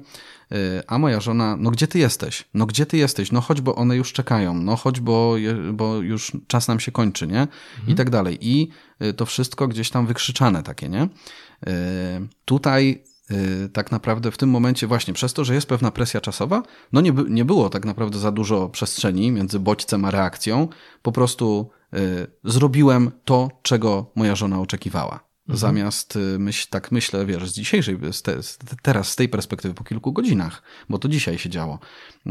Y, 0.53 0.83
a 0.87 0.99
moja 0.99 1.21
żona, 1.21 1.57
no 1.57 1.71
gdzie 1.71 1.87
ty 1.87 1.99
jesteś? 1.99 2.45
No 2.55 2.67
gdzie 2.67 2.87
ty 2.87 2.97
jesteś? 2.97 3.33
No 3.33 3.41
chodź, 3.41 3.61
bo 3.61 3.75
one 3.75 3.97
już 3.97 4.13
czekają. 4.13 4.55
No 4.55 4.77
chodź, 4.77 5.01
bo, 5.01 5.37
bo 5.73 5.97
już 5.97 6.33
czas 6.47 6.69
nam 6.69 6.81
się 6.81 6.93
kończy, 6.93 7.27
nie? 7.27 7.41
Mhm. 7.41 7.89
I 7.89 7.95
tak 7.95 8.11
dalej. 8.11 8.39
I 8.41 8.69
y, 9.03 9.15
to 9.15 9.27
wszystko 9.27 9.69
gdzieś 9.69 9.91
tam 9.91 10.07
wykrzyczane 10.07 10.63
takie, 10.63 10.89
nie? 10.89 11.09
Tutaj 12.45 13.03
tak 13.73 13.93
naprawdę 13.93 14.31
w 14.31 14.37
tym 14.37 14.51
momencie 14.51 14.87
właśnie 14.87 15.15
przez 15.15 15.33
to, 15.33 15.45
że 15.45 15.55
jest 15.55 15.67
pewna 15.67 15.91
presja 15.91 16.21
czasowa, 16.21 16.63
no 16.93 17.01
nie, 17.01 17.13
nie 17.29 17.45
było 17.45 17.71
tak 17.71 17.85
naprawdę 17.85 18.19
za 18.19 18.33
dużo 18.33 18.69
przestrzeni 18.69 19.31
między 19.31 19.61
bodźcem 19.61 20.05
a 20.05 20.11
reakcją. 20.11 20.69
Po 21.03 21.13
prostu 21.13 21.71
Y, 21.95 22.27
zrobiłem 22.45 23.11
to, 23.25 23.51
czego 23.63 24.13
moja 24.15 24.37
żona 24.37 24.61
oczekiwała. 24.61 25.13
Mhm. 25.13 25.59
Zamiast 25.59 26.17
y, 26.17 26.39
myśl, 26.39 26.67
tak 26.71 26.93
myślę, 26.93 27.27
wiesz, 27.27 27.51
z 27.51 27.53
dzisiejszej, 27.53 27.99
z 28.13 28.23
te, 28.23 28.43
z 28.43 28.59
teraz 28.83 29.09
z 29.09 29.17
tej 29.17 29.29
perspektywy 29.29 29.75
po 29.75 29.85
kilku 29.85 30.13
godzinach, 30.13 30.63
bo 30.89 30.99
to 30.99 31.09
dzisiaj 31.09 31.39
się 31.39 31.51
działo, 31.51 31.79
y, 32.27 32.31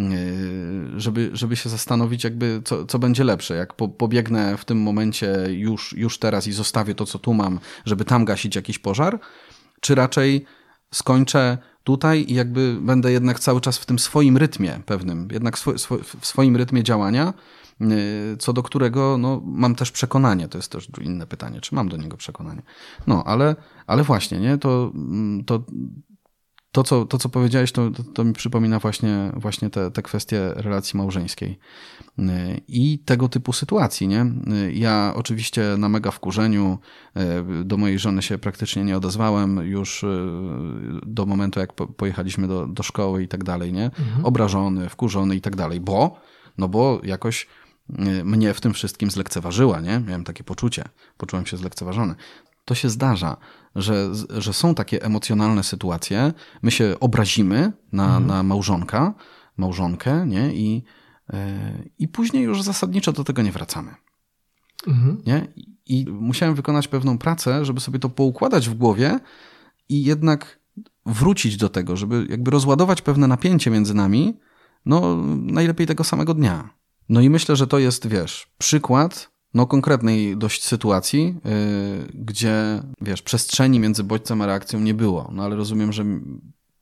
żeby, 0.98 1.30
żeby 1.34 1.56
się 1.56 1.70
zastanowić, 1.70 2.24
jakby 2.24 2.62
co, 2.66 2.86
co 2.86 3.00
będzie 3.00 3.24
lepsze. 3.24 3.56
Jak 3.56 3.74
po, 3.74 3.88
pobiegnę 3.90 4.58
w 4.58 4.66
tym 4.66 4.82
momencie 4.82 5.46
już, 5.50 5.94
już 5.94 6.20
teraz 6.20 6.48
i 6.48 6.52
zostawię 6.52 6.96
to, 6.96 7.06
co 7.06 7.20
tu 7.20 7.34
mam, 7.34 7.60
żeby 7.86 8.06
tam 8.06 8.26
gasić 8.26 8.56
jakiś 8.56 8.80
pożar, 8.80 9.20
czy 9.82 9.96
raczej 9.96 10.46
skończę 10.92 11.58
tutaj 11.84 12.26
i 12.28 12.34
jakby 12.34 12.78
będę 12.82 13.12
jednak 13.12 13.40
cały 13.40 13.62
czas 13.62 13.78
w 13.78 13.86
tym 13.86 14.00
swoim 14.00 14.38
rytmie 14.38 14.80
pewnym, 14.86 15.28
jednak 15.32 15.60
swo, 15.60 15.78
swo, 15.78 15.98
w 16.20 16.26
swoim 16.26 16.56
rytmie 16.56 16.84
działania, 16.84 17.34
Y, 17.82 18.38
co 18.38 18.54
do 18.54 18.64
którego 18.64 19.18
no, 19.18 19.42
mam 19.46 19.76
też 19.76 19.92
przekonanie. 19.92 20.48
To 20.48 20.58
jest 20.58 20.72
też 20.72 20.90
inne 21.02 21.28
pytanie, 21.28 21.62
czy 21.62 21.76
mam 21.76 21.90
do 21.90 21.98
niego 21.98 22.18
przekonanie. 22.18 22.62
No, 23.08 23.24
ale, 23.24 23.56
ale 23.88 24.04
właśnie, 24.04 24.40
nie? 24.40 24.58
To, 24.58 24.92
mm, 24.96 25.44
to, 25.44 25.64
to, 26.78 26.84
co, 26.84 27.06
to, 27.06 27.18
co 27.18 27.30
powiedziałeś, 27.30 27.72
to, 27.72 27.92
to, 27.92 28.04
to 28.04 28.24
mi 28.24 28.34
przypomina 28.34 28.80
właśnie, 28.80 29.32
właśnie 29.36 29.70
te, 29.70 29.92
te 29.92 30.02
kwestie 30.02 30.52
relacji 30.56 30.98
małżeńskiej 30.98 31.60
i 32.68 33.00
tego 33.06 33.30
typu 33.30 33.54
sytuacji. 33.54 34.08
Nie? 34.08 34.26
Ja 34.74 35.14
oczywiście 35.16 35.76
na 35.78 35.90
mega 35.90 36.12
wkurzeniu 36.12 36.80
y, 37.62 37.64
do 37.64 37.78
mojej 37.78 38.00
żony 38.00 38.22
się 38.22 38.38
praktycznie 38.38 38.84
nie 38.84 38.98
odezwałem 38.98 39.58
już 39.58 40.06
do 41.06 41.26
momentu, 41.26 41.60
jak 41.60 41.74
pojechaliśmy 41.74 42.48
do, 42.48 42.68
do 42.68 42.84
szkoły 42.84 43.24
i 43.24 43.28
tak 43.28 43.44
dalej. 43.44 43.74
Nie? 43.74 43.86
Mhm. 43.86 44.26
Obrażony, 44.26 44.90
wkurzony 44.90 45.36
i 45.36 45.42
tak 45.42 45.56
dalej, 45.56 45.82
bo, 45.82 46.20
no 46.58 46.68
bo 46.68 47.02
jakoś 47.04 47.48
mnie 48.24 48.54
w 48.54 48.62
tym 48.62 48.74
wszystkim 48.74 49.12
zlekceważyła, 49.12 49.82
nie? 49.82 50.00
Miałem 50.00 50.24
takie 50.24 50.44
poczucie, 50.44 50.84
poczułem 51.18 51.46
się 51.46 51.58
zlekceważony 51.58 52.16
to 52.68 52.76
się 52.76 52.90
zdarza, 52.90 53.38
że, 53.76 54.10
że 54.38 54.54
są 54.54 54.76
takie 54.76 55.04
emocjonalne 55.04 55.64
sytuacje. 55.64 56.34
My 56.62 56.72
się 56.72 56.96
obrazimy 57.00 57.74
na, 57.92 58.06
mhm. 58.06 58.28
na 58.28 58.44
małżonka, 58.44 59.14
małżonkę, 59.58 60.28
nie? 60.28 60.54
I, 60.54 60.84
yy, 61.34 61.40
I 62.00 62.08
później 62.08 62.44
już 62.44 62.64
zasadniczo 62.64 63.12
do 63.12 63.24
tego 63.24 63.42
nie 63.42 63.52
wracamy. 63.52 63.96
Mhm. 64.88 65.22
Nie? 65.26 65.48
I 65.86 66.06
musiałem 66.10 66.56
wykonać 66.56 66.88
pewną 66.88 67.18
pracę, 67.18 67.66
żeby 67.66 67.80
sobie 67.80 68.00
to 68.00 68.10
poukładać 68.10 68.70
w 68.70 68.74
głowie 68.74 69.20
i 69.90 70.04
jednak 70.04 70.60
wrócić 71.06 71.58
do 71.58 71.70
tego, 71.70 71.98
żeby 71.98 72.28
jakby 72.30 72.52
rozładować 72.52 73.02
pewne 73.02 73.28
napięcie 73.28 73.72
między 73.72 73.94
nami, 73.94 74.40
no 74.86 75.16
najlepiej 75.38 75.88
tego 75.88 76.04
samego 76.04 76.34
dnia. 76.34 76.70
No 77.10 77.22
i 77.22 77.30
myślę, 77.30 77.56
że 77.56 77.68
to 77.68 77.80
jest, 77.80 78.08
wiesz, 78.08 78.48
przykład 78.58 79.37
no, 79.58 79.68
konkretnej 79.68 80.38
dość 80.38 80.64
sytuacji, 80.64 81.36
yy, 81.46 82.08
gdzie, 82.14 82.84
wiesz, 83.02 83.22
przestrzeni 83.22 83.80
między 83.80 84.04
bodźcem 84.04 84.42
a 84.42 84.46
reakcją 84.46 84.80
nie 84.80 84.94
było. 84.94 85.30
No 85.34 85.44
ale 85.44 85.56
rozumiem, 85.56 85.94
że 85.94 86.06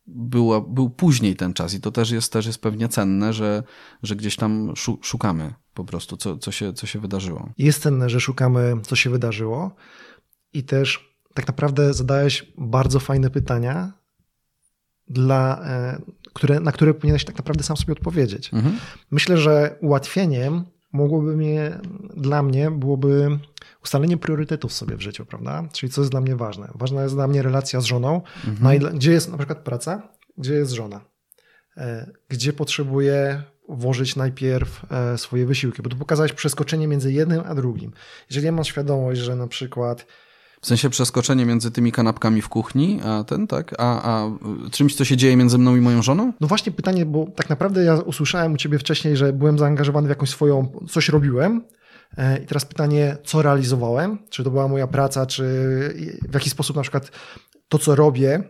było, 0.06 0.60
był 0.60 0.90
później 0.90 1.36
ten 1.36 1.54
czas 1.54 1.74
i 1.74 1.80
to 1.80 1.90
też 1.90 2.10
jest, 2.10 2.32
też 2.32 2.46
jest 2.46 2.62
pewnie 2.62 2.88
cenne, 2.88 3.32
że, 3.32 3.62
że 4.02 4.16
gdzieś 4.16 4.36
tam 4.36 4.72
szukamy 5.02 5.54
po 5.74 5.84
prostu, 5.84 6.16
co, 6.16 6.38
co, 6.38 6.52
się, 6.52 6.72
co 6.72 6.86
się 6.86 6.98
wydarzyło. 6.98 7.48
Jest 7.58 7.82
cenne, 7.82 8.10
że 8.10 8.20
szukamy, 8.20 8.74
co 8.82 8.96
się 8.96 9.10
wydarzyło 9.10 9.70
i 10.52 10.64
też 10.64 11.16
tak 11.34 11.46
naprawdę 11.46 11.94
zadałeś 11.94 12.52
bardzo 12.58 13.00
fajne 13.00 13.30
pytania, 13.30 13.92
dla, 15.08 15.60
e, 15.64 16.00
które, 16.34 16.60
na 16.60 16.72
które 16.72 16.94
powinieneś 16.94 17.24
tak 17.24 17.38
naprawdę 17.38 17.62
sam 17.62 17.76
sobie 17.76 17.92
odpowiedzieć. 17.92 18.54
Mhm. 18.54 18.78
Myślę, 19.10 19.38
że 19.38 19.78
ułatwieniem 19.80 20.64
mogłoby 20.96 21.36
mnie, 21.36 21.78
dla 22.16 22.42
mnie 22.42 22.70
byłoby 22.70 23.38
ustalenie 23.84 24.16
priorytetów 24.16 24.72
sobie 24.72 24.96
w 24.96 25.00
życiu, 25.00 25.26
prawda? 25.26 25.68
Czyli 25.72 25.92
co 25.92 26.00
jest 26.00 26.10
dla 26.10 26.20
mnie 26.20 26.36
ważne. 26.36 26.72
Ważna 26.74 27.02
jest 27.02 27.14
dla 27.14 27.28
mnie 27.28 27.42
relacja 27.42 27.80
z 27.80 27.84
żoną, 27.84 28.22
mhm. 28.46 28.96
gdzie 28.96 29.12
jest 29.12 29.30
na 29.30 29.38
przykład 29.38 29.58
praca, 29.58 30.08
gdzie 30.38 30.54
jest 30.54 30.72
żona, 30.72 31.00
e, 31.76 32.10
gdzie 32.28 32.52
potrzebuję 32.52 33.42
włożyć 33.68 34.16
najpierw 34.16 34.86
e, 34.92 35.18
swoje 35.18 35.46
wysiłki, 35.46 35.82
bo 35.82 35.90
tu 35.90 35.96
pokazałeś 35.96 36.32
przeskoczenie 36.32 36.88
między 36.88 37.12
jednym 37.12 37.42
a 37.46 37.54
drugim. 37.54 37.92
Jeżeli 38.30 38.46
ja 38.46 38.52
mam 38.52 38.64
świadomość, 38.64 39.20
że 39.20 39.36
na 39.36 39.46
przykład 39.46 40.06
w 40.60 40.66
sensie 40.66 40.90
przeskoczenie 40.90 41.46
między 41.46 41.70
tymi 41.70 41.92
kanapkami 41.92 42.42
w 42.42 42.48
kuchni, 42.48 43.00
a 43.04 43.24
ten, 43.24 43.46
tak? 43.46 43.74
A, 43.78 44.02
a 44.02 44.30
czymś, 44.70 44.94
co 44.94 45.04
się 45.04 45.16
dzieje 45.16 45.36
między 45.36 45.58
mną 45.58 45.76
i 45.76 45.80
moją 45.80 46.02
żoną? 46.02 46.32
No 46.40 46.48
właśnie 46.48 46.72
pytanie, 46.72 47.06
bo 47.06 47.26
tak 47.36 47.48
naprawdę 47.50 47.84
ja 47.84 47.94
usłyszałem 47.94 48.52
u 48.52 48.56
ciebie 48.56 48.78
wcześniej, 48.78 49.16
że 49.16 49.32
byłem 49.32 49.58
zaangażowany 49.58 50.06
w 50.06 50.10
jakąś 50.10 50.30
swoją, 50.30 50.72
coś 50.88 51.08
robiłem. 51.08 51.64
E, 52.18 52.38
I 52.38 52.46
teraz 52.46 52.64
pytanie, 52.64 53.16
co 53.24 53.42
realizowałem? 53.42 54.18
Czy 54.30 54.44
to 54.44 54.50
była 54.50 54.68
moja 54.68 54.86
praca, 54.86 55.26
czy 55.26 55.44
w 56.28 56.34
jaki 56.34 56.50
sposób 56.50 56.76
na 56.76 56.82
przykład 56.82 57.10
to, 57.68 57.78
co 57.78 57.94
robię, 57.94 58.42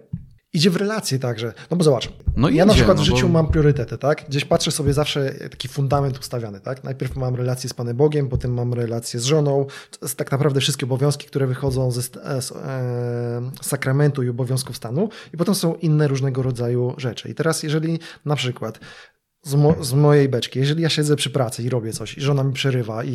idzie 0.57 0.71
w 0.71 0.77
relacje 0.77 1.19
także. 1.19 1.53
No 1.71 1.77
bo 1.77 1.85
zobacz, 1.85 2.09
no 2.37 2.49
ja 2.49 2.55
idzie, 2.55 2.65
na 2.65 2.75
przykład 2.75 2.97
w 2.97 3.01
no 3.01 3.05
życiu 3.05 3.27
bo... 3.27 3.33
mam 3.33 3.49
priorytety, 3.49 3.99
tak? 3.99 4.25
Gdzieś 4.29 4.45
patrzę 4.45 4.71
sobie 4.71 4.93
zawsze 4.93 5.35
taki 5.51 5.69
fundament 5.69 6.19
ustawiany, 6.19 6.61
tak? 6.61 6.85
Najpierw 6.85 7.17
mam 7.17 7.35
relację 7.35 7.71
z 7.71 7.75
Panem 7.75 7.97
Bogiem, 7.97 8.29
potem 8.29 8.55
mam 8.55 8.75
relację 8.75 9.21
z 9.21 9.25
żoną. 9.25 9.67
To 9.91 10.07
jest 10.07 10.17
tak 10.17 10.33
naprawdę 10.33 10.61
wszystkie 10.61 10.87
obowiązki, 10.87 11.27
które 11.27 11.47
wychodzą 11.47 11.91
ze 11.91 12.01
e, 12.01 12.43
z, 12.43 12.53
e, 12.53 13.51
sakramentu 13.63 14.23
i 14.23 14.29
obowiązków 14.29 14.77
stanu 14.77 15.09
i 15.35 15.37
potem 15.37 15.55
są 15.55 15.75
inne 15.75 16.09
różnego 16.09 16.43
rodzaju 16.43 16.95
rzeczy. 16.99 17.29
I 17.29 17.35
teraz 17.35 17.63
jeżeli 17.63 17.99
na 18.25 18.37
przykład 18.37 18.81
z, 19.43 19.55
mo 19.55 19.85
z, 19.85 19.93
mojej 19.93 20.29
beczki. 20.29 20.59
Jeżeli 20.59 20.83
ja 20.83 20.89
siedzę 20.89 21.17
przy 21.17 21.31
pracy 21.31 21.63
i 21.63 21.69
robię 21.69 21.93
coś 21.93 22.19
i 22.19 22.21
żona 22.21 22.45
mi 22.45 22.53
przerywa 22.53 23.05
i, 23.05 23.13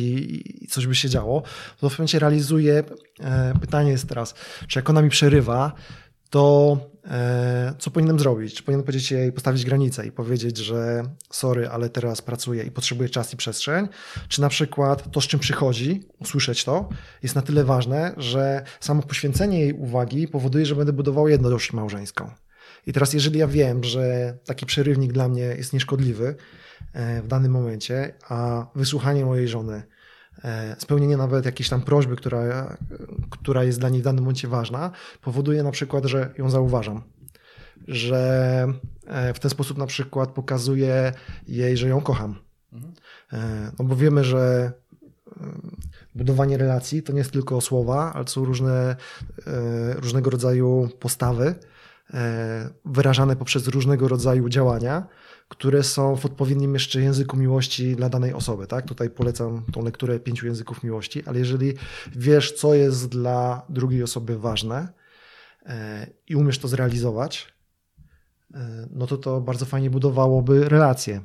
i 0.62 0.66
coś 0.66 0.86
by 0.86 0.94
się 0.94 1.08
działo, 1.08 1.40
to 1.40 1.48
w 1.48 1.80
pewnym 1.80 1.98
momencie 1.98 2.18
realizuję. 2.18 2.84
E, 3.20 3.54
pytanie 3.60 3.90
jest 3.90 4.08
teraz, 4.08 4.34
czy 4.68 4.78
jak 4.78 4.90
ona 4.90 5.02
mi 5.02 5.10
przerywa, 5.10 5.72
to 6.32 6.78
e, 7.04 7.74
co 7.78 7.90
powinienem 7.90 8.18
zrobić? 8.18 8.54
Czy 8.54 8.62
powinienem 8.62 8.86
powiedzieć 8.86 9.10
jej, 9.10 9.32
postawić 9.32 9.64
granicę 9.64 10.06
i 10.06 10.12
powiedzieć, 10.12 10.58
że 10.58 11.02
sorry, 11.30 11.68
ale 11.68 11.88
teraz 11.88 12.22
pracuję 12.22 12.64
i 12.64 12.70
potrzebuję 12.70 13.08
czas 13.08 13.34
i 13.34 13.36
przestrzeń? 13.36 13.88
Czy 14.28 14.40
na 14.40 14.48
przykład 14.48 15.10
to, 15.12 15.20
z 15.20 15.24
czym 15.24 15.40
przychodzi, 15.40 16.02
usłyszeć 16.18 16.64
to, 16.64 16.88
jest 17.22 17.34
na 17.34 17.42
tyle 17.42 17.64
ważne, 17.64 18.14
że 18.16 18.64
samo 18.80 19.02
poświęcenie 19.02 19.60
jej 19.60 19.72
uwagi 19.72 20.28
powoduje, 20.28 20.66
że 20.66 20.76
będę 20.76 20.92
budował 20.92 21.28
jedność 21.28 21.72
małżeńską. 21.72 22.30
I 22.86 22.92
teraz, 22.92 23.12
jeżeli 23.12 23.38
ja 23.38 23.46
wiem, 23.46 23.84
że 23.84 24.34
taki 24.44 24.66
przerywnik 24.66 25.12
dla 25.12 25.28
mnie 25.28 25.42
jest 25.42 25.72
nieszkodliwy 25.72 26.34
e, 26.92 27.22
w 27.22 27.26
danym 27.26 27.52
momencie, 27.52 28.14
a 28.28 28.66
wysłuchanie 28.74 29.24
mojej 29.24 29.48
żony 29.48 29.82
spełnienie 30.78 31.16
nawet 31.16 31.44
jakiejś 31.44 31.68
tam 31.68 31.82
prośby, 31.82 32.16
która, 32.16 32.76
która 33.30 33.64
jest 33.64 33.80
dla 33.80 33.88
niej 33.88 34.00
w 34.00 34.04
danym 34.04 34.24
momencie 34.24 34.48
ważna, 34.48 34.90
powoduje 35.20 35.62
na 35.62 35.70
przykład, 35.70 36.04
że 36.04 36.34
ją 36.38 36.50
zauważam. 36.50 37.02
Że 37.88 38.66
e, 39.06 39.34
w 39.34 39.38
ten 39.38 39.50
sposób 39.50 39.78
na 39.78 39.86
przykład 39.86 40.30
pokazuję 40.30 41.12
jej, 41.48 41.76
że 41.76 41.88
ją 41.88 42.00
kocham. 42.00 42.38
E, 43.32 43.72
no 43.78 43.84
bo 43.84 43.96
wiemy, 43.96 44.24
że 44.24 44.72
budowanie 46.14 46.56
relacji 46.56 47.02
to 47.02 47.12
nie 47.12 47.18
jest 47.18 47.32
tylko 47.32 47.60
słowa, 47.60 48.12
ale 48.14 48.28
są 48.28 48.44
różne, 48.44 48.96
różnego 49.96 50.30
rodzaju 50.30 50.88
postawy 51.00 51.54
wyrażane 52.84 53.36
poprzez 53.36 53.68
różnego 53.68 54.08
rodzaju 54.08 54.48
działania, 54.48 55.06
które 55.48 55.82
są 55.82 56.16
w 56.16 56.26
odpowiednim 56.26 56.74
jeszcze 56.74 57.00
języku 57.00 57.36
miłości 57.36 57.96
dla 57.96 58.08
danej 58.08 58.32
osoby. 58.32 58.66
Tak? 58.66 58.86
Tutaj 58.86 59.10
polecam 59.10 59.62
tą 59.72 59.84
lekturę 59.84 60.20
pięciu 60.20 60.46
języków 60.46 60.82
miłości, 60.82 61.22
ale 61.26 61.38
jeżeli 61.38 61.74
wiesz, 62.16 62.52
co 62.52 62.74
jest 62.74 63.08
dla 63.08 63.62
drugiej 63.68 64.02
osoby 64.02 64.38
ważne 64.38 64.92
e, 65.66 66.06
i 66.28 66.36
umiesz 66.36 66.58
to 66.58 66.68
zrealizować, 66.68 67.54
e, 68.54 68.88
no 68.90 69.06
to 69.06 69.16
to 69.16 69.40
bardzo 69.40 69.66
fajnie 69.66 69.90
budowałoby 69.90 70.68
relacje. 70.68 71.22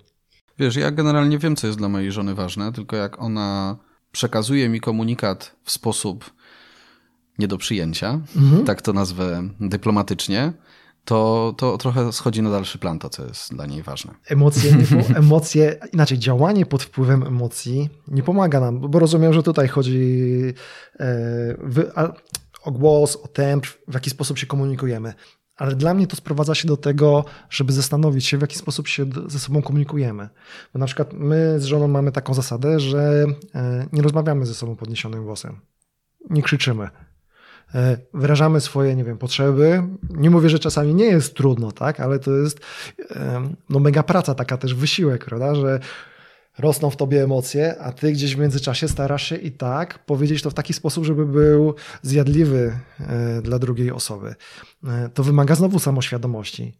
Wiesz, 0.59 0.75
ja 0.75 0.91
generalnie 0.91 1.37
wiem, 1.37 1.55
co 1.55 1.67
jest 1.67 1.79
dla 1.79 1.89
mojej 1.89 2.11
żony 2.11 2.35
ważne, 2.35 2.73
tylko 2.73 2.95
jak 2.95 3.21
ona 3.21 3.77
przekazuje 4.11 4.69
mi 4.69 4.79
komunikat 4.79 5.55
w 5.63 5.71
sposób 5.71 6.31
nie 7.39 7.47
do 7.47 7.57
przyjęcia, 7.57 8.21
mhm. 8.35 8.65
tak 8.65 8.81
to 8.81 8.93
nazwę 8.93 9.49
dyplomatycznie, 9.59 10.53
to, 11.07 11.53
to 11.57 11.77
trochę 11.77 12.11
schodzi 12.11 12.41
na 12.41 12.49
dalszy 12.49 12.77
plan 12.77 12.99
to, 12.99 13.09
co 13.09 13.25
jest 13.25 13.53
dla 13.53 13.65
niej 13.65 13.83
ważne. 13.83 14.13
Emocje, 14.25 14.77
emocje, 15.15 15.79
inaczej 15.93 16.19
działanie 16.19 16.65
pod 16.65 16.83
wpływem 16.83 17.23
emocji 17.23 17.89
nie 18.07 18.23
pomaga 18.23 18.59
nam, 18.59 18.79
bo 18.79 18.99
rozumiem, 18.99 19.33
że 19.33 19.43
tutaj 19.43 19.67
chodzi 19.67 20.53
e, 20.99 21.55
o 22.63 22.71
głos, 22.71 23.15
o 23.15 23.27
temp, 23.27 23.65
w 23.87 23.93
jaki 23.93 24.09
sposób 24.09 24.37
się 24.37 24.47
komunikujemy. 24.47 25.13
Ale 25.55 25.75
dla 25.75 25.93
mnie 25.93 26.07
to 26.07 26.15
sprowadza 26.15 26.55
się 26.55 26.67
do 26.67 26.77
tego, 26.77 27.25
żeby 27.49 27.73
zastanowić 27.73 28.25
się, 28.25 28.37
w 28.37 28.41
jaki 28.41 28.57
sposób 28.57 28.87
się 28.87 29.05
ze 29.27 29.39
sobą 29.39 29.61
komunikujemy. 29.61 30.29
Bo 30.73 30.79
na 30.79 30.85
przykład 30.85 31.13
my 31.13 31.59
z 31.59 31.65
żoną 31.65 31.87
mamy 31.87 32.11
taką 32.11 32.33
zasadę, 32.33 32.79
że 32.79 33.25
e, 33.55 33.87
nie 33.93 34.01
rozmawiamy 34.01 34.45
ze 34.45 34.53
sobą 34.53 34.75
podniesionym 34.75 35.23
głosem. 35.23 35.59
Nie 36.29 36.41
krzyczymy 36.41 36.89
wyrażamy 38.13 38.61
swoje, 38.61 38.95
nie 38.95 39.03
wiem, 39.03 39.17
potrzeby. 39.17 39.83
Nie 40.09 40.29
mówię, 40.29 40.49
że 40.49 40.59
czasami 40.59 40.93
nie 40.93 41.05
jest 41.05 41.35
trudno, 41.35 41.71
tak, 41.71 41.99
ale 41.99 42.19
to 42.19 42.31
jest 42.31 42.59
no, 43.69 43.79
mega 43.79 44.03
praca, 44.03 44.35
taka 44.35 44.57
też 44.57 44.75
wysiłek, 44.75 45.25
prawda, 45.25 45.55
że 45.55 45.79
rosną 46.57 46.89
w 46.89 46.95
tobie 46.95 47.23
emocje, 47.23 47.75
a 47.79 47.91
ty 47.91 48.11
gdzieś 48.11 48.35
w 48.35 48.39
międzyczasie 48.39 48.87
starasz 48.87 49.23
się 49.23 49.35
i 49.35 49.51
tak 49.51 50.05
powiedzieć 50.05 50.41
to 50.41 50.49
w 50.49 50.53
taki 50.53 50.73
sposób, 50.73 51.05
żeby 51.05 51.25
był 51.25 51.75
zjadliwy 52.01 52.79
e, 52.99 53.41
dla 53.41 53.59
drugiej 53.59 53.91
osoby. 53.91 54.35
E, 54.87 55.09
to 55.13 55.23
wymaga 55.23 55.55
znowu 55.55 55.79
samoświadomości. 55.79 56.73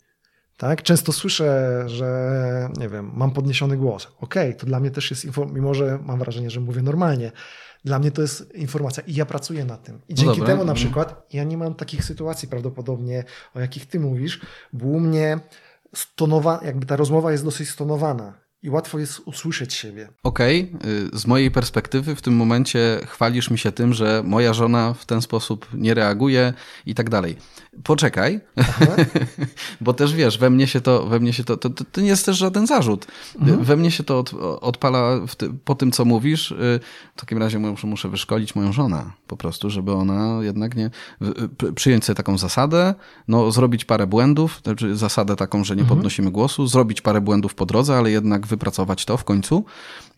Tak? 0.58 0.84
Często 0.84 1.12
słyszę, 1.12 1.84
że 1.86 2.70
nie 2.78 2.90
wiem, 2.90 3.12
mam 3.14 3.32
podniesiony 3.32 3.78
głos. 3.78 4.08
Okej, 4.20 4.50
okay, 4.50 4.60
to 4.60 4.66
dla 4.66 4.80
mnie 4.80 4.92
też 4.92 5.12
jest, 5.12 5.28
mimo 5.54 5.74
że 5.74 6.00
mam 6.04 6.20
wrażenie, 6.20 6.50
że 6.50 6.60
mówię 6.60 6.82
normalnie, 6.82 7.32
dla 7.88 8.00
mnie 8.00 8.12
to 8.12 8.22
jest 8.22 8.54
informacja 8.56 9.04
i 9.08 9.14
ja 9.14 9.26
pracuję 9.26 9.66
nad 9.66 9.84
tym. 9.84 10.02
I 10.10 10.14
no 10.14 10.22
dzięki 10.22 10.40
temu 10.40 10.48
na 10.48 10.72
mhm. 10.72 10.76
przykład 10.76 11.28
ja 11.34 11.44
nie 11.44 11.58
mam 11.58 11.76
takich 11.76 12.04
sytuacji 12.04 12.48
prawdopodobnie, 12.48 13.24
o 13.54 13.60
jakich 13.60 13.86
ty 13.86 14.00
mówisz, 14.00 14.42
bo 14.74 14.88
u 14.88 15.00
mnie 15.00 15.40
stonowa, 15.96 16.60
jakby 16.66 16.86
ta 16.86 16.96
rozmowa 16.96 17.32
jest 17.32 17.44
dosyć 17.44 17.70
stonowana. 17.70 18.47
I 18.68 18.70
łatwo 18.70 19.00
jest 19.00 19.22
usłyszeć 19.26 19.74
siebie. 19.74 20.10
Okej, 20.24 20.72
okay. 20.76 21.20
z 21.20 21.28
mojej 21.28 21.52
perspektywy 21.52 22.16
w 22.16 22.22
tym 22.22 22.36
momencie 22.36 23.00
chwalisz 23.06 23.50
mi 23.50 23.58
się 23.58 23.72
tym, 23.72 23.94
że 23.94 24.24
moja 24.26 24.54
żona 24.54 24.94
w 24.94 25.06
ten 25.06 25.22
sposób 25.22 25.68
nie 25.74 25.94
reaguje 25.94 26.54
i 26.86 26.96
tak 26.96 27.10
dalej. 27.10 27.38
Poczekaj, 27.84 28.40
bo 29.82 29.94
też 29.94 30.14
wiesz, 30.14 30.38
we 30.38 30.50
mnie 30.50 30.68
się 30.68 30.82
to, 30.82 31.06
we 31.06 31.20
mnie 31.20 31.34
się 31.34 31.44
to, 31.44 31.58
to, 31.58 31.70
to 31.70 32.02
nie 32.02 32.08
jest 32.08 32.26
też 32.26 32.38
żaden 32.38 32.68
zarzut. 32.68 33.08
Mhm. 33.40 33.64
We 33.64 33.78
mnie 33.78 33.92
się 33.92 34.04
to 34.04 34.20
od, 34.20 34.34
odpala 34.62 35.20
ty, 35.38 35.50
po 35.66 35.76
tym, 35.76 35.92
co 35.92 36.06
mówisz. 36.06 36.52
Y, 36.52 36.80
w 37.16 37.20
takim 37.20 37.38
razie 37.38 37.60
muszę, 37.60 37.88
muszę 37.88 38.10
wyszkolić 38.10 38.56
moją 38.56 38.74
żonę 38.74 39.12
po 39.28 39.38
prostu, 39.38 39.70
żeby 39.70 39.92
ona 39.92 40.40
jednak 40.42 40.76
nie, 40.76 40.90
przyjąć 41.76 42.06
sobie 42.06 42.16
taką 42.16 42.38
zasadę, 42.38 42.96
no 43.28 43.52
zrobić 43.52 43.86
parę 43.86 44.08
błędów, 44.08 44.62
znaczy 44.64 44.96
zasadę 44.96 45.36
taką, 45.36 45.64
że 45.64 45.76
nie 45.76 45.82
mhm. 45.82 45.98
podnosimy 45.98 46.32
głosu, 46.32 46.68
zrobić 46.68 47.02
parę 47.02 47.22
błędów 47.22 47.56
po 47.56 47.66
drodze, 47.66 47.98
ale 47.98 48.12
jednak 48.12 48.46
wypracować 48.58 49.06
to 49.06 49.18
w 49.18 49.24
końcu. 49.24 49.66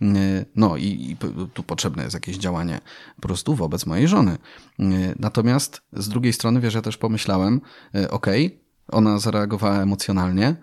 Y, 0.02 0.46
no 0.56 0.78
i, 0.78 0.84
i 0.84 1.18
tu 1.54 1.64
potrzebne 1.64 2.04
jest 2.04 2.14
jakieś 2.14 2.38
działanie 2.38 2.80
po 3.16 3.22
prostu 3.22 3.56
wobec 3.56 3.86
mojej 3.86 4.08
żony. 4.08 4.38
Y, 4.80 5.16
natomiast 5.20 5.82
z 5.94 6.10
drugiej 6.10 6.34
strony, 6.34 6.60
wiesz, 6.60 6.74
ja 6.74 6.82
też 6.82 6.98
pomyślałem, 6.98 7.62
y, 7.96 8.12
okej, 8.12 8.46
okay, 8.46 8.60
ona 8.92 9.20
zareagowała 9.20 9.82
emocjonalnie, 9.82 10.56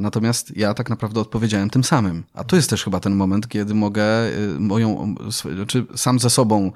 Natomiast 0.00 0.56
ja 0.56 0.74
tak 0.74 0.90
naprawdę 0.90 1.20
odpowiedziałem 1.20 1.70
tym 1.70 1.84
samym. 1.84 2.24
A 2.34 2.44
to 2.44 2.56
jest 2.56 2.70
też 2.70 2.84
chyba 2.84 3.00
ten 3.00 3.16
moment, 3.16 3.48
kiedy 3.48 3.74
mogę 3.74 4.04
moją, 4.58 5.14
czy 5.66 5.86
sam 5.96 6.18
ze 6.18 6.30
sobą 6.30 6.72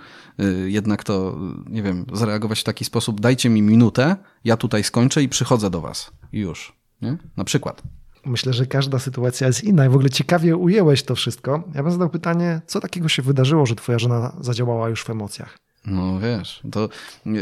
jednak 0.66 1.04
to, 1.04 1.38
nie 1.66 1.82
wiem, 1.82 2.06
zareagować 2.12 2.60
w 2.60 2.64
taki 2.64 2.84
sposób, 2.84 3.20
dajcie 3.20 3.50
mi 3.50 3.62
minutę, 3.62 4.16
ja 4.44 4.56
tutaj 4.56 4.84
skończę 4.84 5.22
i 5.22 5.28
przychodzę 5.28 5.70
do 5.70 5.80
was. 5.80 6.10
Już. 6.32 6.72
Nie? 7.02 7.16
Na 7.36 7.44
przykład. 7.44 7.82
Myślę, 8.26 8.52
że 8.52 8.66
każda 8.66 8.98
sytuacja 8.98 9.46
jest 9.46 9.64
inna 9.64 9.86
i 9.86 9.88
w 9.88 9.94
ogóle 9.94 10.10
ciekawie 10.10 10.56
ujęłeś 10.56 11.02
to 11.02 11.14
wszystko. 11.14 11.62
Ja 11.74 11.82
bym 11.82 11.92
zadał 11.92 12.10
pytanie, 12.10 12.60
co 12.66 12.80
takiego 12.80 13.08
się 13.08 13.22
wydarzyło, 13.22 13.66
że 13.66 13.74
twoja 13.74 13.98
żona 13.98 14.36
zadziałała 14.40 14.88
już 14.88 15.04
w 15.04 15.10
emocjach? 15.10 15.58
No 15.86 16.20
wiesz, 16.20 16.62
to 16.72 16.88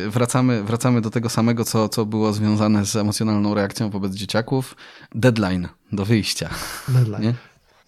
wracamy, 0.09 0.63
wracamy 0.63 1.01
do 1.01 1.11
tego 1.11 1.29
samego, 1.29 1.65
co, 1.65 1.89
co 1.89 2.07
było 2.07 2.33
związane 2.33 2.87
z 2.87 2.97
emocjonalną 2.97 3.55
reakcją 3.55 3.91
wobec 3.91 4.13
dzieciaków. 4.13 4.77
Deadline 5.15 5.69
do 5.93 6.05
wyjścia. 6.05 6.51
Deadline. 6.89 7.23
Nie? 7.23 7.35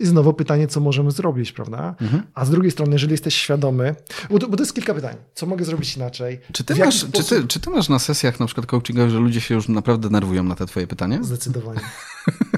I 0.01 0.07
znowu 0.07 0.33
pytanie, 0.33 0.69
co 0.69 0.81
możemy 0.81 1.11
zrobić, 1.11 1.53
prawda? 1.53 1.95
Mhm. 2.01 2.23
A 2.35 2.45
z 2.45 2.51
drugiej 2.51 2.71
strony, 2.71 2.93
jeżeli 2.93 3.13
jesteś 3.13 3.35
świadomy, 3.35 3.95
bo 4.31 4.39
to, 4.39 4.49
bo 4.49 4.57
to, 4.57 4.63
jest 4.63 4.75
kilka 4.75 4.95
pytań. 4.95 5.17
Co 5.35 5.47
mogę 5.47 5.65
zrobić 5.65 5.97
inaczej? 5.97 6.41
Czy 6.53 6.65
ty, 6.65 6.75
masz, 6.75 6.95
sposób... 6.95 7.15
czy, 7.15 7.25
ty, 7.25 7.49
czy 7.49 7.61
ty 7.61 7.71
masz 7.71 7.89
na 7.89 7.99
sesjach 7.99 8.41
na 8.41 8.47
przykład 8.47 8.67
coachingowych, 8.67 9.11
że 9.11 9.19
ludzie 9.19 9.41
się 9.41 9.55
już 9.55 9.69
naprawdę 9.69 10.11
nerwują 10.11 10.45
na 10.45 10.55
te 10.55 10.67
twoje 10.67 10.87
pytania? 10.87 11.23
Zdecydowanie. 11.23 11.81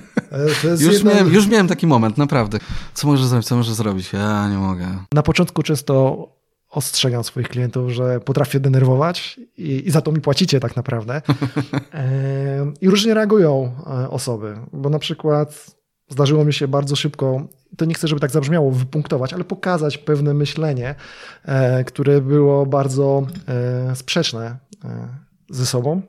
już, 0.81 0.93
jedna... 0.93 1.11
miałem, 1.11 1.33
już 1.35 1.47
miałem 1.47 1.69
taki 1.69 1.87
moment, 1.87 2.19
naprawdę. 2.19 2.59
Co 2.95 3.07
możesz 3.07 3.27
zrobić, 3.27 3.49
co 3.49 3.57
możesz 3.57 3.75
zrobić? 3.75 4.13
Ja 4.13 4.49
nie 4.49 4.57
mogę. 4.57 4.87
Na 5.13 5.23
początku 5.23 5.63
często 5.63 6.27
ostrzegam 6.71 7.25
swoich 7.25 7.49
klientów, 7.49 7.91
że 7.91 8.21
potrafię 8.21 8.61
denerwować 8.61 9.41
i, 9.57 9.83
i 9.87 9.91
za 9.91 10.01
to 10.01 10.13
mi 10.13 10.21
płacicie 10.21 10.61
tak 10.61 10.77
naprawdę. 10.77 11.23
I 12.81 12.91
różnie 12.91 13.15
reagują 13.15 13.73
e, 13.87 14.11
osoby, 14.11 14.57
bo 14.73 14.91
na 14.91 14.99
przykład 14.99 15.67
zdarzyło 16.09 16.45
mi 16.45 16.53
się 16.53 16.69
bardzo 16.69 16.97
szybko, 16.97 17.49
to 17.77 17.85
nie 17.85 17.95
chcę, 17.95 18.09
żeby 18.09 18.21
tak 18.21 18.31
zabrzmiało, 18.31 18.71
wypunktować, 18.71 19.33
ale 19.33 19.45
pokazać 19.45 19.99
pewne 19.99 20.35
myślenie, 20.35 20.95
e, 21.45 21.85
które 21.85 22.21
było 22.21 22.67
bardzo 22.67 23.27
e, 23.49 23.97
sprzeczne 23.97 24.57
ze 25.51 25.67
sobą. 25.67 26.03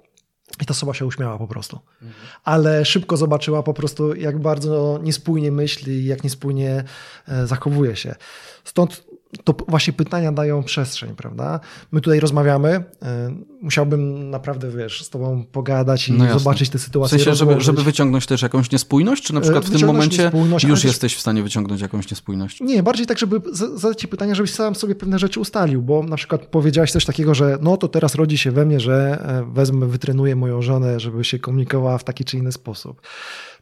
I 0.62 0.66
ta 0.66 0.72
osoba 0.72 0.94
się 0.94 1.06
uśmiała 1.06 1.38
po 1.38 1.48
prostu. 1.48 1.80
Mhm. 2.02 2.28
Ale 2.44 2.86
szybko 2.86 3.18
zobaczyła 3.18 3.64
po 3.64 3.74
prostu, 3.74 4.16
jak 4.16 4.40
bardzo 4.40 5.00
niespójnie 5.04 5.52
myśli, 5.52 6.06
jak 6.06 6.24
niespójnie 6.24 6.84
e, 7.28 7.48
zachowuje 7.48 7.96
się. 7.96 8.16
Stąd 8.64 9.04
to 9.44 9.56
właśnie 9.68 9.94
pytania 9.94 10.32
dają 10.32 10.64
przestrzeń, 10.64 11.16
prawda? 11.16 11.60
My 11.92 12.02
tutaj 12.02 12.20
rozmawiamy, 12.20 12.70
e, 13.02 13.36
musiałbym 13.62 14.30
naprawdę, 14.30 14.72
wiesz, 14.72 15.04
z 15.04 15.10
tobą 15.10 15.46
pogadać 15.52 16.10
i 16.10 16.14
no 16.14 16.40
zobaczyć 16.40 16.70
tę 16.70 16.80
sytuację. 16.80 17.18
W 17.18 17.22
sensie, 17.22 17.36
żeby, 17.36 17.62
żeby, 17.62 17.84
wyciągnąć 17.84 18.26
też 18.26 18.42
jakąś 18.42 18.72
niespójność, 18.72 19.24
czy 19.24 19.34
na 19.34 19.42
przykład 19.42 19.66
w 19.66 19.80
tym 19.80 19.88
momencie 19.88 20.32
już 20.68 20.84
jesteś 20.84 21.16
w 21.16 21.20
stanie 21.20 21.44
wyciągnąć 21.44 21.82
jakąś 21.82 22.12
niespójność? 22.12 22.62
Nie, 22.62 22.84
bardziej 22.84 23.08
tak, 23.08 23.20
żeby 23.20 23.42
zadać 23.54 24.02
ci 24.02 24.08
pytania, 24.08 24.36
żebyś 24.36 24.54
sam 24.54 24.76
sobie 24.76 24.96
pewne 24.96 25.20
rzeczy 25.20 25.40
ustalił, 25.40 25.82
bo 25.82 26.04
na 26.04 26.16
przykład 26.16 26.46
powiedziałeś 26.46 26.92
coś 26.92 27.06
takiego, 27.06 27.36
że 27.36 27.58
no 27.62 27.78
to 27.78 27.88
teraz 27.88 28.16
rodzi 28.16 28.38
się 28.38 28.52
we 28.52 28.66
mnie, 28.66 28.80
że 28.80 29.26
e, 29.26 29.54
wezmę, 29.54 29.88
wytrenuję 29.88 30.36
moją 30.36 30.62
żonę, 30.62 31.00
żeby 31.00 31.24
się 31.24 31.40
komunikowała 31.40 31.98
w 31.98 32.04
taki 32.04 32.26
czy 32.26 32.38
inny 32.38 32.52
sposób. 32.52 33.02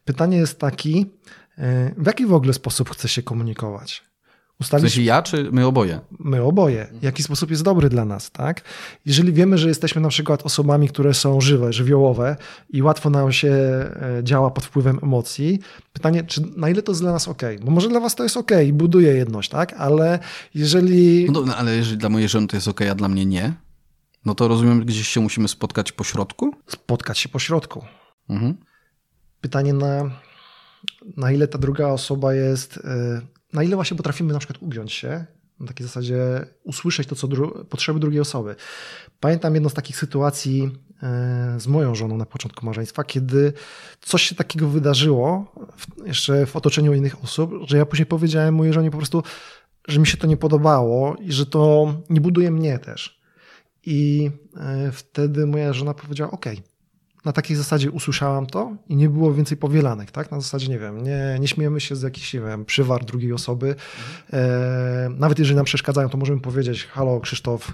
Pytanie 0.06 0.38
jest 0.38 0.60
taki, 0.60 1.06
e, 1.58 1.94
w 1.98 2.06
jaki 2.06 2.26
w 2.26 2.34
ogóle 2.34 2.54
sposób 2.54 2.90
chce 2.90 3.08
się 3.08 3.24
komunikować? 3.24 4.09
Ustalić... 4.60 4.86
W 4.86 4.90
sensie 4.90 5.02
ja, 5.02 5.22
czy 5.22 5.52
my 5.52 5.66
oboje? 5.66 6.00
My 6.20 6.42
oboje. 6.42 6.88
Jaki 7.02 7.24
sposób 7.24 7.52
jest 7.52 7.64
dobry 7.64 7.90
dla 7.90 8.06
nas, 8.06 8.32
tak? 8.32 8.62
Jeżeli 9.06 9.34
wiemy, 9.34 9.58
że 9.58 9.68
jesteśmy 9.68 10.02
na 10.02 10.10
przykład 10.10 10.46
osobami, 10.46 10.90
które 10.90 11.14
są 11.14 11.42
żywe, 11.42 11.74
żywiołowe 11.74 12.36
i 12.70 12.82
łatwo 12.82 13.10
nam 13.10 13.32
się 13.32 13.50
e, 13.50 14.20
działa 14.24 14.52
pod 14.52 14.66
wpływem 14.66 15.00
emocji, 15.04 15.60
pytanie, 15.94 16.24
czy 16.24 16.42
na 16.58 16.70
ile 16.70 16.82
to 16.82 16.92
jest 16.92 17.02
dla 17.02 17.12
nas 17.12 17.28
ok? 17.28 17.42
Bo 17.64 17.72
może 17.72 17.90
dla 17.90 18.00
was 18.00 18.16
to 18.16 18.24
jest 18.24 18.38
ok 18.38 18.52
i 18.66 18.74
buduje 18.74 19.14
jedność, 19.14 19.50
tak? 19.50 19.74
Ale 19.74 20.20
jeżeli... 20.56 21.26
No 21.26 21.34
dobra, 21.34 21.56
ale 21.56 21.76
jeżeli 21.76 21.98
dla 21.98 22.10
mojej 22.10 22.30
żony 22.30 22.48
to 22.48 22.58
jest 22.58 22.68
ok, 22.68 22.82
a 22.82 22.96
dla 22.96 23.08
mnie 23.08 23.26
nie, 23.26 23.54
no 24.26 24.36
to 24.36 24.48
rozumiem, 24.48 24.86
gdzieś 24.86 25.08
się 25.08 25.22
musimy 25.22 25.48
spotkać 25.48 25.92
po 25.92 26.04
środku? 26.04 26.56
Spotkać 26.68 27.20
się 27.20 27.30
po 27.30 27.40
środku. 27.40 27.86
Mhm. 28.30 28.58
Pytanie 29.42 29.74
na, 29.74 30.12
na 31.18 31.32
ile 31.32 31.48
ta 31.48 31.58
druga 31.58 31.88
osoba 31.88 32.34
jest 32.34 32.78
e, 32.78 33.22
na 33.54 33.64
ile 33.64 33.76
właśnie 33.76 33.98
potrafimy 33.98 34.34
na 34.34 34.40
przykład 34.40 34.62
ugiąć 34.62 34.94
się, 34.94 35.26
na 35.60 35.68
takiej 35.68 35.88
zasadzie 35.88 36.46
usłyszeć 36.64 37.08
to, 37.08 37.16
co 37.16 37.28
dru 37.28 37.66
potrzeby 37.70 38.00
drugiej 38.00 38.20
osoby. 38.20 38.56
Pamiętam 39.20 39.54
jedną 39.54 39.70
z 39.70 39.74
takich 39.74 39.98
sytuacji 39.98 40.72
e, 41.04 41.56
z 41.60 41.68
moją 41.68 41.96
żoną 41.96 42.18
na 42.18 42.26
początku 42.26 42.66
małżeństwa, 42.66 43.04
kiedy 43.04 43.54
coś 44.02 44.24
się 44.24 44.36
takiego 44.36 44.68
wydarzyło 44.68 45.52
w, 45.78 46.08
jeszcze 46.08 46.46
w 46.46 46.56
otoczeniu 46.56 46.94
innych 46.94 47.24
osób, 47.24 47.52
że 47.68 47.78
ja 47.78 47.86
później 47.86 48.06
powiedziałem 48.06 48.56
mojej 48.56 48.74
żonie 48.74 48.92
po 48.92 48.98
prostu, 48.98 49.24
że 49.88 50.00
mi 50.00 50.08
się 50.08 50.18
to 50.18 50.28
nie 50.28 50.38
podobało 50.38 51.16
i 51.16 51.32
że 51.32 51.46
to 51.46 51.94
nie 52.10 52.22
buduje 52.22 52.52
mnie 52.52 52.80
też. 52.80 53.20
I 53.86 54.32
e, 54.58 54.92
wtedy 54.92 55.46
moja 55.46 55.74
żona 55.74 55.94
powiedziała: 55.94 56.32
OK, 56.32 56.46
na 57.26 57.34
takiej 57.34 57.58
zasadzie 57.58 57.92
usłyszałam 57.92 58.46
to 58.46 58.76
i 58.90 58.96
nie 58.96 59.10
było 59.10 59.34
więcej 59.34 59.58
powielanek, 59.58 60.12
tak? 60.12 60.32
Na 60.32 60.40
zasadzie, 60.42 60.68
nie 60.68 60.80
wiem, 60.80 61.04
nie, 61.04 61.38
nie 61.40 61.48
śmiejemy 61.48 61.82
się 61.82 61.96
z 61.96 62.02
jakichś, 62.02 62.34
nie 62.34 62.40
wiem, 62.40 62.66
przywar 62.66 63.06
drugiej 63.06 63.34
osoby. 63.34 63.76
E, 64.34 65.10
nawet 65.18 65.40
jeżeli 65.40 65.56
nam 65.56 65.66
przeszkadzają, 65.66 66.10
to 66.10 66.18
możemy 66.18 66.42
powiedzieć, 66.42 66.86
halo 66.86 67.20
Krzysztof, 67.20 67.72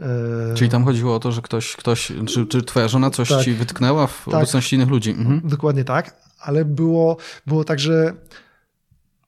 e, 0.00 0.54
Czyli 0.54 0.70
tam 0.70 0.84
chodziło 0.84 1.14
o 1.14 1.20
to, 1.20 1.32
że 1.32 1.42
ktoś, 1.42 1.76
ktoś 1.76 2.12
czy, 2.26 2.46
czy 2.46 2.62
twoja 2.62 2.88
żona 2.88 3.10
coś 3.10 3.28
tak, 3.28 3.44
ci 3.44 3.52
wytknęła 3.52 4.06
w 4.06 4.24
tak, 4.24 4.34
obecności 4.34 4.76
innych 4.76 4.88
ludzi. 4.88 5.10
Mhm. 5.10 5.40
Dokładnie 5.44 5.84
tak, 5.84 6.16
ale 6.40 6.64
było, 6.64 7.16
było 7.46 7.64
tak, 7.64 7.80
że 7.80 8.14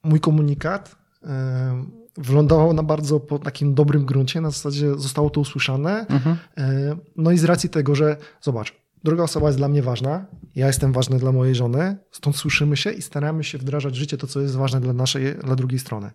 mój 0.02 0.20
komunikat 0.20 0.96
e, 1.24 1.84
wylądował 2.16 2.72
na 2.72 2.82
bardzo 2.82 3.20
po 3.20 3.38
takim 3.38 3.74
dobrym 3.74 4.04
gruncie, 4.04 4.40
na 4.40 4.50
zasadzie 4.50 4.94
zostało 4.96 5.30
to 5.30 5.40
usłyszane. 5.40 6.06
Mhm. 6.08 6.36
E, 6.58 6.96
no 7.16 7.30
i 7.30 7.38
z 7.38 7.44
racji 7.44 7.68
tego, 7.68 7.94
że 7.94 8.16
zobacz, 8.40 8.81
Druga 9.04 9.22
osoba 9.22 9.46
jest 9.46 9.58
dla 9.58 9.68
mnie 9.68 9.82
ważna, 9.82 10.26
ja 10.54 10.66
jestem 10.66 10.92
ważny 10.92 11.18
dla 11.18 11.32
mojej 11.32 11.54
żony, 11.54 11.96
stąd 12.10 12.36
słyszymy 12.36 12.76
się 12.76 12.90
i 12.90 13.02
staramy 13.02 13.44
się 13.44 13.58
wdrażać 13.58 13.92
w 13.94 13.96
życie 13.96 14.16
to, 14.16 14.26
co 14.26 14.40
jest 14.40 14.56
ważne 14.56 14.80
dla 14.80 14.92
naszej, 14.92 15.34
dla 15.34 15.56
drugiej 15.56 15.78
strony. 15.78 16.10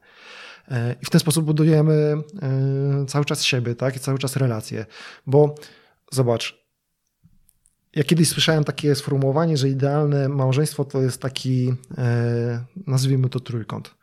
E, 0.68 0.96
I 1.02 1.06
w 1.06 1.10
ten 1.10 1.20
sposób 1.20 1.46
budujemy 1.46 1.94
e, 2.42 3.06
cały 3.08 3.26
czas 3.26 3.44
siebie, 3.44 3.76
tak? 3.76 3.96
I 3.96 4.00
cały 4.00 4.18
czas 4.18 4.36
relacje. 4.36 4.86
Bo 5.28 5.56
zobacz, 6.12 6.68
ja 7.96 8.04
kiedyś 8.04 8.30
słyszałem 8.30 8.64
takie 8.64 8.96
sformułowanie, 8.96 9.58
że 9.58 9.70
idealne 9.70 10.30
małżeństwo 10.30 10.86
to 10.86 11.02
jest 11.02 11.22
taki, 11.22 11.74
e, 11.98 12.66
nazwijmy 12.88 13.30
to 13.30 13.40
trójkąt. 13.40 13.96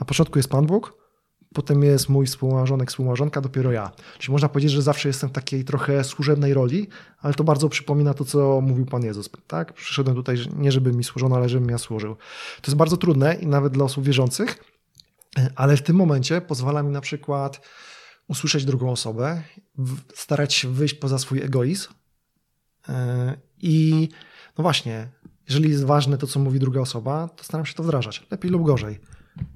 Na 0.00 0.06
początku 0.06 0.38
jest 0.38 0.48
Pan 0.48 0.66
Bóg, 0.66 0.99
potem 1.54 1.82
jest 1.82 2.08
mój 2.08 2.26
współmałżonek, 2.26 2.90
współmałżonka, 2.90 3.40
dopiero 3.40 3.72
ja. 3.72 3.90
Czyli 4.18 4.32
można 4.32 4.48
powiedzieć, 4.48 4.72
że 4.72 4.82
zawsze 4.82 5.08
jestem 5.08 5.30
w 5.30 5.32
takiej 5.32 5.64
trochę 5.64 6.04
służebnej 6.04 6.54
roli, 6.54 6.88
ale 7.18 7.34
to 7.34 7.44
bardzo 7.44 7.68
przypomina 7.68 8.14
to, 8.14 8.24
co 8.24 8.60
mówił 8.60 8.86
Pan 8.86 9.02
Jezus. 9.02 9.30
Tak? 9.46 9.72
Przyszedłem 9.72 10.16
tutaj 10.16 10.36
nie, 10.56 10.72
żeby 10.72 10.92
mi 10.92 11.04
służono, 11.04 11.36
ale 11.36 11.48
żebym 11.48 11.68
ja 11.68 11.78
służył. 11.78 12.16
To 12.62 12.70
jest 12.70 12.76
bardzo 12.76 12.96
trudne 12.96 13.34
i 13.34 13.46
nawet 13.46 13.72
dla 13.72 13.84
osób 13.84 14.04
wierzących, 14.04 14.64
ale 15.56 15.76
w 15.76 15.82
tym 15.82 15.96
momencie 15.96 16.40
pozwala 16.40 16.82
mi 16.82 16.90
na 16.90 17.00
przykład 17.00 17.60
usłyszeć 18.28 18.64
drugą 18.64 18.90
osobę, 18.90 19.42
starać 20.14 20.54
się 20.54 20.72
wyjść 20.72 20.94
poza 20.94 21.18
swój 21.18 21.42
egoizm 21.42 21.88
e, 22.88 23.36
i 23.58 24.08
no 24.58 24.62
właśnie, 24.62 25.08
jeżeli 25.48 25.70
jest 25.70 25.84
ważne 25.84 26.18
to, 26.18 26.26
co 26.26 26.40
mówi 26.40 26.58
druga 26.58 26.80
osoba, 26.80 27.28
to 27.28 27.44
staram 27.44 27.66
się 27.66 27.74
to 27.74 27.82
wdrażać, 27.82 28.26
lepiej 28.30 28.50
lub 28.50 28.66
gorzej 28.66 29.00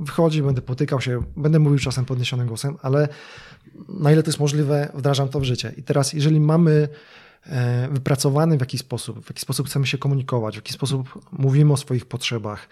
wychodzi, 0.00 0.42
będę 0.42 0.62
potykał 0.62 1.00
się, 1.00 1.22
będę 1.36 1.58
mówił 1.58 1.78
czasem 1.78 2.04
podniesionym 2.04 2.46
głosem, 2.46 2.76
ale 2.82 3.08
na 3.88 4.12
ile 4.12 4.22
to 4.22 4.28
jest 4.28 4.40
możliwe, 4.40 4.92
wdrażam 4.94 5.28
to 5.28 5.40
w 5.40 5.44
życie. 5.44 5.72
I 5.76 5.82
teraz, 5.82 6.12
jeżeli 6.12 6.40
mamy 6.40 6.88
e, 7.46 7.88
wypracowany 7.88 8.56
w 8.56 8.60
jakiś 8.60 8.80
sposób, 8.80 9.24
w 9.24 9.30
jaki 9.30 9.40
sposób 9.40 9.66
chcemy 9.66 9.86
się 9.86 9.98
komunikować, 9.98 10.54
w 10.54 10.58
jaki 10.58 10.72
sposób 10.72 11.28
mówimy 11.32 11.72
o 11.72 11.76
swoich 11.76 12.06
potrzebach, 12.06 12.68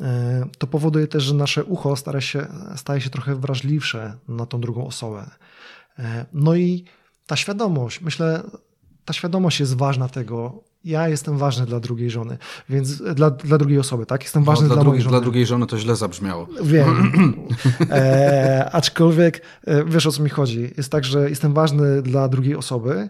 e, 0.00 0.46
to 0.58 0.66
powoduje 0.66 1.06
też, 1.06 1.22
że 1.22 1.34
nasze 1.34 1.64
ucho 1.64 1.96
stara 1.96 2.20
się, 2.20 2.46
staje 2.76 3.00
się 3.00 3.10
trochę 3.10 3.34
wrażliwsze 3.34 4.16
na 4.28 4.46
tą 4.46 4.60
drugą 4.60 4.86
osobę. 4.86 5.30
E, 5.98 6.26
no 6.32 6.54
i 6.54 6.84
ta 7.26 7.36
świadomość, 7.36 8.00
myślę, 8.00 8.42
ta 9.04 9.12
świadomość 9.12 9.60
jest 9.60 9.76
ważna 9.76 10.08
tego, 10.08 10.64
ja 10.84 11.08
jestem 11.08 11.38
ważny 11.38 11.66
dla 11.66 11.80
drugiej 11.80 12.10
żony, 12.10 12.38
więc 12.68 13.02
dla, 13.02 13.30
dla 13.30 13.58
drugiej 13.58 13.78
osoby, 13.78 14.06
tak? 14.06 14.22
Jestem 14.22 14.44
ważny 14.44 14.68
no, 14.68 14.74
dla, 14.74 14.82
dla, 14.82 14.90
mojej 14.90 15.02
żony. 15.02 15.12
Dla 15.12 15.20
drugiej 15.20 15.46
żony 15.46 15.66
to 15.66 15.78
źle 15.78 15.96
zabrzmiało. 15.96 16.46
Wiem. 16.62 16.88
E, 17.90 18.70
aczkolwiek 18.72 19.42
e, 19.64 19.84
wiesz 19.84 20.06
o 20.06 20.12
co 20.12 20.22
mi 20.22 20.30
chodzi. 20.30 20.70
Jest 20.76 20.92
tak, 20.92 21.04
że 21.04 21.30
jestem 21.30 21.52
ważny 21.52 22.02
dla 22.02 22.28
drugiej 22.28 22.56
osoby. 22.56 23.08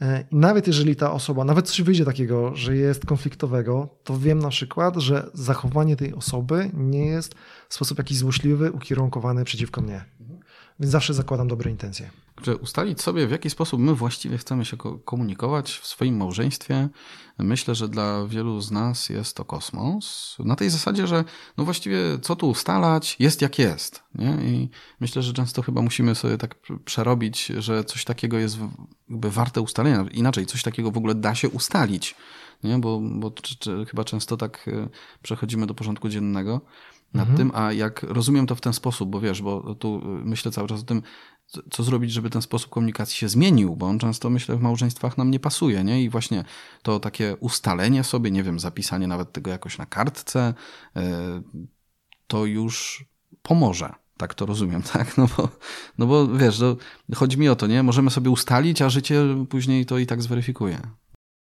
E, 0.00 0.24
I 0.30 0.36
nawet 0.36 0.66
jeżeli 0.66 0.96
ta 0.96 1.12
osoba, 1.12 1.44
nawet 1.44 1.68
coś 1.68 1.82
wyjdzie 1.82 2.04
takiego, 2.04 2.56
że 2.56 2.76
jest 2.76 3.06
konfliktowego, 3.06 3.88
to 4.04 4.18
wiem 4.18 4.38
na 4.38 4.48
przykład, 4.48 4.96
że 4.96 5.30
zachowanie 5.34 5.96
tej 5.96 6.14
osoby 6.14 6.70
nie 6.74 7.06
jest 7.06 7.34
w 7.68 7.74
sposób 7.74 7.98
jakiś 7.98 8.18
złośliwy, 8.18 8.72
ukierunkowany 8.72 9.44
przeciwko 9.44 9.80
mnie. 9.80 10.04
Więc 10.80 10.92
zawsze 10.92 11.14
zakładam 11.14 11.48
dobre 11.48 11.70
intencje. 11.70 12.10
Czy 12.42 12.56
ustalić 12.56 13.02
sobie, 13.02 13.26
w 13.26 13.30
jaki 13.30 13.50
sposób 13.50 13.80
my 13.80 13.94
właściwie 13.94 14.38
chcemy 14.38 14.64
się 14.64 14.76
komunikować 15.04 15.72
w 15.72 15.86
swoim 15.86 16.16
małżeństwie, 16.16 16.88
myślę, 17.38 17.74
że 17.74 17.88
dla 17.88 18.26
wielu 18.26 18.60
z 18.60 18.70
nas 18.70 19.08
jest 19.08 19.36
to 19.36 19.44
kosmos. 19.44 20.36
Na 20.38 20.56
tej 20.56 20.70
zasadzie, 20.70 21.06
że 21.06 21.24
no 21.56 21.64
właściwie 21.64 21.98
co 22.22 22.36
tu 22.36 22.48
ustalać, 22.48 23.16
jest 23.18 23.42
jak 23.42 23.58
jest. 23.58 24.02
Nie? 24.14 24.38
I 24.42 24.70
myślę, 25.00 25.22
że 25.22 25.32
często 25.32 25.62
chyba 25.62 25.82
musimy 25.82 26.14
sobie 26.14 26.38
tak 26.38 26.54
przerobić, 26.84 27.46
że 27.46 27.84
coś 27.84 28.04
takiego 28.04 28.38
jest 28.38 28.58
jakby 29.08 29.30
warte 29.30 29.60
ustalenia. 29.60 30.04
Inaczej, 30.12 30.46
coś 30.46 30.62
takiego 30.62 30.90
w 30.90 30.96
ogóle 30.96 31.14
da 31.14 31.34
się 31.34 31.48
ustalić. 31.48 32.14
Nie? 32.64 32.78
Bo, 32.78 33.00
bo 33.02 33.30
czy, 33.30 33.58
czy, 33.58 33.86
chyba 33.86 34.04
często 34.04 34.36
tak 34.36 34.68
e, 34.68 34.88
przechodzimy 35.22 35.66
do 35.66 35.74
porządku 35.74 36.08
dziennego 36.08 36.60
nad 37.14 37.28
mhm. 37.28 37.36
tym, 37.36 37.50
a 37.54 37.72
jak 37.72 38.02
rozumiem 38.02 38.46
to 38.46 38.54
w 38.54 38.60
ten 38.60 38.72
sposób, 38.72 39.10
bo 39.10 39.20
wiesz, 39.20 39.42
bo 39.42 39.74
tu 39.74 40.00
myślę 40.04 40.50
cały 40.50 40.68
czas 40.68 40.80
o 40.80 40.84
tym, 40.84 41.02
co 41.70 41.82
zrobić, 41.82 42.12
żeby 42.12 42.30
ten 42.30 42.42
sposób 42.42 42.70
komunikacji 42.70 43.16
się 43.16 43.28
zmienił, 43.28 43.76
bo 43.76 43.86
on 43.86 43.98
często, 43.98 44.30
myślę, 44.30 44.56
w 44.56 44.60
małżeństwach 44.60 45.18
nam 45.18 45.30
nie 45.30 45.40
pasuje, 45.40 45.84
nie? 45.84 46.02
I 46.02 46.08
właśnie 46.08 46.44
to 46.82 47.00
takie 47.00 47.36
ustalenie 47.40 48.04
sobie, 48.04 48.30
nie 48.30 48.42
wiem, 48.42 48.60
zapisanie 48.60 49.06
nawet 49.06 49.32
tego 49.32 49.50
jakoś 49.50 49.78
na 49.78 49.86
kartce, 49.86 50.54
e, 50.96 51.42
to 52.26 52.46
już 52.46 53.04
pomoże. 53.42 53.92
Tak 54.16 54.34
to 54.34 54.46
rozumiem, 54.46 54.82
tak? 54.92 55.18
No 55.18 55.28
bo, 55.36 55.48
no 55.98 56.06
bo 56.06 56.28
wiesz, 56.28 56.60
no, 56.60 56.76
chodzi 57.14 57.38
mi 57.38 57.48
o 57.48 57.56
to, 57.56 57.66
nie? 57.66 57.82
Możemy 57.82 58.10
sobie 58.10 58.30
ustalić, 58.30 58.82
a 58.82 58.90
życie 58.90 59.24
później 59.48 59.86
to 59.86 59.98
i 59.98 60.06
tak 60.06 60.22
zweryfikuje. 60.22 60.80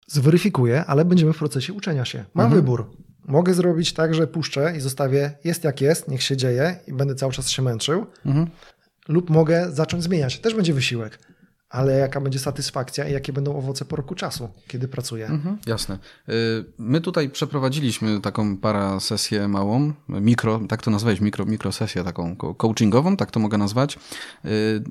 Zweryfikuje, 0.06 0.84
ale 0.84 1.04
będziemy 1.04 1.32
w 1.32 1.38
procesie 1.38 1.72
uczenia 1.72 2.04
się. 2.04 2.24
Mam 2.34 2.46
mhm. 2.46 2.62
wybór. 2.62 2.90
Mogę 3.24 3.54
zrobić 3.54 3.92
tak, 3.92 4.14
że 4.14 4.26
puszczę 4.26 4.76
i 4.76 4.80
zostawię 4.80 5.32
jest 5.44 5.64
jak 5.64 5.80
jest, 5.80 6.08
niech 6.08 6.22
się 6.22 6.36
dzieje 6.36 6.76
i 6.86 6.92
będę 6.92 7.14
cały 7.14 7.32
czas 7.32 7.50
się 7.50 7.62
męczył. 7.62 8.06
Mhm 8.26 8.46
lub 9.08 9.30
mogę 9.30 9.72
zacząć 9.72 10.02
zmieniać. 10.02 10.38
Też 10.38 10.54
będzie 10.54 10.74
wysiłek, 10.74 11.18
ale 11.68 11.98
jaka 11.98 12.20
będzie 12.20 12.38
satysfakcja 12.38 13.08
i 13.08 13.12
jakie 13.12 13.32
będą 13.32 13.56
owoce 13.56 13.84
po 13.84 13.96
roku 13.96 14.14
czasu, 14.14 14.48
kiedy 14.68 14.88
pracuję. 14.88 15.26
Mhm, 15.26 15.58
jasne. 15.66 15.98
Y, 16.28 16.32
my 16.78 17.00
tutaj 17.00 17.30
przeprowadziliśmy 17.30 18.20
taką 18.20 18.56
para 18.56 19.00
sesję 19.00 19.48
małą, 19.48 19.92
mikro, 20.08 20.60
tak 20.68 20.82
to 20.82 20.90
nazwałeś, 20.90 21.20
mikro, 21.20 21.44
mikrosesję 21.44 22.04
taką 22.04 22.36
coachingową, 22.36 23.16
tak 23.16 23.30
to 23.30 23.40
mogę 23.40 23.58
nazwać. 23.58 23.98
Y, 24.44 24.82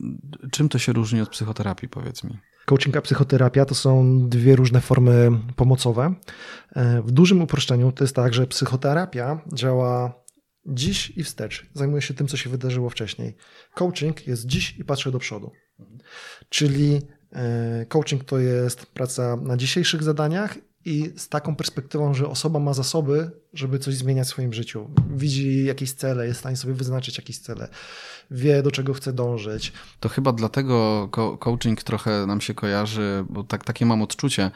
czym 0.51 0.69
to 0.69 0.79
się 0.79 0.93
różni 0.93 1.21
od 1.21 1.29
psychoterapii, 1.29 1.89
powiedz 1.89 2.23
mi? 2.23 2.38
Coaching 2.66 2.97
a 2.97 3.01
psychoterapia 3.01 3.66
to 3.66 3.76
są 3.76 4.20
dwie 4.30 4.55
różne 4.55 4.82
formy 4.82 5.32
pomocowe. 5.55 6.14
Y, 6.78 7.01
w 7.01 7.11
dużym 7.11 7.41
uproszczeniu 7.41 7.91
to 7.91 8.03
jest 8.03 8.16
tak, 8.16 8.34
że 8.34 8.47
psychoterapia 8.47 9.41
działa 9.53 10.24
dziś 10.66 11.18
i 11.18 11.24
wstecz. 11.24 11.70
Zajmuję 11.74 12.01
się 12.01 12.14
tym, 12.14 12.28
co 12.28 12.38
się 12.38 12.49
wydarzyło 12.49 12.89
wcześniej. 12.89 13.36
Coaching 13.74 14.28
jest 14.28 14.45
dziś 14.45 14.80
i 14.80 14.86
patrzę 14.86 15.11
do 15.11 15.20
przodu. 15.20 15.51
Czyli 16.49 17.01
e, 17.32 17.86
coaching 17.86 18.24
to 18.24 18.39
jest 18.39 18.86
praca 18.86 19.36
na 19.36 19.57
dzisiejszych 19.57 20.03
zadaniach 20.03 20.57
i 20.86 21.11
z 21.17 21.29
taką 21.29 21.55
perspektywą, 21.55 22.13
że 22.13 22.27
osoba 22.27 22.59
ma 22.59 22.73
zasoby, 22.73 23.31
żeby 23.53 23.79
coś 23.79 23.95
zmieniać 23.95 24.27
w 24.27 24.29
swoim 24.29 24.53
życiu. 24.53 24.89
Widzi 25.15 25.65
jakieś 25.65 25.91
cele, 25.91 26.25
jest 26.25 26.38
w 26.38 26.39
stanie 26.39 26.57
sobie 26.57 26.73
wyznaczyć 26.73 27.17
jakieś 27.17 27.38
cele, 27.38 27.67
wie 28.31 28.63
do 28.63 28.71
czego 28.71 28.93
chce 28.93 29.13
dążyć. 29.13 29.73
To 29.99 30.09
chyba 30.09 30.34
dlatego 30.34 31.09
coaching 31.39 31.84
trochę 31.84 32.25
nam 32.27 32.41
się 32.41 32.53
kojarzy, 32.53 33.25
bo 33.29 33.43
tak, 33.43 33.63
takie 33.63 33.86
mam 33.86 34.01
odczucie 34.01 34.51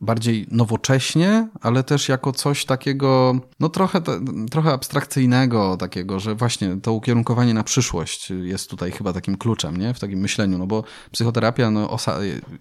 bardziej 0.00 0.46
nowocześnie, 0.50 1.48
ale 1.60 1.84
też 1.84 2.08
jako 2.08 2.32
coś 2.32 2.64
takiego, 2.64 3.40
no 3.60 3.68
trochę, 3.68 4.00
trochę 4.50 4.72
abstrakcyjnego 4.72 5.76
takiego, 5.76 6.20
że 6.20 6.34
właśnie 6.34 6.76
to 6.82 6.92
ukierunkowanie 6.92 7.54
na 7.54 7.64
przyszłość 7.64 8.30
jest 8.30 8.70
tutaj 8.70 8.92
chyba 8.92 9.12
takim 9.12 9.36
kluczem, 9.36 9.76
nie? 9.76 9.94
W 9.94 10.00
takim 10.00 10.20
myśleniu, 10.20 10.58
no 10.58 10.66
bo 10.66 10.84
psychoterapia 11.12 11.70
no, 11.70 11.96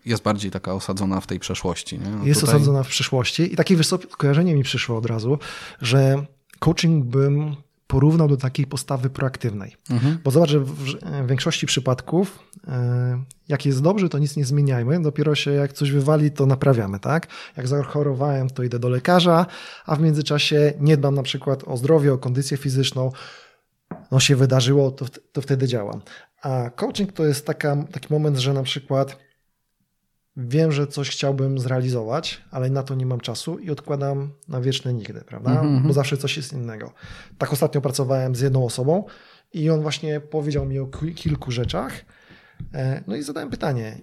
jest 0.05 0.23
bardziej 0.23 0.51
taka 0.51 0.73
osadzona 0.73 1.21
w 1.21 1.27
tej 1.27 1.39
przeszłości, 1.39 1.99
nie? 1.99 2.09
No 2.09 2.25
jest 2.25 2.39
tutaj... 2.41 2.55
osadzona 2.55 2.83
w 2.83 2.87
przyszłości 2.87 3.53
i 3.53 3.55
takie 3.55 3.75
kojarzenie 4.17 4.55
mi 4.55 4.63
przyszło 4.63 4.97
od 4.97 5.05
razu, 5.05 5.39
że 5.81 6.25
coaching 6.59 7.05
bym 7.05 7.55
porównał 7.89 8.27
do 8.27 8.37
takiej 8.37 8.67
postawy 8.67 9.09
proaktywnej. 9.09 9.75
Mhm. 9.89 10.19
Bo 10.23 10.31
zobacz, 10.31 10.49
że 10.49 10.59
w, 10.59 10.95
większości 11.27 11.67
przypadków, 11.67 12.39
e, 12.67 13.23
jak 13.47 13.65
jest 13.65 13.81
dobrze, 13.81 14.09
to 14.09 14.19
nic 14.19 14.37
nie 14.37 14.45
zmieniajmy. 14.45 15.01
Dopiero 15.01 15.35
się 15.35 15.51
jak 15.51 15.73
coś 15.73 15.91
wywali, 15.91 16.31
to 16.31 16.45
naprawiamy, 16.45 16.99
tak? 16.99 17.27
Jak 17.57 17.67
zachorowałem, 17.67 18.49
to 18.49 18.63
idę 18.63 18.79
do 18.79 18.89
lekarza, 18.89 19.45
a 19.85 19.95
w 19.95 20.01
międzyczasie 20.01 20.73
nie 20.79 20.97
dbam 20.97 21.15
na 21.15 21.23
przykład 21.23 21.63
o 21.67 21.77
zdrowie, 21.77 22.13
o 22.13 22.17
kondycję 22.17 22.57
fizyczną. 22.57 23.11
No 24.11 24.19
się 24.19 24.35
wydarzyło, 24.35 24.91
to, 24.91 25.05
to 25.31 25.41
wtedy 25.41 25.67
działam. 25.67 26.01
A 26.41 26.69
coaching 26.69 27.13
to 27.13 27.25
jest 27.25 27.45
taka, 27.45 27.83
taki 27.91 28.13
moment, 28.13 28.37
że 28.37 28.53
na 28.53 28.63
przykład 28.63 29.17
wiem, 30.47 30.71
że 30.71 30.87
coś 30.87 31.09
chciałbym 31.09 31.59
zrealizować, 31.59 32.41
ale 32.51 32.69
na 32.69 32.83
to 32.83 32.95
nie 32.95 33.05
mam 33.05 33.19
czasu 33.19 33.59
i 33.59 33.71
odkładam 33.71 34.31
na 34.47 34.61
wieczne 34.61 34.93
nigdy, 34.93 35.21
prawda? 35.21 35.51
Mm 35.51 35.83
-hmm. 35.83 35.87
Bo 35.87 35.93
zawsze 35.93 36.17
coś 36.17 36.37
jest 36.37 36.53
innego. 36.53 36.93
Tak 37.37 37.53
ostatnio 37.53 37.81
pracowałem 37.81 38.35
z 38.35 38.41
jedną 38.41 38.65
osobą 38.65 39.03
i 39.53 39.69
on 39.69 39.81
właśnie 39.81 40.19
powiedział 40.19 40.65
mi 40.65 40.79
o 40.79 40.87
kilku 41.15 41.51
rzeczach. 41.51 41.93
E, 42.73 43.03
no 43.07 43.15
i 43.15 43.23
zadałem 43.23 43.49
pytanie, 43.49 44.01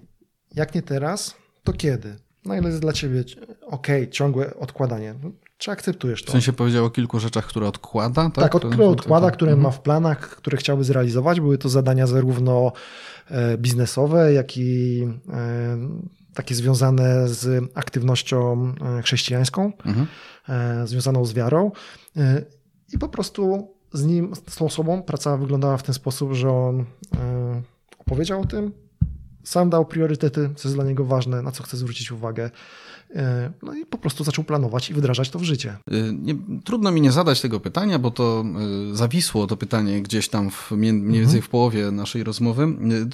jak 0.55 0.75
nie 0.75 0.83
teraz, 0.83 1.35
to 1.65 1.73
kiedy? 1.73 2.17
Na 2.45 2.59
ile 2.59 2.69
jest 2.69 2.81
dla 2.81 2.93
ciebie 2.93 3.25
ok, 3.67 3.87
ciągłe 4.11 4.55
odkładanie? 4.55 5.15
No, 5.23 5.31
czy 5.59 5.71
akceptujesz 5.71 6.23
to? 6.23 6.29
W 6.29 6.33
sensie 6.33 6.53
powiedział 6.53 6.85
o 6.85 6.91
kilku 6.91 7.19
rzeczach, 7.19 7.47
które 7.47 7.69
odkłada? 7.69 8.31
Tak, 8.31 8.45
tak 8.45 8.55
od, 8.55 8.67
które 8.67 8.89
odkłada, 8.89 9.31
które 9.31 9.53
mhm. 9.53 9.63
ma 9.63 9.71
w 9.71 9.81
planach, 9.81 10.19
które 10.19 10.57
chciałby 10.57 10.85
zrealizować. 10.85 11.41
Były 11.41 11.59
to 11.59 11.69
zadania 11.69 12.07
zarówno 12.07 12.73
e, 13.31 13.59
biznesowe, 13.59 14.33
jak 14.33 14.57
i 14.57 15.03
e, 15.33 15.79
takie 16.37 16.55
związane 16.55 17.29
z 17.29 17.71
aktywnością 17.75 18.73
e, 18.99 19.03
chrześcijańską, 19.03 19.73
mhm. 19.85 20.07
E, 20.49 20.87
związaną 20.87 21.25
z 21.25 21.33
wiarą. 21.33 21.73
E, 22.17 22.43
I 22.93 22.99
po 22.99 23.09
prostu 23.09 23.69
z 23.93 24.05
nim, 24.05 24.35
z 24.49 24.57
tą 24.57 24.67
osobą 24.67 25.03
praca 25.03 25.37
wyglądała 25.37 25.77
w 25.77 25.83
ten 25.83 25.95
sposób, 25.95 26.33
że 26.33 26.51
on 26.51 26.85
opowiedział 27.99 28.41
o 28.41 28.45
tym, 28.45 28.73
sam 29.45 29.71
dał 29.71 29.85
priorytety, 29.87 30.51
co 30.57 30.69
jest 30.69 30.77
dla 30.77 30.85
niego 30.85 31.05
ważne, 31.05 31.43
na 31.43 31.53
co 31.53 31.63
chce 31.63 31.77
zwrócić 31.77 32.13
uwagę. 32.13 32.51
E, 33.15 33.53
no 33.63 33.75
i 33.75 33.87
po 33.87 33.99
prostu 33.99 34.25
zaczął 34.25 34.45
planować 34.45 34.91
i 34.91 34.95
wdrażać 34.95 35.31
to 35.31 35.39
w 35.39 35.43
życie. 35.43 35.77
E, 35.91 36.13
nie, 36.13 36.35
trudno 36.65 36.93
mi 36.93 37.01
nie 37.01 37.13
zadać 37.13 37.41
tego 37.41 37.61
pytania, 37.61 37.99
bo 37.99 38.11
to 38.11 38.45
e, 38.93 38.97
zawisło 38.97 39.47
to 39.47 39.57
pytanie 39.57 40.03
gdzieś 40.03 40.29
tam 40.29 40.51
w, 40.51 40.71
mniej 40.71 40.93
więcej 40.93 41.21
mhm. 41.23 41.43
w 41.43 41.49
połowie 41.49 41.91
naszej 41.91 42.25
rozmowy. 42.25 42.67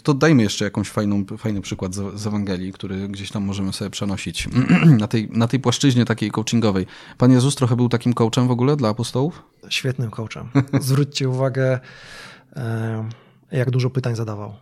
To 0.02 0.14
dajmy 0.14 0.42
jeszcze 0.42 0.64
jakąś 0.64 0.88
fajną, 0.88 1.24
fajny 1.38 1.60
przykład 1.60 1.94
z, 1.94 2.20
z 2.20 2.26
Ewangelii, 2.26 2.72
który 2.72 3.08
gdzieś 3.08 3.30
tam 3.30 3.44
możemy 3.44 3.72
sobie 3.72 3.90
przenosić 3.90 4.48
na 4.98 5.08
tej, 5.08 5.28
na 5.30 5.48
tej 5.48 5.60
płaszczyźnie 5.60 6.04
takiej 6.04 6.30
coachingowej. 6.30 6.86
Pan 7.18 7.32
Jezus 7.32 7.54
trochę 7.54 7.76
był 7.76 7.88
takim 7.88 8.14
coachem 8.14 8.48
w 8.48 8.50
ogóle 8.50 8.76
dla 8.76 8.88
apostołów? 8.88 9.42
Świetnym 9.68 10.10
coachem. 10.10 10.48
Zwróćcie 10.80 11.28
uwagę, 11.28 11.80
jak 13.52 13.70
dużo 13.70 13.90
pytań 13.90 14.16
zadawał. 14.16 14.54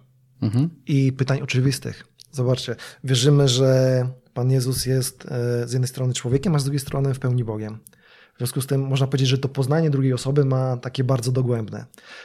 Mhm. 0.43 0.70
I 0.87 1.12
pytań 1.12 1.41
oczywistych. 1.41 2.11
Zobaczcie, 2.33 2.76
wierzymy, 3.05 3.49
że 3.49 4.09
Pan 4.35 4.51
Jezus 4.51 4.87
jest 4.87 5.26
e, 5.26 5.68
z 5.68 5.72
jednej 5.72 5.89
strony 5.89 6.14
człowiekiem, 6.14 6.55
a 6.55 6.59
z 6.59 6.64
drugiej 6.64 6.81
strony 6.81 7.14
w 7.14 7.18
pełni 7.18 7.45
Bogiem. 7.45 7.78
W 8.35 8.39
związku 8.39 8.61
z 8.61 8.66
tym 8.66 8.87
można 8.87 9.07
powiedzieć, 9.07 9.28
że 9.28 9.39
to 9.39 9.49
poznanie 9.49 9.91
drugiej 9.91 10.12
osoby 10.12 10.45
ma 10.45 10.76
takie 10.76 11.05
bardzo 11.05 11.33
dogłębne. 11.33 11.85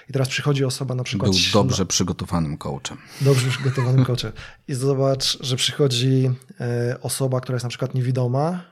I 0.10 0.14
teraz 0.14 0.30
przychodzi 0.30 0.66
osoba 0.66 0.96
na 0.96 1.04
przykład... 1.04 1.32
Był 1.32 1.40
dobrze 1.54 1.86
przygotowanym 1.86 2.58
coachem. 2.58 2.98
Dobrze 3.22 3.50
przygotowanym 3.50 4.06
coachem. 4.10 4.32
I 4.68 4.74
zobacz, 4.74 5.38
że 5.44 5.56
przychodzi 5.56 6.32
e, 6.60 6.98
osoba, 7.02 7.42
która 7.42 7.56
jest 7.56 7.64
na 7.64 7.70
przykład 7.70 7.94
niewidoma, 7.94 8.72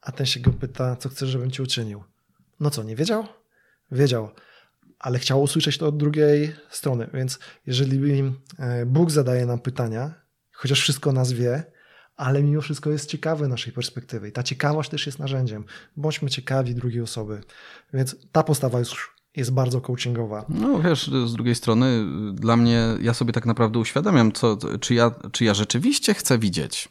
a 0.00 0.12
ten 0.12 0.26
się 0.26 0.40
go 0.40 0.52
pyta, 0.52 0.96
co 0.96 1.08
chcesz, 1.08 1.28
żebym 1.28 1.50
ci 1.50 1.62
uczynił. 1.62 2.04
No 2.60 2.70
co, 2.70 2.82
nie 2.82 2.96
wiedział? 2.96 3.26
Wiedział, 3.92 4.30
ale 4.98 5.18
chciał 5.18 5.42
usłyszeć 5.42 5.78
to 5.78 5.86
od 5.86 5.96
drugiej 5.96 6.52
strony. 6.70 7.10
Więc 7.14 7.38
jeżeli 7.66 8.32
e, 8.58 8.86
Bóg 8.86 9.10
zadaje 9.10 9.46
nam 9.46 9.58
pytania, 9.58 10.14
chociaż 10.56 10.80
wszystko 10.80 11.12
nas 11.12 11.32
wie, 11.32 11.64
ale 12.16 12.42
mimo 12.42 12.60
wszystko 12.60 12.90
jest 12.90 13.10
ciekawy 13.10 13.48
naszej 13.48 13.72
perspektywy. 13.72 14.28
I 14.28 14.32
ta 14.32 14.42
ciekawość 14.42 14.90
też 14.90 15.06
jest 15.06 15.18
narzędziem. 15.18 15.64
Bądźmy 15.96 16.30
ciekawi 16.30 16.74
drugiej 16.74 17.00
osoby. 17.00 17.40
Więc 17.94 18.16
ta 18.32 18.42
postawa 18.42 18.78
już 18.78 19.16
jest 19.36 19.52
bardzo 19.52 19.80
coachingowa. 19.80 20.44
No 20.48 20.82
wiesz, 20.82 21.10
z 21.26 21.32
drugiej 21.32 21.54
strony 21.54 22.04
dla 22.34 22.56
mnie, 22.56 22.86
ja 23.00 23.14
sobie 23.14 23.32
tak 23.32 23.46
naprawdę 23.46 23.78
uświadamiam, 23.78 24.32
co, 24.32 24.58
czy, 24.80 24.94
ja, 24.94 25.10
czy 25.32 25.44
ja 25.44 25.54
rzeczywiście 25.54 26.14
chcę 26.14 26.38
widzieć 26.38 26.88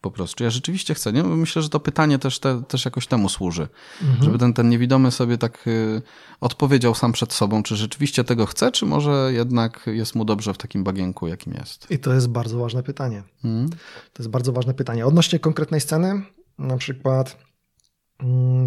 po 0.00 0.10
prostu, 0.10 0.36
czy 0.36 0.44
ja 0.44 0.50
rzeczywiście 0.50 0.94
chcę. 0.94 1.12
Nie? 1.12 1.22
Myślę, 1.22 1.62
że 1.62 1.68
to 1.68 1.80
pytanie 1.80 2.18
też, 2.18 2.38
te, 2.38 2.62
też 2.62 2.84
jakoś 2.84 3.06
temu 3.06 3.28
służy, 3.28 3.68
mhm. 4.02 4.22
żeby 4.24 4.38
ten, 4.38 4.54
ten 4.54 4.68
niewidomy 4.68 5.10
sobie 5.10 5.38
tak 5.38 5.66
y, 5.66 6.02
odpowiedział 6.40 6.94
sam 6.94 7.12
przed 7.12 7.32
sobą, 7.32 7.62
czy 7.62 7.76
rzeczywiście 7.76 8.24
tego 8.24 8.46
chce, 8.46 8.72
czy 8.72 8.86
może 8.86 9.30
jednak 9.32 9.86
jest 9.86 10.14
mu 10.14 10.24
dobrze 10.24 10.54
w 10.54 10.58
takim 10.58 10.84
bagienku, 10.84 11.26
jakim 11.26 11.54
jest. 11.54 11.90
I 11.90 11.98
to 11.98 12.14
jest 12.14 12.28
bardzo 12.28 12.58
ważne 12.58 12.82
pytanie. 12.82 13.22
Mhm. 13.44 13.70
To 14.12 14.22
jest 14.22 14.30
bardzo 14.30 14.52
ważne 14.52 14.74
pytanie. 14.74 15.06
Odnośnie 15.06 15.38
konkretnej 15.38 15.80
sceny, 15.80 16.22
na 16.58 16.76
przykład 16.76 17.47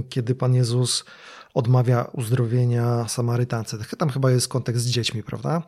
kiedy 0.09 0.35
Pan 0.35 0.53
Jezus 0.55 1.05
odmawia 1.53 2.03
uzdrowienia 2.13 3.07
Samarytance. 3.07 3.77
Tam 3.97 4.09
chyba 4.09 4.31
jest 4.31 4.47
kontekst 4.47 4.85
z 4.85 4.89
dziećmi, 4.89 5.23
prawda? 5.23 5.61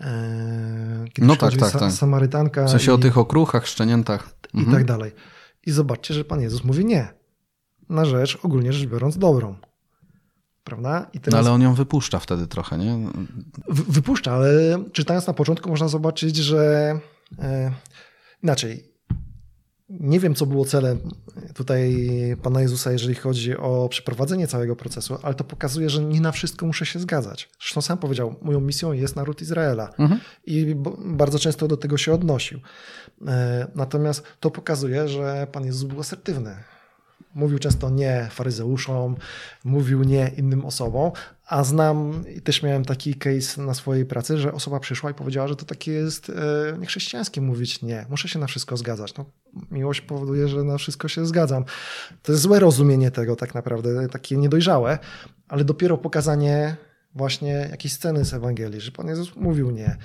E, 0.00 1.04
kiedy 1.12 1.28
no 1.28 1.36
tak, 1.36 1.56
tak, 1.56 1.72
tak. 1.72 1.92
Samarytanka. 1.92 2.64
W 2.64 2.70
sensie 2.70 2.92
i, 2.92 2.94
o 2.94 2.98
tych 2.98 3.18
okruchach, 3.18 3.66
szczeniętach. 3.66 4.28
I 4.54 4.58
mhm. 4.58 4.76
tak 4.76 4.86
dalej. 4.86 5.12
I 5.66 5.70
zobaczcie, 5.70 6.14
że 6.14 6.24
Pan 6.24 6.40
Jezus 6.40 6.64
mówi 6.64 6.84
nie. 6.84 7.08
Na 7.88 8.04
rzecz 8.04 8.38
ogólnie 8.42 8.72
rzecz 8.72 8.88
biorąc 8.88 9.18
dobrą. 9.18 9.56
Prawda? 10.64 11.06
I 11.12 11.20
teraz... 11.20 11.32
No 11.32 11.38
ale 11.38 11.54
on 11.54 11.62
ją 11.62 11.74
wypuszcza 11.74 12.18
wtedy 12.18 12.46
trochę, 12.46 12.78
nie? 12.78 13.08
wypuszcza, 13.68 14.32
ale 14.32 14.50
czytając 14.92 15.26
na 15.26 15.32
początku 15.32 15.68
można 15.70 15.88
zobaczyć, 15.88 16.36
że 16.36 16.92
e, 17.38 17.72
inaczej, 18.42 18.89
nie 19.90 20.20
wiem, 20.20 20.34
co 20.34 20.46
było 20.46 20.64
celem 20.64 20.98
tutaj 21.54 21.96
Pana 22.42 22.60
Jezusa, 22.60 22.92
jeżeli 22.92 23.14
chodzi 23.14 23.56
o 23.56 23.88
przeprowadzenie 23.88 24.46
całego 24.46 24.76
procesu, 24.76 25.18
ale 25.22 25.34
to 25.34 25.44
pokazuje, 25.44 25.90
że 25.90 26.04
nie 26.04 26.20
na 26.20 26.32
wszystko 26.32 26.66
muszę 26.66 26.86
się 26.86 26.98
zgadzać. 26.98 27.50
Zresztą 27.60 27.80
sam 27.80 27.98
powiedział, 27.98 28.34
moją 28.42 28.60
misją 28.60 28.92
jest 28.92 29.16
naród 29.16 29.42
Izraela 29.42 29.90
mhm. 29.98 30.20
i 30.46 30.74
bardzo 31.04 31.38
często 31.38 31.68
do 31.68 31.76
tego 31.76 31.96
się 31.96 32.12
odnosił. 32.12 32.60
E, 33.26 33.66
natomiast 33.74 34.22
to 34.40 34.50
pokazuje, 34.50 35.08
że 35.08 35.46
Pan 35.52 35.64
Jezus 35.64 35.82
był 35.84 36.00
asertywny. 36.00 36.56
Mówił 37.34 37.58
często 37.58 37.90
nie 37.90 38.28
faryzeuszom, 38.30 39.16
mówił 39.64 40.02
nie 40.02 40.32
innym 40.36 40.64
osobom, 40.64 41.12
a 41.46 41.64
znam 41.64 42.24
i 42.36 42.40
też 42.40 42.62
miałem 42.62 42.84
taki 42.84 43.14
case 43.14 43.62
na 43.62 43.74
swojej 43.74 44.06
pracy, 44.06 44.38
że 44.38 44.52
osoba 44.52 44.80
przyszła 44.80 45.10
i 45.10 45.14
powiedziała, 45.14 45.48
że 45.48 45.56
to 45.56 45.64
takie 45.64 45.92
jest 45.92 46.30
e, 46.30 46.78
niechrześcijańskie 46.78 47.40
mówić 47.40 47.82
nie, 47.82 48.06
muszę 48.10 48.28
się 48.28 48.38
na 48.38 48.46
wszystko 48.46 48.76
zgadzać. 48.76 49.14
No, 49.14 49.24
miłość 49.70 50.00
powoduje, 50.00 50.48
że 50.48 50.64
na 50.64 50.78
wszystko 50.78 51.08
się 51.08 51.26
zgadzam. 51.26 51.64
To 52.22 52.32
jest 52.32 52.42
złe 52.42 52.60
rozumienie 52.60 53.10
tego 53.10 53.36
tak 53.36 53.54
naprawdę, 53.54 54.08
takie 54.08 54.36
niedojrzałe, 54.36 54.98
ale 55.48 55.64
dopiero 55.64 55.98
pokazanie 55.98 56.76
właśnie 57.14 57.68
jakiejś 57.70 57.94
sceny 57.94 58.24
z 58.24 58.34
Ewangelii, 58.34 58.80
że 58.80 58.92
Pan 58.92 59.06
Jezus 59.06 59.36
mówił 59.36 59.70
nie. 59.70 59.96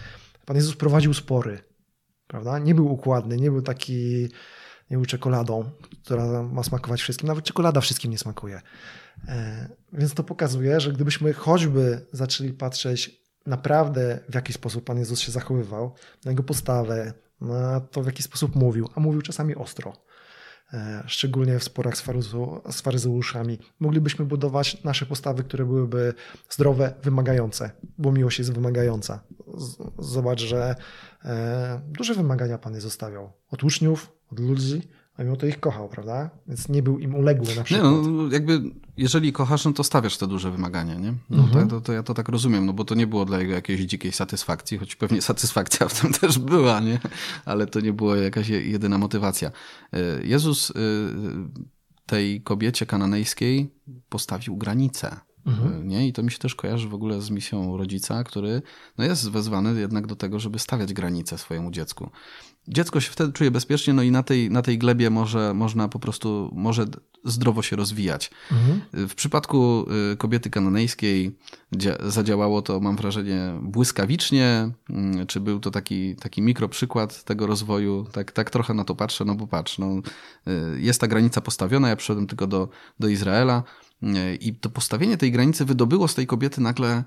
Pan 0.46 0.56
Jezus 0.56 0.76
prowadził 0.76 1.14
spory, 1.14 1.60
prawda? 2.28 2.60
Nie 2.60 2.76
był 2.76 2.92
układny, 2.92 3.38
nie 3.38 3.52
był 3.52 3.62
taki 3.62 4.30
nie 4.92 4.98
był 4.98 5.06
czekoladą, 5.06 5.70
która 6.04 6.44
ma 6.44 6.64
smakować 6.64 7.02
wszystkim. 7.02 7.28
Nawet 7.28 7.46
czekolada 7.46 7.82
wszystkim 7.82 8.12
nie 8.12 8.18
smakuje. 8.18 8.62
E, 9.28 9.70
więc 9.94 10.14
to 10.14 10.24
pokazuje, 10.24 10.80
że 10.80 10.94
gdybyśmy 10.94 11.34
choćby 11.34 12.06
zaczęli 12.12 12.54
patrzeć 12.54 13.26
naprawdę, 13.46 14.20
w 14.30 14.36
jaki 14.36 14.54
sposób 14.54 14.84
Pan 14.84 14.98
Jezus 14.98 15.20
się 15.20 15.32
zachowywał, 15.32 15.94
na 16.26 16.32
jego 16.32 16.44
postawę, 16.44 17.14
na 17.42 17.80
to, 17.80 18.04
w 18.04 18.06
jaki 18.06 18.24
sposób 18.24 18.56
mówił, 18.56 18.90
a 18.96 19.00
mówił 19.00 19.22
czasami 19.22 19.56
ostro, 19.56 19.94
e, 20.74 21.04
szczególnie 21.08 21.60
w 21.60 21.64
sporach 21.64 21.98
z, 22.70 22.82
faryzeuszami, 22.82 23.60
moglibyśmy 23.80 24.26
budować 24.26 24.84
nasze 24.84 25.06
postawy, 25.06 25.44
które 25.44 25.66
byłyby 25.66 26.14
zdrowe, 26.50 26.94
wymagające, 27.04 27.72
bo 27.98 28.12
miłość 28.12 28.40
jest 28.40 28.54
wymagająca. 28.54 29.24
Zobacz, 30.00 30.42
że 30.42 30.76
e, 31.26 31.82
duże 31.88 32.14
wymagania 32.14 32.58
Pan 32.58 32.74
Jezus 32.74 32.94
stawiał 32.94 33.34
od 33.52 33.64
uczniów, 33.64 34.15
od 34.32 34.40
ludzi, 34.40 34.82
a 35.18 35.24
mimo 35.24 35.36
to 35.36 35.46
ich 35.46 35.60
kochał, 35.60 35.90
prawda? 35.90 36.30
Więc 36.48 36.70
nie 36.70 36.84
był 36.84 37.00
im 37.00 37.16
uległy 37.16 37.56
na 37.56 37.64
przykład. 37.64 37.94
Nie, 37.94 38.12
no, 38.12 38.32
jakby 38.32 38.62
jeżeli 38.98 39.34
kochasz, 39.34 39.66
no 39.66 39.74
to 39.74 39.84
stawiasz 39.84 40.18
te 40.18 40.28
duże 40.28 40.52
wymagania, 40.52 40.96
nie? 40.96 41.14
No 41.30 41.44
mhm. 41.44 41.68
to, 41.68 41.82
to, 41.82 41.94
ja 41.94 42.04
to 42.04 42.14
tak 42.14 42.30
rozumiem, 42.30 42.66
no 42.66 42.74
bo 42.74 42.86
to 42.86 42.96
nie 42.96 43.08
było 43.08 43.26
dla 43.26 43.40
jego 43.40 43.54
jakiejś 43.54 43.82
dzikiej 43.82 44.12
satysfakcji, 44.12 44.78
choć 44.78 44.96
pewnie 44.96 45.22
satysfakcja 45.32 45.88
w 45.88 46.02
tym 46.02 46.14
też 46.14 46.40
była, 46.40 46.80
nie? 46.80 47.00
Ale 47.46 47.68
to 47.68 47.80
nie 47.80 47.94
była 47.94 48.18
jakaś 48.18 48.50
jedyna 48.50 48.98
motywacja. 48.98 49.52
E, 49.94 50.24
Jezus 50.24 50.72
e, 50.72 50.74
tej 52.06 52.42
kobiecie 52.42 52.86
kananejskiej 52.86 53.72
postawił 54.10 54.58
granicę. 54.58 55.20
Mhm. 55.46 55.88
Nie? 55.88 56.08
I 56.08 56.14
to 56.14 56.24
mi 56.24 56.32
się 56.32 56.38
też 56.38 56.56
kojarzy 56.56 56.90
w 56.90 56.94
ogóle 56.94 57.22
z 57.22 57.30
misją 57.30 57.78
rodzica, 57.78 58.24
który 58.24 58.62
no 58.98 59.06
jest 59.06 59.30
wezwany 59.30 59.80
jednak 59.80 60.08
do 60.08 60.16
tego, 60.16 60.40
żeby 60.40 60.60
stawiać 60.60 60.94
granice 60.94 61.38
swojemu 61.38 61.72
dziecku 61.72 62.10
dziecko 62.68 63.00
się 63.00 63.12
wtedy 63.12 63.34
czuje 63.34 63.52
bezpiecznie, 63.52 63.94
no 63.94 64.04
i 64.04 64.12
na 64.12 64.24
tej, 64.24 64.50
na 64.52 64.62
tej 64.62 64.78
glebie 64.78 65.10
może, 65.10 65.54
można 65.54 65.88
po 65.88 66.00
prostu, 66.00 66.52
może 66.56 66.86
zdrowo 67.24 67.62
się 67.62 67.76
rozwijać. 67.76 68.32
Mhm. 68.52 68.82
W 69.08 69.16
przypadku 69.16 69.86
y, 70.14 70.18
kobiety 70.18 70.50
kananejskiej 70.50 71.38
zadziałało 72.08 72.62
to, 72.62 72.80
mam 72.80 72.96
wrażenie, 72.96 73.60
błyskawicznie, 73.62 74.72
mm, 74.90 75.28
czy 75.28 75.40
był 75.40 75.60
to 75.60 75.72
taki, 75.72 76.16
taki 76.16 76.42
mikroprzykład 76.42 77.24
tego 77.24 77.48
rozwoju, 77.48 78.08
tak, 78.12 78.32
tak 78.32 78.50
trochę 78.50 78.74
na 78.74 78.84
to 78.84 78.96
patrzę, 78.96 79.26
no 79.26 79.36
bo 79.36 79.48
patrz, 79.48 79.78
no, 79.78 80.02
y, 80.48 80.82
jest 80.82 81.02
ta 81.02 81.08
granica 81.08 81.42
postawiona, 81.42 81.90
ja 81.90 81.96
przyszedłem 81.96 82.28
tylko 82.28 82.48
do, 82.48 82.70
do 83.00 83.08
Izraela 83.08 83.64
y, 84.04 84.36
i 84.36 84.56
to 84.56 84.70
postawienie 84.70 85.18
tej 85.18 85.32
granicy 85.32 85.66
wydobyło 85.66 86.08
z 86.08 86.16
tej 86.16 86.28
kobiety 86.28 86.62
nagle 86.62 87.04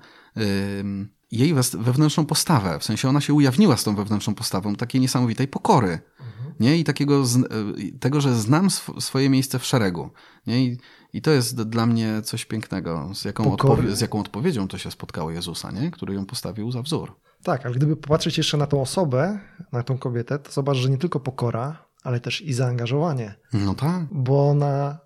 jej 1.31 1.53
wewnętrzną 1.73 2.25
postawę. 2.25 2.79
W 2.79 2.83
sensie 2.83 3.09
ona 3.09 3.21
się 3.21 3.33
ujawniła 3.33 3.77
z 3.77 3.83
tą 3.83 3.95
wewnętrzną 3.95 4.35
postawą 4.35 4.75
takiej 4.75 5.01
niesamowitej 5.01 5.47
pokory. 5.47 5.99
Mhm. 6.19 6.53
Nie? 6.59 6.77
I 6.77 6.83
takiego, 6.83 7.23
e, 7.23 7.99
tego, 7.99 8.21
że 8.21 8.35
znam 8.35 8.65
sw 8.65 9.01
swoje 9.01 9.29
miejsce 9.29 9.59
w 9.59 9.65
szeregu. 9.65 10.09
Nie? 10.47 10.63
I, 10.63 10.77
I 11.13 11.21
to 11.21 11.31
jest 11.31 11.61
dla 11.61 11.85
mnie 11.85 12.21
coś 12.21 12.45
pięknego. 12.45 13.11
Z 13.13 13.25
jaką, 13.25 13.57
z 13.93 14.01
jaką 14.01 14.19
odpowiedzią 14.19 14.67
to 14.67 14.77
się 14.77 14.91
spotkało 14.91 15.31
Jezusa, 15.31 15.71
nie? 15.71 15.91
który 15.91 16.13
ją 16.13 16.25
postawił 16.25 16.71
za 16.71 16.81
wzór. 16.81 17.15
Tak, 17.43 17.65
ale 17.65 17.75
gdyby 17.75 17.95
popatrzeć 17.95 18.37
jeszcze 18.37 18.57
na 18.57 18.67
tą 18.67 18.81
osobę, 18.81 19.39
na 19.71 19.83
tą 19.83 19.97
kobietę, 19.97 20.39
to 20.39 20.51
zobacz, 20.51 20.77
że 20.77 20.89
nie 20.89 20.97
tylko 20.97 21.19
pokora, 21.19 21.85
ale 22.03 22.19
też 22.19 22.41
i 22.41 22.53
zaangażowanie. 22.53 23.35
No 23.53 23.75
tak. 23.75 24.03
Bo 24.11 24.49
ona, 24.49 24.99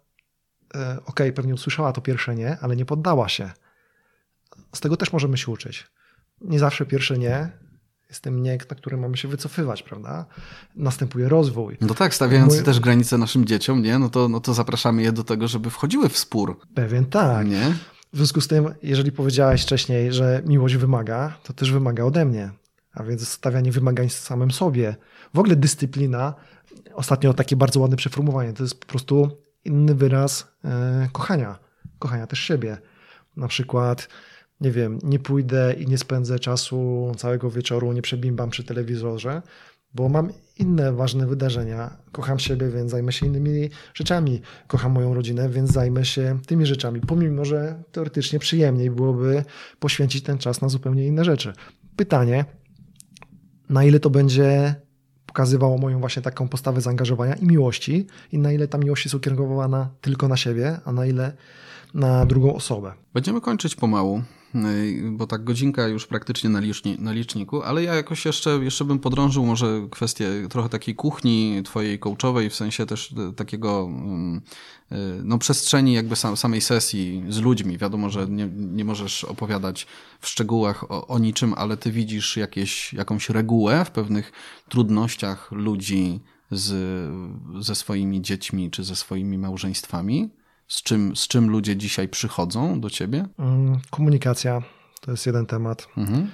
e, 0.76 0.91
okej, 0.91 1.01
okay, 1.05 1.34
pewnie 1.34 1.53
usłyszała 1.53 1.91
to 1.91 2.01
pierwsze 2.01 2.36
nie, 2.36 2.57
ale 2.61 2.76
nie 2.76 2.86
poddała 2.86 3.30
się. 3.30 3.51
Z 4.76 4.80
tego 4.80 4.97
też 4.97 5.13
możemy 5.13 5.38
się 5.38 5.51
uczyć 5.51 5.93
nie 6.43 6.59
zawsze 6.59 6.85
pierwsze 6.85 7.17
nie 7.17 7.63
jest 8.13 8.23
tym 8.23 8.43
nie, 8.43 8.57
na 8.69 8.75
który 8.75 8.97
mamy 8.97 9.17
się 9.17 9.27
wycofywać, 9.27 9.83
prawda? 9.83 10.25
Następuje 10.75 11.29
rozwój. 11.29 11.77
No 11.81 11.93
tak, 11.93 12.15
stawiając 12.15 12.53
Mój... 12.55 12.63
też 12.63 12.79
granice 12.79 13.17
naszym 13.17 13.45
dzieciom, 13.45 13.81
nie? 13.81 13.99
No 13.99 14.09
to, 14.09 14.29
no 14.29 14.39
to 14.39 14.53
zapraszamy 14.53 15.01
je 15.01 15.11
do 15.11 15.23
tego, 15.23 15.47
żeby 15.47 15.69
wchodziły 15.69 16.09
w 16.09 16.17
spór. 16.17 16.59
Pewien 16.75 17.05
tak. 17.05 17.47
Nie? 17.47 17.73
W 18.13 18.17
związku 18.17 18.41
z 18.41 18.47
tym, 18.47 18.73
jeżeli 18.83 19.11
powiedziałeś 19.11 19.63
wcześniej, 19.63 20.13
że 20.13 20.41
miłość 20.45 20.75
wymaga, 20.75 21.37
to 21.43 21.53
też 21.53 21.71
wymaga 21.71 22.03
ode 22.03 22.25
mnie. 22.25 22.51
A 22.93 23.03
więc 23.03 23.27
stawianie 23.27 23.71
wymagań 23.71 24.09
samym 24.09 24.51
sobie. 24.51 24.95
W 25.33 25.39
ogóle 25.39 25.55
dyscyplina, 25.55 26.33
ostatnio 26.93 27.33
takie 27.33 27.55
bardzo 27.55 27.79
ładne 27.79 27.97
przeformułowanie, 27.97 28.53
to 28.53 28.63
jest 28.63 28.79
po 28.79 28.85
prostu 28.85 29.37
inny 29.65 29.95
wyraz 29.95 30.47
e, 30.65 31.09
kochania. 31.11 31.59
Kochania 31.99 32.27
też 32.27 32.39
siebie. 32.39 32.77
Na 33.37 33.47
przykład 33.47 34.07
nie 34.61 34.71
wiem, 34.71 34.99
nie 35.03 35.19
pójdę 35.19 35.75
i 35.79 35.87
nie 35.87 35.97
spędzę 35.97 36.39
czasu 36.39 37.11
całego 37.17 37.51
wieczoru, 37.51 37.93
nie 37.93 38.01
przebimbam 38.01 38.49
przy 38.49 38.63
telewizorze, 38.63 39.41
bo 39.93 40.09
mam 40.09 40.29
inne 40.59 40.93
ważne 40.93 41.27
wydarzenia. 41.27 41.97
Kocham 42.11 42.39
siebie, 42.39 42.69
więc 42.69 42.91
zajmę 42.91 43.11
się 43.11 43.25
innymi 43.25 43.69
rzeczami. 43.93 44.41
Kocham 44.67 44.91
moją 44.91 45.13
rodzinę, 45.13 45.49
więc 45.49 45.71
zajmę 45.71 46.05
się 46.05 46.39
tymi 46.47 46.65
rzeczami. 46.65 47.01
Pomimo, 47.01 47.45
że 47.45 47.83
teoretycznie 47.91 48.39
przyjemniej 48.39 48.91
byłoby 48.91 49.43
poświęcić 49.79 50.23
ten 50.23 50.37
czas 50.37 50.61
na 50.61 50.69
zupełnie 50.69 51.07
inne 51.07 51.25
rzeczy. 51.25 51.53
Pytanie, 51.95 52.45
na 53.69 53.83
ile 53.83 53.99
to 53.99 54.09
będzie 54.09 54.75
pokazywało 55.25 55.77
moją 55.77 55.99
właśnie 55.99 56.21
taką 56.21 56.47
postawę 56.47 56.81
zaangażowania 56.81 57.35
i 57.35 57.45
miłości, 57.45 58.07
i 58.31 58.37
na 58.37 58.51
ile 58.51 58.67
ta 58.67 58.77
miłość 58.77 59.05
jest 59.05 59.15
ukierunkowana 59.15 59.89
tylko 60.01 60.27
na 60.27 60.37
siebie, 60.37 60.79
a 60.85 60.91
na 60.91 61.05
ile 61.05 61.33
na 61.93 62.25
drugą 62.25 62.55
osobę. 62.55 62.93
Będziemy 63.13 63.41
kończyć 63.41 63.75
pomału. 63.75 64.21
Y, 64.55 65.11
bo 65.11 65.27
tak 65.27 65.43
godzinka 65.43 65.87
już 65.87 66.07
praktycznie 66.07 66.49
na, 66.49 66.59
liczni, 66.59 66.97
na 66.99 67.11
liczniku, 67.11 67.63
ale 67.63 67.83
ja 67.83 67.95
jakoś 67.95 68.25
jeszcze, 68.25 68.49
jeszcze 68.49 68.85
bym 68.85 68.99
podrążył 68.99 69.45
może 69.45 69.87
kwestię 69.91 70.29
trochę 70.49 70.69
takiej 70.69 70.95
kuchni 70.95 71.61
twojej 71.65 71.99
coachowej, 71.99 72.49
w 72.49 72.55
sensie 72.55 72.85
też 72.85 73.11
y, 73.11 73.33
takiego 73.33 73.89
mm, 73.89 74.41
y, 74.91 74.95
no, 75.23 75.37
przestrzeni 75.37 75.93
jakby 75.93 76.15
sam, 76.15 76.37
samej 76.37 76.61
sesji 76.61 77.23
z 77.29 77.39
ludźmi. 77.39 77.77
Wiadomo, 77.77 78.09
że 78.09 78.27
nie, 78.27 78.49
nie 78.55 78.85
możesz 78.85 79.23
opowiadać 79.23 79.87
w 80.19 80.27
szczegółach 80.27 80.91
o, 80.91 81.07
o 81.07 81.19
niczym, 81.19 81.53
ale 81.57 81.77
ty 81.77 81.91
widzisz 81.91 82.37
jakieś, 82.37 82.93
jakąś 82.93 83.29
regułę 83.29 83.85
w 83.85 83.91
pewnych 83.91 84.31
trudnościach 84.69 85.51
ludzi 85.51 86.19
z, 86.51 86.73
ze 87.59 87.75
swoimi 87.75 88.21
dziećmi 88.21 88.71
czy 88.71 88.83
ze 88.83 88.95
swoimi 88.95 89.37
małżeństwami? 89.37 90.29
Z 90.68 90.84
czym, 90.84 91.16
z 91.16 91.28
czym 91.28 91.49
ludzie 91.49 91.78
dzisiaj 91.78 92.07
przychodzą 92.07 92.82
do 92.82 92.89
ciebie? 92.89 93.28
Mm, 93.39 93.80
komunikacja 93.89 94.61
to 95.01 95.11
jest 95.11 95.26
jeden 95.26 95.45
temat. 95.45 95.88
Mhm. 95.97 96.32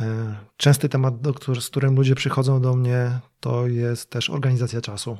E, 0.00 0.36
częsty 0.56 0.88
temat, 0.88 1.14
z 1.60 1.68
którym 1.68 1.94
ludzie 1.94 2.14
przychodzą 2.14 2.60
do 2.60 2.76
mnie, 2.76 3.20
to 3.40 3.66
jest 3.66 4.10
też 4.10 4.30
organizacja 4.30 4.80
czasu. 4.80 5.18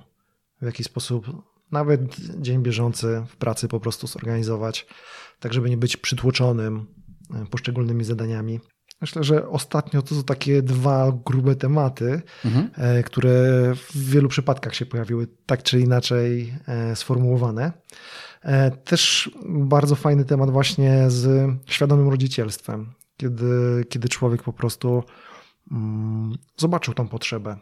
W 0.63 0.65
jaki 0.67 0.85
sposób 0.85 1.27
nawet 1.73 2.01
dzień 2.41 2.63
bieżący 2.63 3.23
w 3.29 3.37
pracy 3.37 3.69
po 3.69 3.81
prostu 3.81 4.07
zorganizować, 4.07 4.87
tak 5.41 5.55
żeby 5.55 5.71
nie 5.71 5.77
być 5.77 5.97
przytłoczonym 5.97 6.87
e, 7.35 7.47
poszczególnymi 7.47 8.05
zadaniami. 8.05 8.61
Myślę, 9.01 9.25
że 9.25 9.49
ostatnio 9.49 10.03
to 10.03 10.15
są 10.15 10.23
takie 10.23 10.63
dwa 10.63 11.13
grube 11.25 11.57
tematy, 11.57 12.23
mhm. 12.45 12.71
E, 12.77 13.03
które 13.03 13.33
w 13.75 14.11
wielu 14.11 14.29
przypadkach 14.29 14.75
się 14.75 14.87
pojawiły 14.87 15.27
tak 15.47 15.63
czy 15.63 15.81
inaczej 15.81 16.55
sformułowane. 16.95 17.73
Też 18.85 19.31
bardzo 19.49 19.95
fajny 19.95 20.25
temat 20.25 20.51
właśnie 20.51 21.11
z 21.11 21.51
świadomym 21.67 22.09
rodzicielstwem 22.09 22.93
kiedy, 23.21 23.85
kiedy 23.89 24.09
człowiek 24.09 24.43
po 24.43 24.53
prostu 24.53 25.03
mm, 25.73 26.39
zobaczył 26.57 26.95
tą 26.95 27.09
potrzebę 27.09 27.57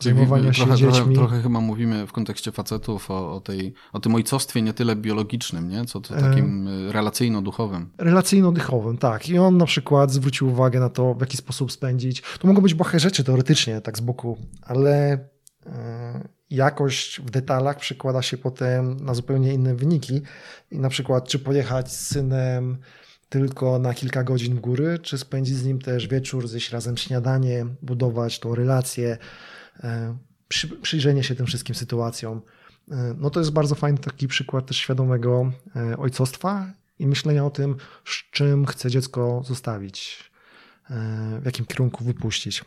zajmowania 0.00 0.52
się 0.52 0.64
trochę, 0.64 0.76
dziećmi. 0.76 0.92
Trochę, 0.92 1.14
trochę, 1.14 1.42
chyba 1.42 1.60
mówimy 1.60 2.06
w 2.06 2.12
kontekście 2.12 2.52
facetów 2.52 3.10
o, 3.10 3.34
o, 3.34 3.40
tej, 3.40 3.74
o 3.92 4.00
tym 4.00 4.14
ojcostwie 4.14 4.62
nie 4.62 4.72
tyle 4.72 4.96
biologicznym, 4.96 5.68
nie? 5.68 5.84
co 5.84 6.00
to 6.00 6.14
takim 6.14 6.68
e... 6.68 6.92
relacyjno-duchowym. 6.92 7.86
Relacyjno-duchowym, 7.98 8.98
tak. 8.98 9.28
I 9.28 9.38
on 9.38 9.56
na 9.56 9.66
przykład 9.66 10.10
zwrócił 10.10 10.48
uwagę 10.48 10.80
na 10.80 10.88
to, 10.88 11.14
w 11.14 11.20
jaki 11.20 11.36
sposób 11.36 11.72
spędzić. 11.72 12.22
To 12.38 12.48
mogą 12.48 12.62
być 12.62 12.74
błahe 12.74 13.00
rzeczy 13.00 13.24
teoretycznie, 13.24 13.80
tak 13.80 13.98
z 13.98 14.00
boku, 14.00 14.38
ale 14.62 15.18
e, 15.66 16.28
jakość 16.50 17.20
w 17.20 17.30
detalach 17.30 17.78
przekłada 17.78 18.22
się 18.22 18.36
potem 18.38 18.96
na 19.00 19.14
zupełnie 19.14 19.54
inne 19.54 19.74
wyniki. 19.74 20.22
I 20.70 20.78
na 20.78 20.88
przykład, 20.88 21.28
czy 21.28 21.38
pojechać 21.38 21.92
z 21.92 22.06
synem 22.06 22.78
tylko 23.28 23.78
na 23.78 23.94
kilka 23.94 24.24
godzin 24.24 24.54
w 24.54 24.60
góry, 24.60 24.98
czy 24.98 25.18
spędzić 25.18 25.56
z 25.56 25.64
nim 25.64 25.78
też 25.78 26.08
wieczór, 26.08 26.48
zjeść 26.48 26.70
razem 26.70 26.96
śniadanie, 26.96 27.66
budować 27.82 28.38
tą 28.38 28.54
relację, 28.54 29.18
e, 29.84 30.16
przyjrzenie 30.82 31.24
się 31.24 31.34
tym 31.34 31.46
wszystkim 31.46 31.74
sytuacjom. 31.74 32.42
E, 32.90 33.14
no 33.18 33.30
to 33.30 33.40
jest 33.40 33.52
bardzo 33.52 33.74
fajny 33.74 33.98
taki 33.98 34.28
przykład 34.28 34.66
też 34.66 34.76
świadomego 34.76 35.52
e, 35.76 35.96
ojcostwa 35.96 36.72
i 36.98 37.06
myślenia 37.06 37.44
o 37.44 37.50
tym, 37.50 37.76
z 38.04 38.30
czym 38.30 38.66
chce 38.66 38.90
dziecko 38.90 39.42
zostawić, 39.44 40.30
w 41.40 41.44
jakim 41.44 41.66
kierunku 41.66 42.04
wypuścić. 42.04 42.64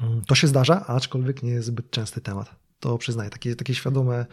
Mm, 0.00 0.24
to 0.24 0.34
się 0.34 0.46
zdarza, 0.46 0.86
aczkolwiek 0.86 1.42
nie 1.42 1.50
jest 1.50 1.66
zbyt 1.66 1.90
częsty 1.90 2.20
temat 2.20 2.65
to 2.80 2.98
przyznaję, 2.98 3.30
takie, 3.30 3.56
takie 3.56 3.74
świadome, 3.74 4.26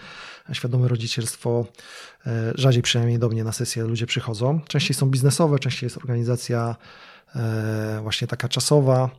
świadome 0.54 0.88
rodzicielstwo, 0.88 1.66
e, 2.26 2.52
rzadziej 2.56 2.82
przynajmniej 2.82 3.20
do 3.20 3.30
mnie 3.30 3.44
na 3.44 3.52
sesję 3.52 3.84
ludzie 3.84 4.06
przychodzą. 4.06 4.62
Częściej 4.68 4.96
są 4.96 5.10
biznesowe, 5.10 5.60
częściej 5.60 5.86
jest 5.86 5.98
organizacja 5.98 6.76
e, 7.36 8.00
właśnie 8.02 8.28
taka 8.28 8.50
czasowa, 8.50 9.10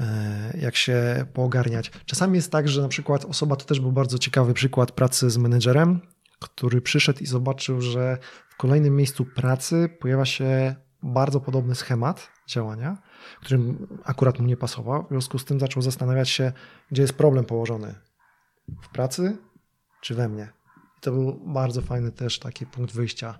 e, 0.00 0.58
jak 0.60 0.76
się 0.76 1.26
poogarniać. 1.34 1.90
Czasami 2.06 2.36
jest 2.36 2.52
tak, 2.52 2.68
że 2.68 2.82
na 2.82 2.88
przykład 2.88 3.24
osoba, 3.24 3.56
to 3.56 3.64
też 3.64 3.80
był 3.80 3.92
bardzo 3.92 4.18
ciekawy 4.18 4.54
przykład 4.54 4.92
pracy 4.92 5.30
z 5.30 5.38
menedżerem, 5.38 6.00
który 6.40 6.80
przyszedł 6.80 7.18
i 7.20 7.26
zobaczył, 7.26 7.80
że 7.80 8.18
w 8.48 8.56
kolejnym 8.56 8.96
miejscu 8.96 9.24
pracy 9.24 9.88
pojawia 10.00 10.24
się 10.24 10.74
bardzo 11.02 11.40
podobny 11.40 11.74
schemat 11.74 12.28
działania, 12.48 12.98
którym 13.40 13.86
akurat 14.04 14.38
mu 14.38 14.46
nie 14.46 14.56
pasował. 14.56 15.04
W 15.04 15.08
związku 15.08 15.38
z 15.38 15.44
tym 15.44 15.60
zaczął 15.60 15.82
zastanawiać 15.82 16.28
się, 16.28 16.52
gdzie 16.90 17.02
jest 17.02 17.14
problem 17.14 17.44
położony 17.44 18.07
w 18.82 18.88
pracy 18.88 19.36
czy 20.00 20.14
we 20.14 20.28
mnie. 20.28 20.48
I 20.98 21.00
to 21.00 21.12
był 21.12 21.40
bardzo 21.46 21.82
fajny 21.82 22.12
też 22.12 22.38
taki 22.38 22.66
punkt 22.66 22.94
wyjścia. 22.94 23.38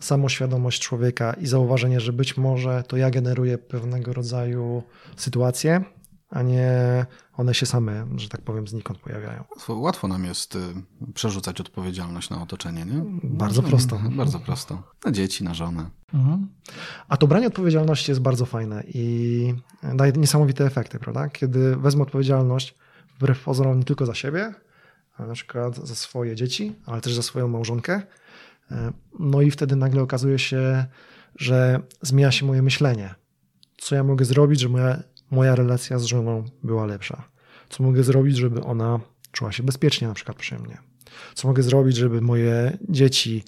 Samoświadomość 0.00 0.82
człowieka 0.82 1.32
i 1.32 1.46
zauważenie, 1.46 2.00
że 2.00 2.12
być 2.12 2.36
może 2.36 2.82
to 2.88 2.96
ja 2.96 3.10
generuję 3.10 3.58
pewnego 3.58 4.12
rodzaju 4.12 4.82
sytuacje, 5.16 5.84
a 6.30 6.42
nie 6.42 7.06
one 7.36 7.54
się 7.54 7.66
same, 7.66 8.06
że 8.16 8.28
tak 8.28 8.40
powiem, 8.40 8.68
znikąd 8.68 8.98
pojawiają. 8.98 9.44
Łatwo 9.68 10.08
nam 10.08 10.24
jest 10.24 10.56
y, 10.56 10.58
przerzucać 11.14 11.60
odpowiedzialność 11.60 12.30
na 12.30 12.42
otoczenie, 12.42 12.84
nie? 12.84 13.02
Bardzo 13.22 13.62
prosto. 13.62 14.00
Bardzo 14.16 14.40
prosto. 14.40 14.82
Na 15.04 15.12
dzieci, 15.12 15.44
na 15.44 15.54
żonę. 15.54 15.90
Mhm. 16.14 16.48
A 17.08 17.16
to 17.16 17.26
branie 17.26 17.46
odpowiedzialności 17.46 18.10
jest 18.10 18.20
bardzo 18.20 18.46
fajne 18.46 18.84
i 18.94 19.54
daje 19.94 20.12
niesamowite 20.12 20.64
efekty, 20.64 20.98
prawda? 20.98 21.28
Kiedy 21.28 21.76
wezmę 21.76 22.02
odpowiedzialność, 22.02 22.74
wbrew 23.18 23.44
pozorom 23.44 23.78
nie 23.78 23.84
tylko 23.84 24.06
za 24.06 24.14
siebie, 24.14 24.54
ale 25.16 25.28
na 25.28 25.34
przykład 25.34 25.76
za 25.76 25.94
swoje 25.94 26.36
dzieci, 26.36 26.74
ale 26.86 27.00
też 27.00 27.14
za 27.14 27.22
swoją 27.22 27.48
małżonkę. 27.48 28.02
E, 28.70 28.92
no 29.18 29.42
i 29.42 29.50
wtedy 29.50 29.76
nagle 29.76 30.02
okazuje 30.02 30.38
się, 30.38 30.86
że 31.36 31.80
zmienia 32.02 32.32
się 32.32 32.46
moje 32.46 32.62
myślenie. 32.62 33.14
Co 33.76 33.94
ja 33.94 34.04
mogę 34.04 34.24
zrobić, 34.24 34.60
żeby 34.60 34.72
moja, 34.72 35.02
moja 35.30 35.54
relacja 35.54 35.98
z 35.98 36.04
żoną 36.04 36.44
była 36.62 36.86
lepsza? 36.86 37.28
Co 37.68 37.82
mogę 37.82 38.02
zrobić, 38.02 38.36
żeby 38.36 38.62
ona 38.62 39.00
czuła 39.32 39.52
się 39.52 39.62
bezpiecznie 39.62 40.08
na 40.08 40.14
przykład 40.14 40.36
przy 40.36 40.58
mnie? 40.58 40.78
Co 41.34 41.48
mogę 41.48 41.62
zrobić, 41.62 41.96
żeby 41.96 42.20
moje 42.20 42.78
dzieci, 42.88 43.44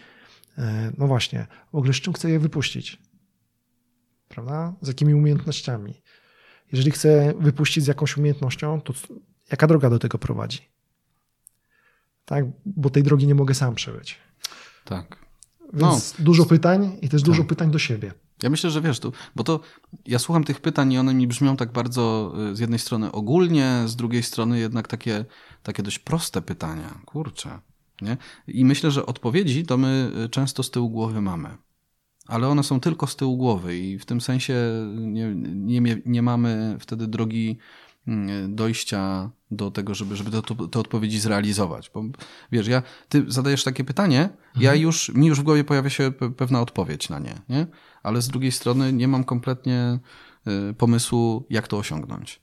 e, 0.59 0.93
no 0.99 1.07
właśnie, 1.07 1.47
w 1.73 1.75
ogóle 1.75 1.93
z 1.93 1.97
czym 1.97 2.13
chcę 2.13 2.31
je 2.31 2.39
wypuścić? 2.39 2.99
Prawda? 4.29 4.75
Z 4.83 4.89
jakimi 4.89 5.15
umiejętnościami? 5.15 5.95
Jeżeli 6.73 6.91
chcę 6.91 7.35
wypuścić 7.39 7.85
z 7.85 7.87
jakąś 7.87 8.17
umiejętnością, 8.17 8.81
to 8.81 8.93
Jaka 9.51 9.67
droga 9.67 9.91
do 9.91 9.99
tego 9.99 10.19
prowadzi? 10.19 10.59
Tak, 12.25 12.45
bo 12.67 12.91
tej 12.91 13.03
drogi 13.03 13.27
nie 13.27 13.35
mogę 13.35 13.55
sam 13.55 13.75
przebyć. 13.75 14.19
Tak. 14.85 15.17
Więc 15.73 16.19
no. 16.19 16.25
dużo 16.25 16.47
pytań 16.47 16.99
i 17.03 17.09
też 17.09 17.23
tak. 17.23 17.31
dużo 17.31 17.45
pytań 17.45 17.71
do 17.71 17.79
siebie. 17.79 18.13
Ja 18.43 18.51
myślę, 18.51 18.71
że 18.71 18.81
wiesz, 18.81 19.01
tu, 19.01 19.13
bo 19.37 19.45
to 19.45 19.61
ja 20.07 20.19
słucham 20.19 20.45
tych 20.45 20.61
pytań 20.61 20.93
i 20.93 20.99
one 20.99 21.15
mi 21.15 21.27
brzmią 21.27 21.57
tak 21.57 21.73
bardzo 21.73 22.33
y, 22.51 22.57
z 22.57 22.59
jednej 22.59 22.79
strony 22.79 23.13
ogólnie, 23.13 23.83
z 23.87 23.97
drugiej 23.97 24.23
strony 24.23 24.59
jednak 24.59 24.89
takie, 24.89 25.25
takie 25.63 25.83
dość 25.83 25.99
proste 25.99 26.43
pytania. 26.43 27.01
Kurczę. 27.07 27.59
Nie? 28.03 28.17
I 28.47 28.65
myślę, 28.65 28.91
że 28.91 29.07
odpowiedzi 29.07 29.65
to 29.67 29.77
my 29.77 30.13
y, 30.25 30.29
często 30.29 30.63
z 30.63 30.71
tyłu 30.71 30.91
głowy 30.91 31.21
mamy. 31.21 31.57
Ale 32.27 32.49
one 32.49 32.63
są 32.63 32.81
tylko 32.81 33.07
z 33.07 33.17
tyłu 33.17 33.37
głowy 33.37 33.79
i 33.79 33.99
w 33.99 34.05
tym 34.05 34.21
sensie 34.21 34.55
nie, 34.97 35.35
nie, 35.35 36.03
nie 36.07 36.23
mamy 36.23 36.77
wtedy 36.81 37.07
drogi 37.07 37.59
Mm, 38.07 38.55
dojścia 38.55 39.31
do 39.51 39.71
tego, 39.71 39.95
żeby, 39.95 40.17
żeby 40.17 40.31
te, 40.31 40.43
te 40.71 40.79
odpowiedzi 40.79 41.21
zrealizować. 41.21 41.91
Bo 41.95 42.05
wiesz, 42.53 42.67
ja, 42.67 42.83
ty 43.09 43.25
zadajesz 43.29 43.65
takie 43.65 43.85
pytanie, 43.85 44.21
mhm. 44.23 44.41
ja 44.57 44.75
już, 44.75 45.09
mi 45.15 45.27
już 45.27 45.41
w 45.41 45.43
głowie 45.43 45.65
pojawia 45.65 45.91
się 45.91 46.13
pewna 46.37 46.61
odpowiedź 46.61 47.09
na 47.09 47.19
nie, 47.19 47.35
nie? 47.49 47.67
Ale 48.03 48.23
z 48.23 48.29
drugiej 48.29 48.53
strony 48.53 48.93
nie 48.93 49.09
mam 49.09 49.25
kompletnie 49.25 49.99
y, 50.71 50.75
pomysłu, 50.75 51.47
jak 51.51 51.69
to 51.69 51.79
osiągnąć. 51.79 52.41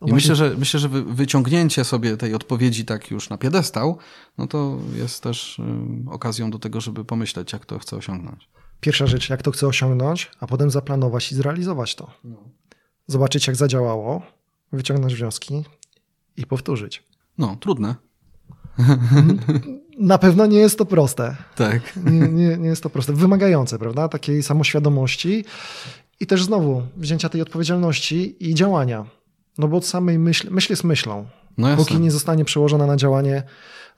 No 0.00 0.08
I 0.08 0.12
myślę, 0.12 0.36
że, 0.36 0.54
myślę, 0.58 0.80
że 0.80 0.88
wyciągnięcie 0.88 1.84
sobie 1.84 2.16
tej 2.16 2.34
odpowiedzi 2.34 2.84
tak 2.84 3.10
już 3.10 3.30
na 3.30 3.38
piedestał, 3.38 3.98
no 4.38 4.46
to 4.46 4.78
jest 4.96 5.22
też 5.22 5.58
y, 5.58 6.10
okazją 6.10 6.50
do 6.50 6.58
tego, 6.58 6.80
żeby 6.80 7.04
pomyśleć, 7.04 7.52
jak 7.52 7.66
to 7.66 7.78
chcę 7.78 7.96
osiągnąć. 7.96 8.48
Pierwsza 8.80 9.06
rzecz, 9.06 9.30
jak 9.30 9.42
to 9.42 9.50
chcę 9.50 9.66
osiągnąć, 9.66 10.30
a 10.40 10.46
potem 10.46 10.70
zaplanować 10.70 11.32
i 11.32 11.34
zrealizować 11.34 11.94
to. 11.94 12.10
No. 12.24 12.36
Zobaczyć, 13.06 13.46
jak 13.46 13.56
zadziałało, 13.56 14.22
wyciągnąć 14.72 15.14
wnioski 15.14 15.64
i 16.36 16.46
powtórzyć. 16.46 17.02
No, 17.38 17.56
trudne. 17.60 17.94
Na 19.98 20.18
pewno 20.18 20.46
nie 20.46 20.58
jest 20.58 20.78
to 20.78 20.84
proste. 20.84 21.36
Tak. 21.56 21.96
Nie, 21.96 22.20
nie, 22.20 22.56
nie 22.56 22.68
jest 22.68 22.82
to 22.82 22.90
proste. 22.90 23.12
Wymagające, 23.12 23.78
prawda? 23.78 24.08
Takiej 24.08 24.42
samoświadomości 24.42 25.44
i 26.20 26.26
też 26.26 26.44
znowu 26.44 26.82
wzięcia 26.96 27.28
tej 27.28 27.42
odpowiedzialności 27.42 28.36
i 28.50 28.54
działania. 28.54 29.04
No 29.58 29.68
bo 29.68 29.76
od 29.76 29.86
samej 29.86 30.18
myśli, 30.18 30.50
myśl 30.50 30.72
jest 30.72 30.84
myślą. 30.84 31.26
No 31.58 31.76
Póki 31.76 32.00
nie 32.00 32.10
zostanie 32.10 32.44
przełożona 32.44 32.86
na 32.86 32.96
działanie, 32.96 33.42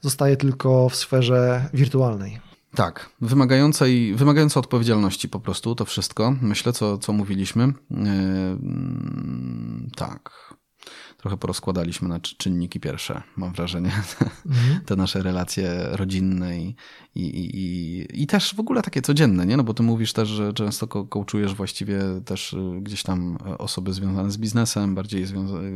zostaje 0.01 0.37
tylko 0.37 0.89
w 0.89 0.95
sferze 0.95 1.69
wirtualnej. 1.73 2.39
Tak, 2.75 3.09
wymagającej, 3.21 4.15
wymagająca 4.15 4.59
odpowiedzialności 4.59 5.29
po 5.29 5.39
prostu 5.39 5.75
to 5.75 5.85
wszystko. 5.85 6.35
Myślę, 6.41 6.73
co, 6.73 6.97
co 6.97 7.13
mówiliśmy. 7.13 7.73
Yy, 7.91 7.97
tak 9.95 10.53
trochę 11.27 11.37
porozkładaliśmy 11.37 12.07
na 12.07 12.19
czynniki 12.19 12.79
pierwsze, 12.79 13.21
mam 13.35 13.53
wrażenie, 13.53 13.91
mhm. 14.45 14.81
te 14.85 14.95
nasze 14.95 15.23
relacje 15.23 15.87
rodzinne 15.91 16.59
i, 16.59 16.75
i, 17.15 17.21
i, 17.25 18.23
i, 18.23 18.27
też 18.27 18.55
w 18.55 18.59
ogóle 18.59 18.81
takie 18.81 19.01
codzienne, 19.01 19.45
nie? 19.45 19.57
No 19.57 19.63
bo 19.63 19.73
ty 19.73 19.83
mówisz 19.83 20.13
też, 20.13 20.29
że 20.29 20.53
często 20.53 20.87
kołczujesz 20.87 21.55
właściwie 21.55 21.99
też 22.25 22.53
y, 22.53 22.79
gdzieś 22.81 23.03
tam 23.03 23.37
osoby 23.57 23.93
związane 23.93 24.31
z 24.31 24.37
biznesem, 24.37 24.95
bardziej 24.95 25.25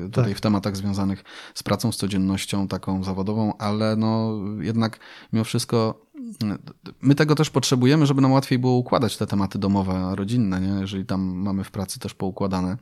tutaj 0.05 0.29
tak. 0.29 0.37
w 0.37 0.41
tematach 0.41 0.77
związanych 0.77 1.23
z 1.53 1.63
pracą, 1.63 1.91
z 1.91 1.97
codziennością 1.97 2.67
taką 2.67 3.03
zawodową, 3.03 3.57
ale 3.57 3.95
no 3.95 4.39
jednak 4.59 4.99
mimo 5.33 5.43
wszystko 5.43 6.05
y, 6.15 6.57
my 7.01 7.15
tego 7.15 7.35
też 7.35 7.49
potrzebujemy, 7.49 8.05
żeby 8.05 8.21
nam 8.21 8.31
łatwiej 8.31 8.59
było 8.59 8.73
układać 8.73 9.17
te 9.17 9.27
tematy 9.27 9.59
domowe, 9.59 10.15
rodzinne, 10.15 10.61
nie? 10.61 10.81
jeżeli 10.81 11.05
tam 11.05 11.21
mamy 11.21 11.63
w 11.63 11.71
pracy 11.71 11.99
też 11.99 12.13
poukładane 12.13 12.77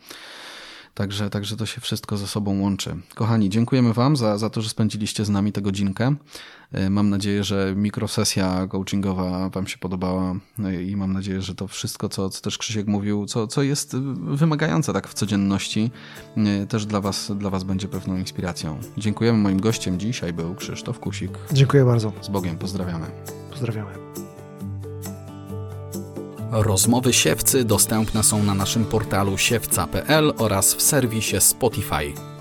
Także, 0.93 1.29
także 1.29 1.57
to 1.57 1.65
się 1.65 1.81
wszystko 1.81 2.17
ze 2.17 2.27
sobą 2.27 2.61
łączy. 2.61 2.95
Kochani, 3.15 3.49
dziękujemy 3.49 3.93
Wam 3.93 4.17
za, 4.17 4.37
za 4.37 4.49
to, 4.49 4.61
że 4.61 4.69
spędziliście 4.69 5.25
z 5.25 5.29
nami 5.29 5.51
tę 5.51 5.61
godzinkę. 5.61 6.15
E, 6.71 6.89
mam 6.89 7.09
nadzieję, 7.09 7.43
że 7.43 7.73
mikrosesja 7.75 8.67
coachingowa 8.67 9.49
Wam 9.49 9.67
się 9.67 9.77
podobała 9.77 10.35
e, 10.63 10.83
i 10.83 10.95
mam 10.95 11.13
nadzieję, 11.13 11.41
że 11.41 11.55
to 11.55 11.67
wszystko, 11.67 12.09
co, 12.09 12.29
co 12.29 12.41
też 12.41 12.57
Krzysiek 12.57 12.87
mówił, 12.87 13.25
co, 13.25 13.47
co 13.47 13.63
jest 13.63 13.97
wymagające 14.25 14.93
tak 14.93 15.07
w 15.07 15.13
codzienności, 15.13 15.91
e, 16.37 16.65
też 16.65 16.85
dla 16.85 17.01
was, 17.01 17.31
dla 17.37 17.49
was 17.49 17.63
będzie 17.63 17.87
pewną 17.87 18.17
inspiracją. 18.17 18.79
Dziękujemy. 18.97 19.37
Moim 19.37 19.59
gościem 19.59 19.99
dzisiaj 19.99 20.33
był 20.33 20.55
Krzysztof 20.55 20.99
Kusik. 20.99 21.31
Dziękuję 21.53 21.85
bardzo. 21.85 22.13
Z 22.21 22.29
Bogiem, 22.29 22.57
pozdrawiamy. 22.57 23.05
Pozdrawiamy. 23.51 24.28
Rozmowy 26.51 27.13
siewcy 27.13 27.63
dostępne 27.63 28.23
są 28.23 28.43
na 28.43 28.53
naszym 28.53 28.85
portalu 28.85 29.37
siewca.pl 29.37 30.33
oraz 30.37 30.75
w 30.75 30.81
serwisie 30.81 31.41
Spotify. 31.41 32.38